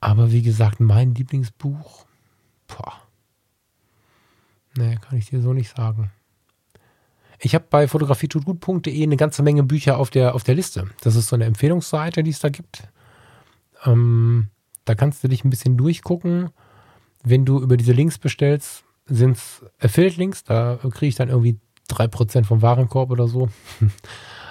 [0.00, 2.06] Aber wie gesagt, mein Lieblingsbuch,
[2.66, 3.01] boah.
[4.76, 6.10] Nee, kann ich dir so nicht sagen.
[7.44, 10.88] Ich habe bei fotografietutgut.de eine ganze Menge Bücher auf der, auf der Liste.
[11.00, 12.84] Das ist so eine Empfehlungsseite, die es da gibt.
[13.84, 14.48] Ähm,
[14.84, 16.50] da kannst du dich ein bisschen durchgucken.
[17.24, 20.44] Wenn du über diese Links bestellst, sind es Affiliate-Links.
[20.44, 21.58] Da kriege ich dann irgendwie
[21.90, 23.48] 3% vom Warenkorb oder so.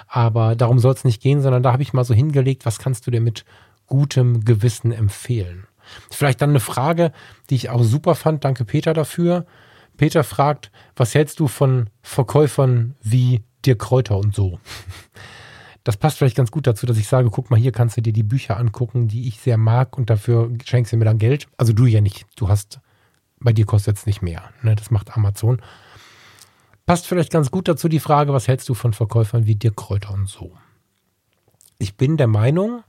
[0.06, 3.06] Aber darum soll es nicht gehen, sondern da habe ich mal so hingelegt, was kannst
[3.06, 3.46] du dir mit
[3.86, 5.66] gutem Gewissen empfehlen?
[6.10, 7.12] Vielleicht dann eine Frage,
[7.48, 8.44] die ich auch super fand.
[8.44, 9.46] Danke Peter dafür.
[10.02, 14.58] Peter fragt, was hältst du von Verkäufern wie dir Kräuter und so?
[15.84, 18.12] Das passt vielleicht ganz gut dazu, dass ich sage, guck mal, hier kannst du dir
[18.12, 21.46] die Bücher angucken, die ich sehr mag und dafür schenkst du mir dann Geld.
[21.56, 22.26] Also du ja nicht.
[22.34, 22.80] Du hast,
[23.38, 24.42] bei dir kostet es nicht mehr.
[24.62, 24.74] Ne?
[24.74, 25.62] Das macht Amazon.
[26.84, 30.12] Passt vielleicht ganz gut dazu die Frage, was hältst du von Verkäufern wie Dirk Kräuter
[30.14, 30.52] und so?
[31.78, 32.82] Ich bin der Meinung,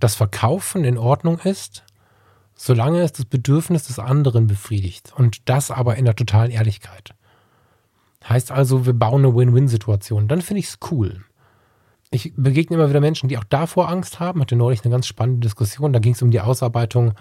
[0.00, 1.82] dass Verkaufen in Ordnung ist,
[2.60, 7.14] solange es das Bedürfnis des anderen befriedigt und das aber in der totalen Ehrlichkeit.
[8.28, 10.28] Heißt also, wir bauen eine Win-Win-Situation.
[10.28, 11.24] Dann finde ich es cool.
[12.10, 14.40] Ich begegne immer wieder Menschen, die auch davor Angst haben.
[14.40, 15.92] Hatte neulich eine ganz spannende Diskussion.
[15.92, 17.14] Da ging es um die Ausarbeitung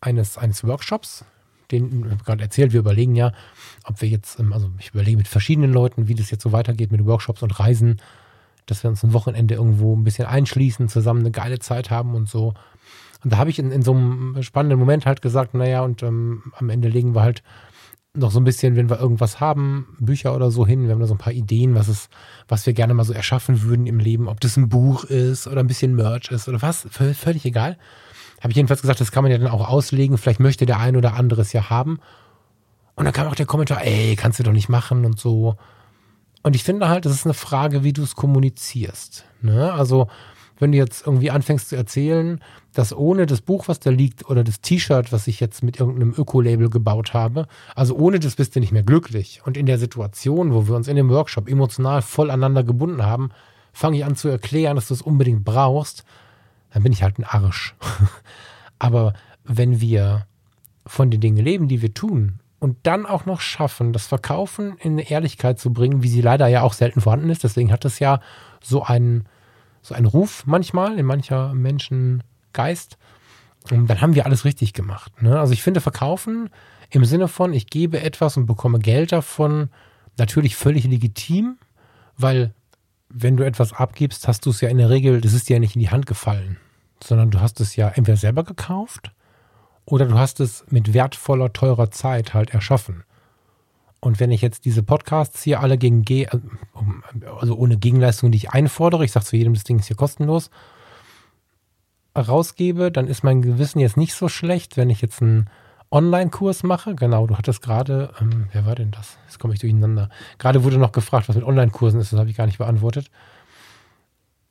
[0.00, 1.24] eines, eines Workshops
[1.72, 3.32] den ich gerade erzählt, wir überlegen ja,
[3.84, 6.92] ob wir jetzt, ähm, also ich überlege mit verschiedenen Leuten, wie das jetzt so weitergeht
[6.92, 8.00] mit Workshops und Reisen,
[8.66, 12.28] dass wir uns ein Wochenende irgendwo ein bisschen einschließen, zusammen eine geile Zeit haben und
[12.28, 12.54] so.
[13.24, 16.52] Und da habe ich in, in so einem spannenden Moment halt gesagt, naja, und ähm,
[16.56, 17.42] am Ende legen wir halt
[18.14, 21.06] noch so ein bisschen, wenn wir irgendwas haben, Bücher oder so hin, wir haben da
[21.06, 22.08] so ein paar Ideen, was es,
[22.46, 25.60] was wir gerne mal so erschaffen würden im Leben, ob das ein Buch ist oder
[25.60, 27.78] ein bisschen Merch ist oder was, völlig egal.
[28.42, 30.18] Habe ich jedenfalls gesagt, das kann man ja dann auch auslegen.
[30.18, 32.00] Vielleicht möchte der ein oder andere es ja haben.
[32.96, 35.56] Und dann kam auch der Kommentar, ey, kannst du doch nicht machen und so.
[36.42, 39.24] Und ich finde halt, das ist eine Frage, wie du es kommunizierst.
[39.42, 39.72] Ne?
[39.72, 40.08] Also,
[40.62, 42.40] wenn du jetzt irgendwie anfängst zu erzählen,
[42.72, 46.14] dass ohne das Buch, was da liegt, oder das T-Shirt, was ich jetzt mit irgendeinem
[46.16, 49.42] Öko-Label gebaut habe, also ohne das bist du nicht mehr glücklich.
[49.44, 53.30] Und in der Situation, wo wir uns in dem Workshop emotional voll aneinander gebunden haben,
[53.74, 56.04] fange ich an zu erklären, dass du es unbedingt brauchst
[56.72, 57.74] dann bin ich halt ein Arsch.
[58.78, 59.12] Aber
[59.44, 60.26] wenn wir
[60.86, 64.98] von den Dingen leben, die wir tun, und dann auch noch schaffen, das Verkaufen in
[64.98, 68.20] Ehrlichkeit zu bringen, wie sie leider ja auch selten vorhanden ist, deswegen hat es ja
[68.62, 69.26] so einen,
[69.82, 72.96] so einen Ruf manchmal in mancher Menschengeist,
[73.70, 75.22] und dann haben wir alles richtig gemacht.
[75.22, 75.38] Ne?
[75.38, 76.50] Also ich finde Verkaufen
[76.90, 79.70] im Sinne von, ich gebe etwas und bekomme Geld davon,
[80.18, 81.58] natürlich völlig legitim,
[82.16, 82.52] weil
[83.08, 85.60] wenn du etwas abgibst, hast du es ja in der Regel, das ist dir ja
[85.60, 86.58] nicht in die Hand gefallen,
[87.02, 89.12] sondern du hast es ja entweder selber gekauft
[89.84, 93.04] oder du hast es mit wertvoller, teurer Zeit halt erschaffen.
[94.04, 96.26] Und wenn ich jetzt diese Podcasts hier alle gegen G,
[97.38, 100.50] also ohne Gegenleistung, die ich einfordere, ich sage zu jedem, das Ding ist hier kostenlos,
[102.18, 105.48] rausgebe, dann ist mein Gewissen jetzt nicht so schlecht, wenn ich jetzt einen
[105.92, 106.96] Online-Kurs mache.
[106.96, 109.18] Genau, du hattest gerade, ähm, wer war denn das?
[109.26, 110.10] Jetzt komme ich durcheinander.
[110.36, 113.08] Gerade wurde noch gefragt, was mit Online-Kursen ist, das habe ich gar nicht beantwortet.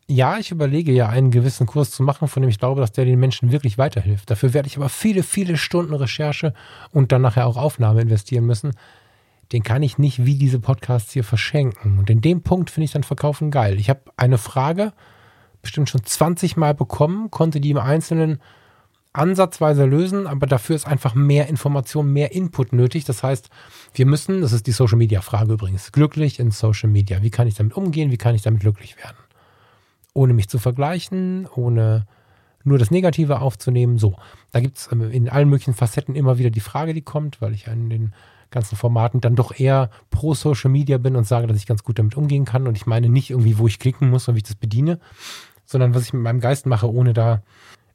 [0.08, 3.04] Ja, ich überlege ja, einen gewissen Kurs zu machen, von dem ich glaube, dass der
[3.04, 4.30] den Menschen wirklich weiterhilft.
[4.30, 6.54] Dafür werde ich aber viele, viele Stunden Recherche
[6.92, 8.72] und dann nachher auch Aufnahme investieren müssen.
[9.52, 12.00] Den kann ich nicht wie diese Podcasts hier verschenken.
[12.00, 13.80] Und in dem Punkt finde ich dann Verkaufen geil.
[13.80, 14.94] Ich habe eine Frage
[15.62, 18.40] bestimmt schon 20 Mal bekommen, konnte die im Einzelnen
[19.14, 23.04] ansatzweise lösen, aber dafür ist einfach mehr Information, mehr Input nötig.
[23.04, 23.50] Das heißt,
[23.94, 27.22] wir müssen, das ist die Social Media Frage übrigens, glücklich in Social Media.
[27.22, 28.12] Wie kann ich damit umgehen?
[28.12, 29.18] Wie kann ich damit glücklich werden?
[30.14, 32.08] Ohne mich zu vergleichen, ohne
[32.64, 33.98] nur das Negative aufzunehmen.
[33.98, 34.16] So,
[34.52, 37.54] da gibt es ähm, in allen möglichen Facetten immer wieder die Frage, die kommt, weil
[37.54, 38.14] ich in den
[38.52, 41.98] ganzen Formaten dann doch eher pro Social Media bin und sage, dass ich ganz gut
[41.98, 42.68] damit umgehen kann.
[42.68, 45.00] Und ich meine nicht irgendwie, wo ich klicken muss und wie ich das bediene,
[45.66, 47.42] sondern was ich mit meinem Geist mache, ohne da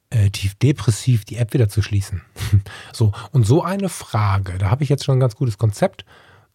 [0.09, 2.21] äh, tief depressiv die App wieder zu schließen.
[2.93, 6.05] so, und so eine Frage, da habe ich jetzt schon ein ganz gutes Konzept.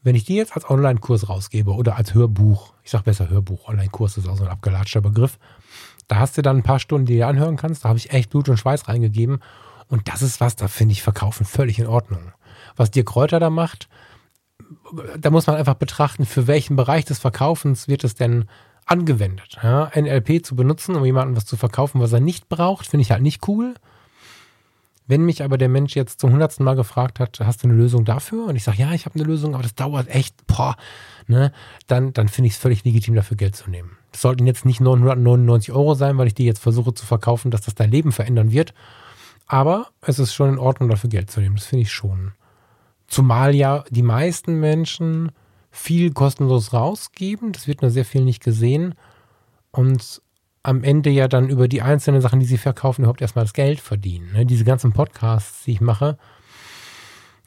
[0.02, 4.16] Wenn ich die jetzt als Online-Kurs rausgebe oder als Hörbuch, ich sage besser Hörbuch, Online-Kurs
[4.16, 5.38] ist auch so ein abgelatschter Begriff,
[6.08, 7.84] da hast du dann ein paar Stunden, die du anhören kannst.
[7.84, 9.40] Da habe ich echt Blut und Schweiß reingegeben.
[9.88, 12.32] Und das ist was, da finde ich Verkaufen völlig in Ordnung.
[12.77, 13.89] Was dir Kräuter da macht,
[15.19, 18.47] da muss man einfach betrachten, für welchen Bereich des Verkaufens wird es denn
[18.86, 19.59] angewendet.
[19.62, 19.90] Ja?
[19.94, 23.23] NLP zu benutzen, um jemandem was zu verkaufen, was er nicht braucht, finde ich halt
[23.23, 23.74] nicht cool.
[25.07, 28.05] Wenn mich aber der Mensch jetzt zum hundertsten Mal gefragt hat, hast du eine Lösung
[28.05, 28.47] dafür?
[28.47, 30.77] Und ich sage, ja, ich habe eine Lösung, aber das dauert echt, boah,
[31.27, 31.53] ne?
[31.89, 33.99] dann, dann finde ich es völlig legitim, dafür Geld zu nehmen.
[34.12, 37.62] Das sollten jetzt nicht 999 Euro sein, weil ich dir jetzt versuche zu verkaufen, dass
[37.62, 38.74] das dein Leben verändern wird.
[39.47, 41.57] Aber es ist schon in Ordnung, dafür Geld zu nehmen.
[41.57, 42.32] Das finde ich schon.
[43.12, 45.32] Zumal ja die meisten Menschen
[45.70, 47.52] viel kostenlos rausgeben.
[47.52, 48.94] Das wird nur sehr viel nicht gesehen.
[49.70, 50.22] Und
[50.62, 53.80] am Ende ja dann über die einzelnen Sachen, die sie verkaufen, überhaupt erstmal das Geld
[53.80, 54.32] verdienen.
[54.32, 54.47] Ne?
[54.47, 56.16] Diese ganzen Podcasts, die ich mache,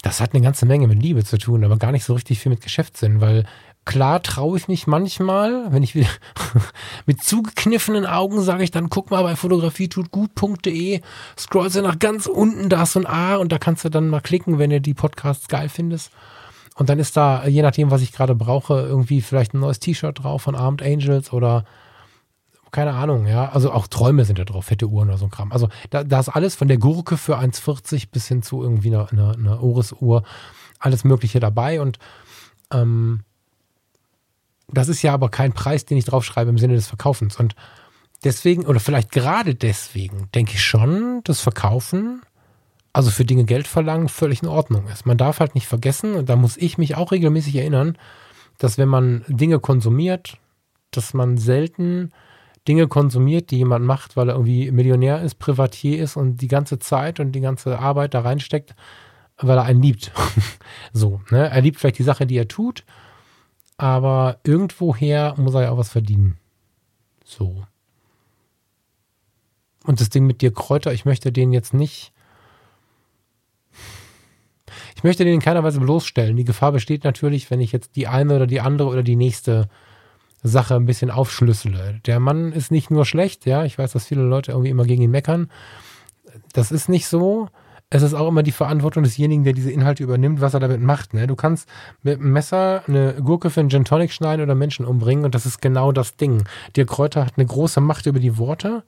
[0.04, 2.52] das hat eine ganze Menge mit Liebe zu tun, aber gar nicht so richtig viel
[2.52, 3.48] mit Geschäftssinn, weil
[3.86, 6.10] klar traue ich mich manchmal, wenn ich wieder
[7.06, 11.02] mit zugekniffenen Augen sage ich dann, guck mal bei fotografietutgut.de,
[11.38, 14.10] scrollst du nach ganz unten, da ist so ein A und da kannst du dann
[14.10, 16.12] mal klicken, wenn du die Podcasts geil findest.
[16.76, 20.24] Und dann ist da, je nachdem, was ich gerade brauche, irgendwie vielleicht ein neues T-Shirt
[20.24, 21.64] drauf von Armed Angels oder
[22.72, 23.49] keine Ahnung, ja.
[23.53, 25.53] Also auch Träume sind da drauf, fette Uhren oder so ein Kram.
[25.53, 29.10] Also da, da ist alles von der Gurke für 1,40 bis hin zu irgendwie einer,
[29.14, 30.24] einer, einer Oris-Uhr,
[30.80, 31.80] alles Mögliche dabei.
[31.80, 31.99] Und
[32.74, 33.22] ähm,
[34.68, 37.40] das ist ja aber kein Preis, den ich draufschreibe im Sinne des Verkaufens.
[37.40, 37.56] Und
[38.24, 42.22] deswegen, oder vielleicht gerade deswegen, denke ich schon, das Verkaufen
[42.96, 45.06] also für Dinge Geld verlangen, völlig in Ordnung ist.
[45.06, 47.98] Man darf halt nicht vergessen, und da muss ich mich auch regelmäßig erinnern,
[48.58, 50.38] dass wenn man Dinge konsumiert,
[50.92, 52.14] dass man selten
[52.70, 56.80] Dinge konsumiert, die jemand macht, weil er irgendwie Millionär ist, Privatier ist und die ganze
[56.80, 58.76] Zeit und die ganze Arbeit da reinsteckt,
[59.38, 60.14] weil er einen liebt.
[60.94, 61.50] so, ne?
[61.50, 62.86] Er liebt vielleicht die Sache, die er tut,
[63.78, 66.38] aber irgendwoher muss er ja auch was verdienen.
[67.24, 67.66] So.
[69.84, 72.14] Und das Ding mit dir Kräuter, ich möchte den jetzt nicht
[74.96, 76.38] ich möchte den in keiner Weise bloßstellen.
[76.38, 79.68] Die Gefahr besteht natürlich, wenn ich jetzt die eine oder die andere oder die nächste
[80.42, 82.00] Sache ein bisschen aufschlüssele.
[82.06, 85.02] Der Mann ist nicht nur schlecht, ja, ich weiß, dass viele Leute irgendwie immer gegen
[85.02, 85.52] ihn meckern.
[86.54, 87.50] Das ist nicht so.
[87.90, 91.14] Es ist auch immer die Verantwortung desjenigen, der diese Inhalte übernimmt, was er damit macht.
[91.14, 91.28] Ne?
[91.28, 91.70] Du kannst
[92.02, 95.45] mit einem Messer eine Gurke für einen Gin Tonic schneiden oder Menschen umbringen und das
[95.45, 96.44] ist genau das Ding.
[96.76, 98.84] Dirk Kräuter hat eine große Macht über die Worte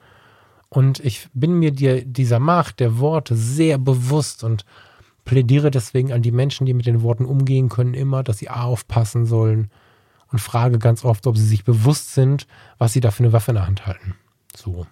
[0.69, 4.65] und ich bin mir dir dieser Macht der Worte sehr bewusst und
[5.26, 9.26] plädiere deswegen an die Menschen, die mit den Worten umgehen können, immer, dass sie aufpassen
[9.26, 9.69] sollen
[10.32, 12.48] und frage ganz oft, ob sie sich bewusst sind,
[12.78, 14.15] was sie da für eine Waffe in der Hand halten.
[14.56, 14.88] So.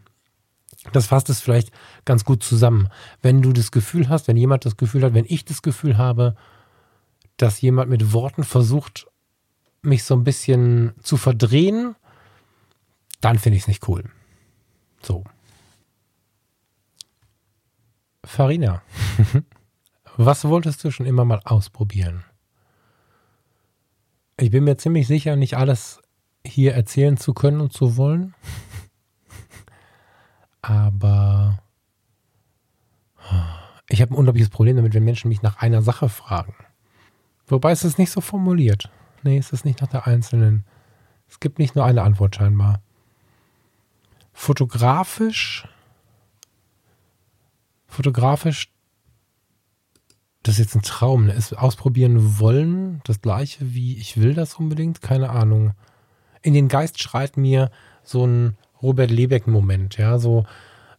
[0.91, 1.72] Das fasst es vielleicht
[2.06, 2.90] ganz gut zusammen.
[3.22, 6.36] Wenn du das Gefühl hast, wenn jemand das Gefühl hat, wenn ich das Gefühl habe,
[7.38, 9.07] dass jemand mit Worten versucht,
[9.82, 11.95] mich so ein bisschen zu verdrehen,
[13.22, 14.03] dann finde ich es nicht cool.
[15.02, 15.24] So.
[18.24, 18.82] Farina.
[20.18, 22.24] Was wolltest du schon immer mal ausprobieren?
[24.38, 26.02] Ich bin mir ziemlich sicher, nicht alles
[26.45, 28.34] hier erzählen zu können und zu wollen.
[30.68, 31.60] Aber
[33.88, 36.56] ich habe ein unglaubliches Problem damit, wenn Menschen mich nach einer Sache fragen.
[37.46, 38.90] Wobei es ist nicht so formuliert.
[39.22, 40.66] Nee, es ist nicht nach der einzelnen.
[41.30, 42.82] Es gibt nicht nur eine Antwort scheinbar.
[44.34, 45.68] Fotografisch,
[47.88, 48.72] fotografisch
[50.42, 51.26] das ist jetzt ein Traum.
[51.26, 51.34] Ne?
[51.34, 55.02] Ist ausprobieren wollen das gleiche wie ich will das unbedingt?
[55.02, 55.74] Keine Ahnung.
[56.42, 57.72] In den Geist schreit mir
[58.04, 60.45] so ein Robert Lebeck-Moment, ja, so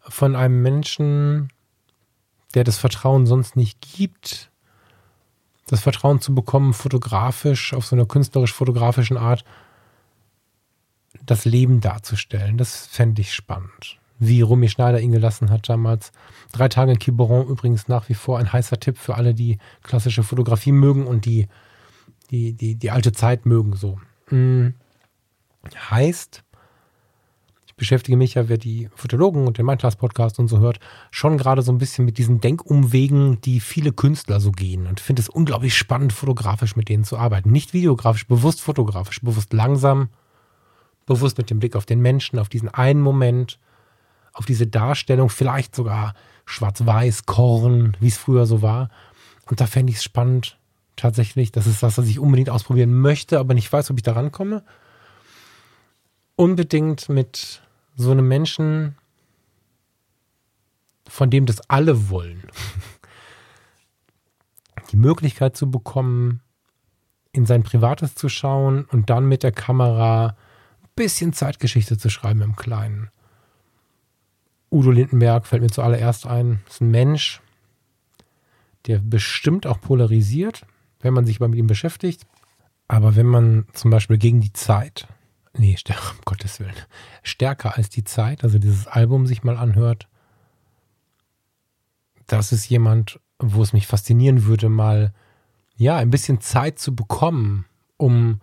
[0.00, 1.48] von einem Menschen,
[2.54, 4.50] der das Vertrauen sonst nicht gibt,
[5.68, 9.44] das Vertrauen zu bekommen, fotografisch, auf so einer künstlerisch-fotografischen Art,
[11.24, 12.56] das Leben darzustellen.
[12.56, 16.12] Das fände ich spannend wie Romy Schneider ihn gelassen hat damals.
[16.52, 20.22] Drei Tage in Quiberon übrigens nach wie vor ein heißer Tipp für alle, die klassische
[20.22, 21.48] Fotografie mögen und die,
[22.30, 23.74] die, die, die alte Zeit mögen.
[23.76, 24.00] So.
[24.28, 24.74] Hm.
[25.90, 26.44] Heißt,
[27.76, 30.80] beschäftige mich ja, wer die Fotologen und den Mindclass-Podcast und so hört,
[31.10, 35.22] schon gerade so ein bisschen mit diesen Denkumwegen, die viele Künstler so gehen und finde
[35.22, 37.52] es unglaublich spannend, fotografisch mit denen zu arbeiten.
[37.52, 40.08] Nicht videografisch, bewusst fotografisch, bewusst langsam,
[41.04, 43.58] bewusst mit dem Blick auf den Menschen, auf diesen einen Moment
[44.36, 48.90] auf diese Darstellung, vielleicht sogar schwarz-weiß, Korn, wie es früher so war.
[49.46, 50.58] Und da fände ich es spannend,
[50.94, 51.52] tatsächlich.
[51.52, 54.62] Das ist was, was ich unbedingt ausprobieren möchte, aber nicht weiß, ob ich da rankomme.
[56.36, 57.62] Unbedingt mit
[57.97, 58.97] so einem Menschen,
[61.09, 62.43] von dem das alle wollen.
[64.93, 66.40] Die Möglichkeit zu bekommen,
[67.32, 72.43] in sein Privates zu schauen und dann mit der Kamera ein bisschen Zeitgeschichte zu schreiben
[72.43, 73.10] im Kleinen.
[74.70, 76.60] Udo Lindenberg fällt mir zuallererst ein.
[76.68, 77.40] Ist ein Mensch,
[78.86, 80.66] der bestimmt auch polarisiert,
[81.01, 82.27] wenn man sich mal mit ihm beschäftigt.
[82.89, 85.09] Aber wenn man zum Beispiel gegen die Zeit
[85.58, 86.74] nee, um Gottes Willen,
[87.22, 90.08] stärker als die Zeit, also dieses Album sich mal anhört.
[92.26, 95.12] Das ist jemand, wo es mich faszinieren würde, mal
[95.76, 97.66] ja, ein bisschen Zeit zu bekommen,
[97.96, 98.40] um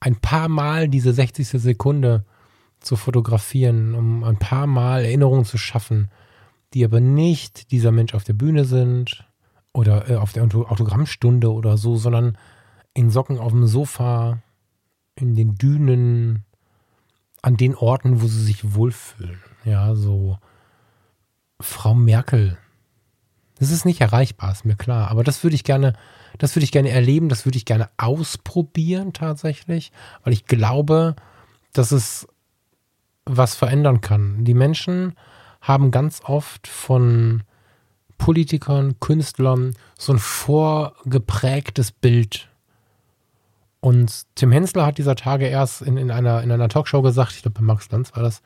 [0.00, 1.48] ein paar Mal diese 60.
[1.48, 2.24] Sekunde
[2.80, 6.10] zu fotografieren, um ein paar Mal Erinnerungen zu schaffen,
[6.74, 9.26] die aber nicht dieser Mensch auf der Bühne sind
[9.72, 12.36] oder äh, auf der Autogrammstunde oder so, sondern
[12.94, 14.42] in Socken auf dem Sofa,
[15.16, 16.44] in den Dünen,
[17.42, 19.40] an den Orten, wo sie sich wohlfühlen.
[19.64, 20.38] Ja, so
[21.60, 22.58] Frau Merkel.
[23.58, 25.10] Das ist nicht erreichbar, ist mir klar.
[25.10, 25.94] Aber das würde ich gerne,
[26.38, 31.16] das würde ich gerne erleben, das würde ich gerne ausprobieren tatsächlich, weil ich glaube,
[31.72, 32.28] dass es
[33.24, 34.44] was verändern kann.
[34.44, 35.14] Die Menschen
[35.60, 37.42] haben ganz oft von
[38.18, 42.48] Politikern, Künstlern so ein vorgeprägtes Bild.
[43.80, 47.42] Und Tim Hensler hat dieser Tage erst in, in, einer, in einer Talkshow gesagt, ich
[47.42, 48.42] glaube bei Max Lanz war das,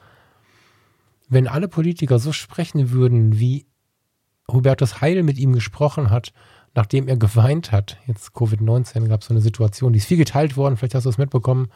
[1.28, 3.66] wenn alle Politiker so sprechen würden, wie
[4.51, 6.32] Hubertus Heil mit ihm gesprochen hat,
[6.74, 10.57] nachdem er geweint hat, jetzt Covid-19 gab es so eine Situation, die ist viel geteilt
[10.57, 11.69] worden, vielleicht hast du es mitbekommen,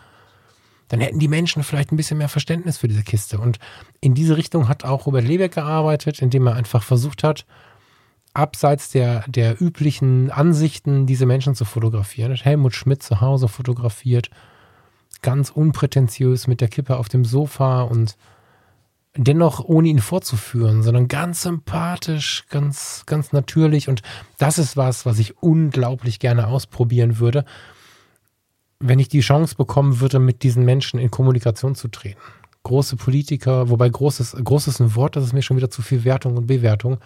[0.88, 3.38] dann hätten die Menschen vielleicht ein bisschen mehr Verständnis für diese Kiste.
[3.38, 3.58] Und
[4.00, 7.46] in diese Richtung hat auch Robert Lebeck gearbeitet, indem er einfach versucht hat,
[8.34, 12.32] abseits der, der üblichen Ansichten diese Menschen zu fotografieren.
[12.32, 14.30] Er hat Helmut Schmidt zu Hause fotografiert,
[15.22, 18.16] ganz unprätentiös mit der Kippe auf dem Sofa und
[19.16, 23.88] dennoch ohne ihn vorzuführen, sondern ganz sympathisch, ganz, ganz natürlich.
[23.88, 24.02] Und
[24.38, 27.44] das ist was, was ich unglaublich gerne ausprobieren würde
[28.86, 32.20] wenn ich die Chance bekommen würde, mit diesen Menschen in Kommunikation zu treten.
[32.64, 36.38] Große Politiker, wobei großes, großes ein Wort, das ist mir schon wieder zu viel Wertung
[36.38, 36.98] und Bewertung.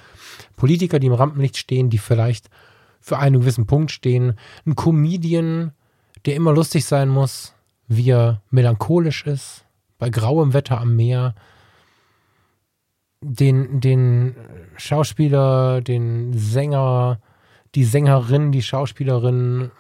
[0.57, 2.49] Politiker, die im Rampenlicht stehen, die vielleicht
[3.01, 4.39] für einen gewissen Punkt stehen.
[4.65, 5.73] Ein Comedian,
[6.27, 7.55] der immer lustig sein muss,
[7.89, 9.65] wie er melancholisch ist,
[9.99, 11.35] bei grauem Wetter am Meer.
[13.21, 14.37] Den, den
[14.77, 17.21] Schauspieler, den Sänger,
[17.75, 19.73] die Sängerin, die Schauspielerin,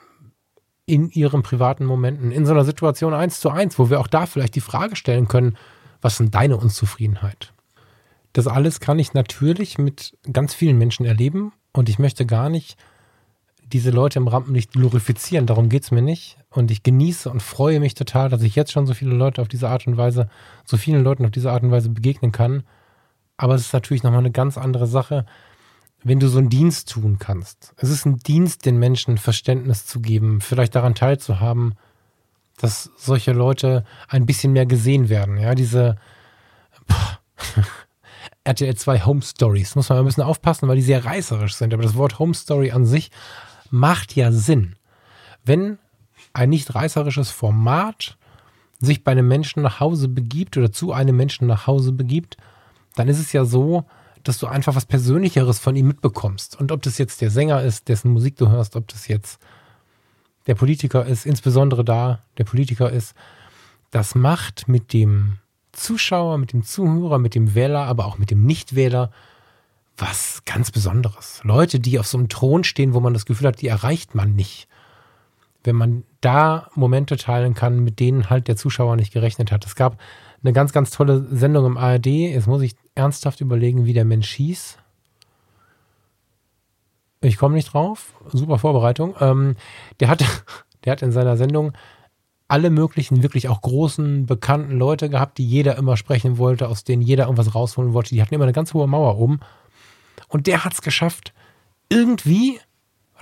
[0.89, 4.27] in ihren privaten Momenten, in so einer Situation eins zu eins, wo wir auch da
[4.27, 5.57] vielleicht die Frage stellen können,
[6.01, 7.53] was sind deine Unzufriedenheit?
[8.33, 12.77] Das alles kann ich natürlich mit ganz vielen Menschen erleben und ich möchte gar nicht
[13.73, 16.39] diese Leute im Rampenlicht glorifizieren, darum geht es mir nicht.
[16.49, 19.49] Und ich genieße und freue mich total, dass ich jetzt schon so viele Leute auf
[19.49, 20.31] diese Art und Weise,
[20.65, 22.63] so vielen Leuten auf diese Art und Weise begegnen kann.
[23.37, 25.27] Aber es ist natürlich nochmal eine ganz andere Sache,
[26.05, 27.75] wenn du so einen Dienst tun kannst.
[27.77, 31.75] Es ist ein Dienst, den Menschen Verständnis zu geben, vielleicht daran teilzuhaben,
[32.59, 35.39] dass solche Leute ein bisschen mehr gesehen werden.
[35.39, 35.97] Ja, diese
[38.45, 41.75] RTL 2 Home Stories, muss man ein bisschen aufpassen, weil die sehr reißerisch sind.
[41.75, 43.11] Aber das Wort Home Story an sich
[43.71, 44.77] macht ja Sinn.
[45.45, 45.79] Wenn
[46.33, 48.17] ein nicht reißerisches Format
[48.81, 52.37] sich bei einem Menschen nach Hause begibt oder zu einem Menschen nach Hause begibt,
[52.95, 53.85] dann ist es ja so,
[54.29, 56.61] dass du einfach was Persönlicheres von ihm mitbekommst.
[56.61, 59.41] Und ob das jetzt der Sänger ist, dessen Musik du hörst, ob das jetzt
[60.47, 63.15] der Politiker ist, insbesondere da der Politiker ist,
[63.91, 65.39] das macht mit dem
[65.73, 69.11] Zuschauer, mit dem Zuhörer, mit dem Wähler, aber auch mit dem Nichtwähler
[69.97, 71.41] was ganz Besonderes.
[71.43, 74.35] Leute, die auf so einem Thron stehen, wo man das Gefühl hat, die erreicht man
[74.35, 74.69] nicht.
[75.65, 79.67] Wenn man da Momente teilen kann, mit denen halt der Zuschauer nicht gerechnet hat.
[79.67, 79.99] Es gab
[80.43, 82.07] eine ganz, ganz tolle Sendung im ARD.
[82.07, 84.79] Jetzt muss ich ernsthaft überlegen, wie der Mensch hieß.
[87.21, 88.15] Ich komme nicht drauf.
[88.33, 89.15] Super Vorbereitung.
[89.21, 89.57] Ähm,
[90.01, 90.25] der, hat,
[90.85, 91.73] der hat in seiner Sendung
[92.49, 97.03] alle möglichen, wirklich auch großen, bekannten Leute gehabt, die jeder immer sprechen wollte, aus denen
[97.03, 98.15] jeder irgendwas rausholen wollte.
[98.15, 99.41] Die hatten immer eine ganz hohe Mauer oben.
[100.29, 101.35] Und der hat es geschafft,
[101.91, 102.59] irgendwie,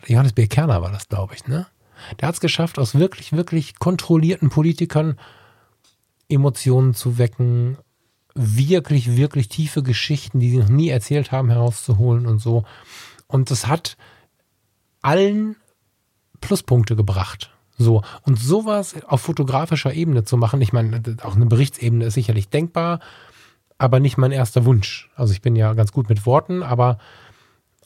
[0.06, 0.46] Johannes B.
[0.46, 1.66] Kerner war das, glaube ich, ne?
[2.20, 5.18] Der hat es geschafft, aus wirklich, wirklich kontrollierten Politikern
[6.28, 7.78] Emotionen zu wecken,
[8.36, 12.64] wirklich, wirklich tiefe Geschichten, die sie noch nie erzählt haben, herauszuholen und so.
[13.26, 13.96] Und das hat
[15.02, 15.56] allen
[16.40, 17.50] Pluspunkte gebracht.
[17.78, 18.02] So.
[18.22, 23.00] Und sowas auf fotografischer Ebene zu machen, ich meine, auch eine Berichtsebene ist sicherlich denkbar,
[23.78, 25.10] aber nicht mein erster Wunsch.
[25.16, 26.98] Also ich bin ja ganz gut mit Worten, aber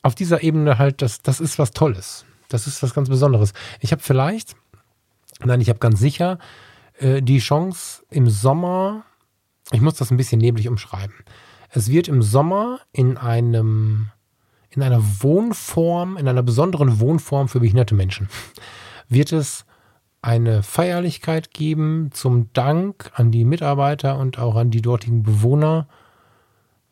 [0.02, 2.24] auf dieser Ebene halt, das, das ist was Tolles.
[2.48, 3.52] Das ist was ganz Besonderes.
[3.81, 4.56] Ich habe vielleicht,
[5.44, 6.39] nein, ich habe ganz sicher
[6.98, 9.05] äh, die Chance im Sommer
[9.73, 11.15] ich muss das ein bisschen neblig umschreiben.
[11.71, 14.11] Es wird im Sommer in einem
[14.73, 18.29] in einer Wohnform, in einer besonderen Wohnform für behinderte Menschen,
[19.09, 19.65] wird es
[20.23, 25.89] eine Feierlichkeit geben zum Dank an die Mitarbeiter und auch an die dortigen Bewohner,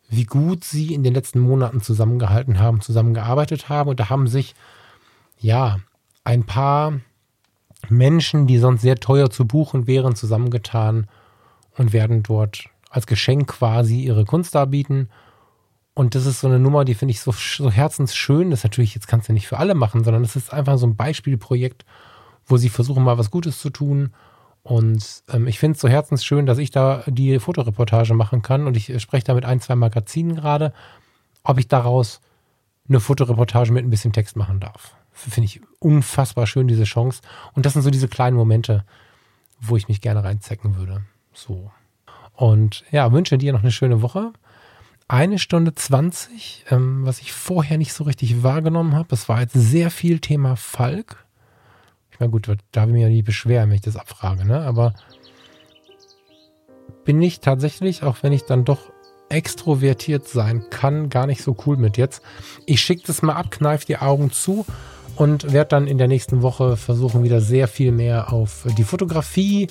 [0.09, 3.89] wie gut sie in den letzten Monaten zusammengehalten haben, zusammengearbeitet haben.
[3.89, 4.55] Und da haben sich,
[5.37, 5.77] ja,
[6.23, 6.99] ein paar
[7.87, 11.07] Menschen, die sonst sehr teuer zu buchen wären, zusammengetan
[11.79, 15.09] und werden dort als Geschenk quasi ihre Kunst darbieten.
[15.93, 18.49] Und das ist so eine Nummer, die finde ich so, so herzensschön.
[18.51, 20.85] Das ist natürlich, jetzt kannst du nicht für alle machen, sondern es ist einfach so
[20.85, 21.85] ein Beispielprojekt,
[22.45, 24.13] wo sie versuchen, mal was Gutes zu tun.
[24.61, 28.67] Und ähm, ich finde es so herzensschön, dass ich da die Fotoreportage machen kann.
[28.67, 30.73] Und ich spreche da mit ein, zwei Magazinen gerade,
[31.43, 32.19] ob ich daraus
[32.89, 34.95] eine Fotoreportage mit ein bisschen Text machen darf.
[35.13, 37.21] Finde ich unfassbar schön, diese Chance.
[37.53, 38.83] Und das sind so diese kleinen Momente,
[39.61, 41.03] wo ich mich gerne reinzecken würde.
[41.33, 41.71] So.
[42.35, 44.31] Und ja, wünsche dir noch eine schöne Woche.
[45.07, 49.07] Eine Stunde 20, ähm, was ich vorher nicht so richtig wahrgenommen habe.
[49.09, 51.25] Das war jetzt sehr viel Thema Falk.
[52.11, 54.61] Ich meine, gut, da will ich mich ja nie beschweren, wenn ich das abfrage, ne?
[54.61, 54.93] Aber
[57.05, 58.91] bin ich tatsächlich, auch wenn ich dann doch
[59.29, 62.21] extrovertiert sein kann, gar nicht so cool mit jetzt.
[62.65, 64.65] Ich schicke das mal ab, kneif die Augen zu
[65.15, 69.67] und werde dann in der nächsten Woche versuchen, wieder sehr viel mehr auf die Fotografie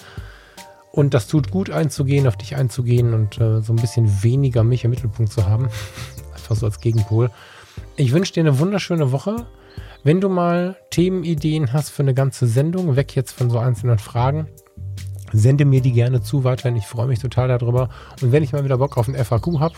[0.99, 4.83] und das tut gut einzugehen, auf dich einzugehen und äh, so ein bisschen weniger mich
[4.83, 5.69] im Mittelpunkt zu haben.
[6.35, 7.31] Einfach so als Gegenpol.
[7.95, 9.47] Ich wünsche dir eine wunderschöne Woche.
[10.03, 14.49] Wenn du mal Themenideen hast für eine ganze Sendung, weg jetzt von so einzelnen Fragen,
[15.33, 16.77] sende mir die gerne zu weiterhin.
[16.77, 17.91] Ich freue mich total darüber.
[18.21, 19.77] Und wenn ich mal wieder Bock auf ein FAQ habe,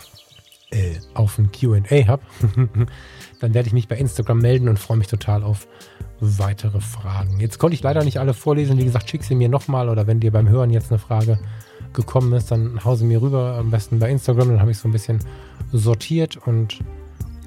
[0.71, 2.23] äh, auf ein QA habe,
[3.41, 5.67] dann werde ich mich bei Instagram melden und freue mich total auf
[6.21, 7.39] weitere Fragen.
[7.39, 8.77] Jetzt konnte ich leider nicht alle vorlesen.
[8.77, 11.39] Wie gesagt, schick sie mir nochmal oder wenn dir beim Hören jetzt eine Frage
[11.93, 13.57] gekommen ist, dann hau sie mir rüber.
[13.57, 14.49] Am besten bei Instagram.
[14.49, 15.19] Dann habe ich so ein bisschen
[15.71, 16.79] sortiert und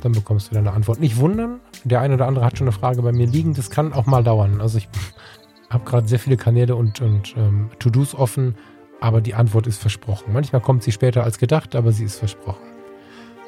[0.02, 1.01] dann bekommst du deine Antwort.
[1.01, 3.55] Nicht wundern, der eine oder andere hat schon eine Frage bei mir liegen.
[3.55, 4.60] Das kann auch mal dauern.
[4.60, 4.88] Also ich
[5.70, 8.56] habe gerade sehr viele Kanäle und, und ähm, To-Dos offen,
[9.01, 10.32] aber die Antwort ist versprochen.
[10.32, 12.62] Manchmal kommt sie später als gedacht, aber sie ist versprochen.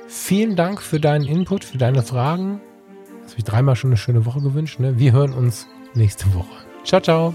[0.09, 2.61] Vielen Dank für deinen Input, für deine Fragen.
[3.37, 4.81] Habe dreimal schon eine schöne Woche gewünscht.
[4.81, 4.99] Ne?
[4.99, 6.65] Wir hören uns nächste Woche.
[6.85, 7.35] Ciao, ciao.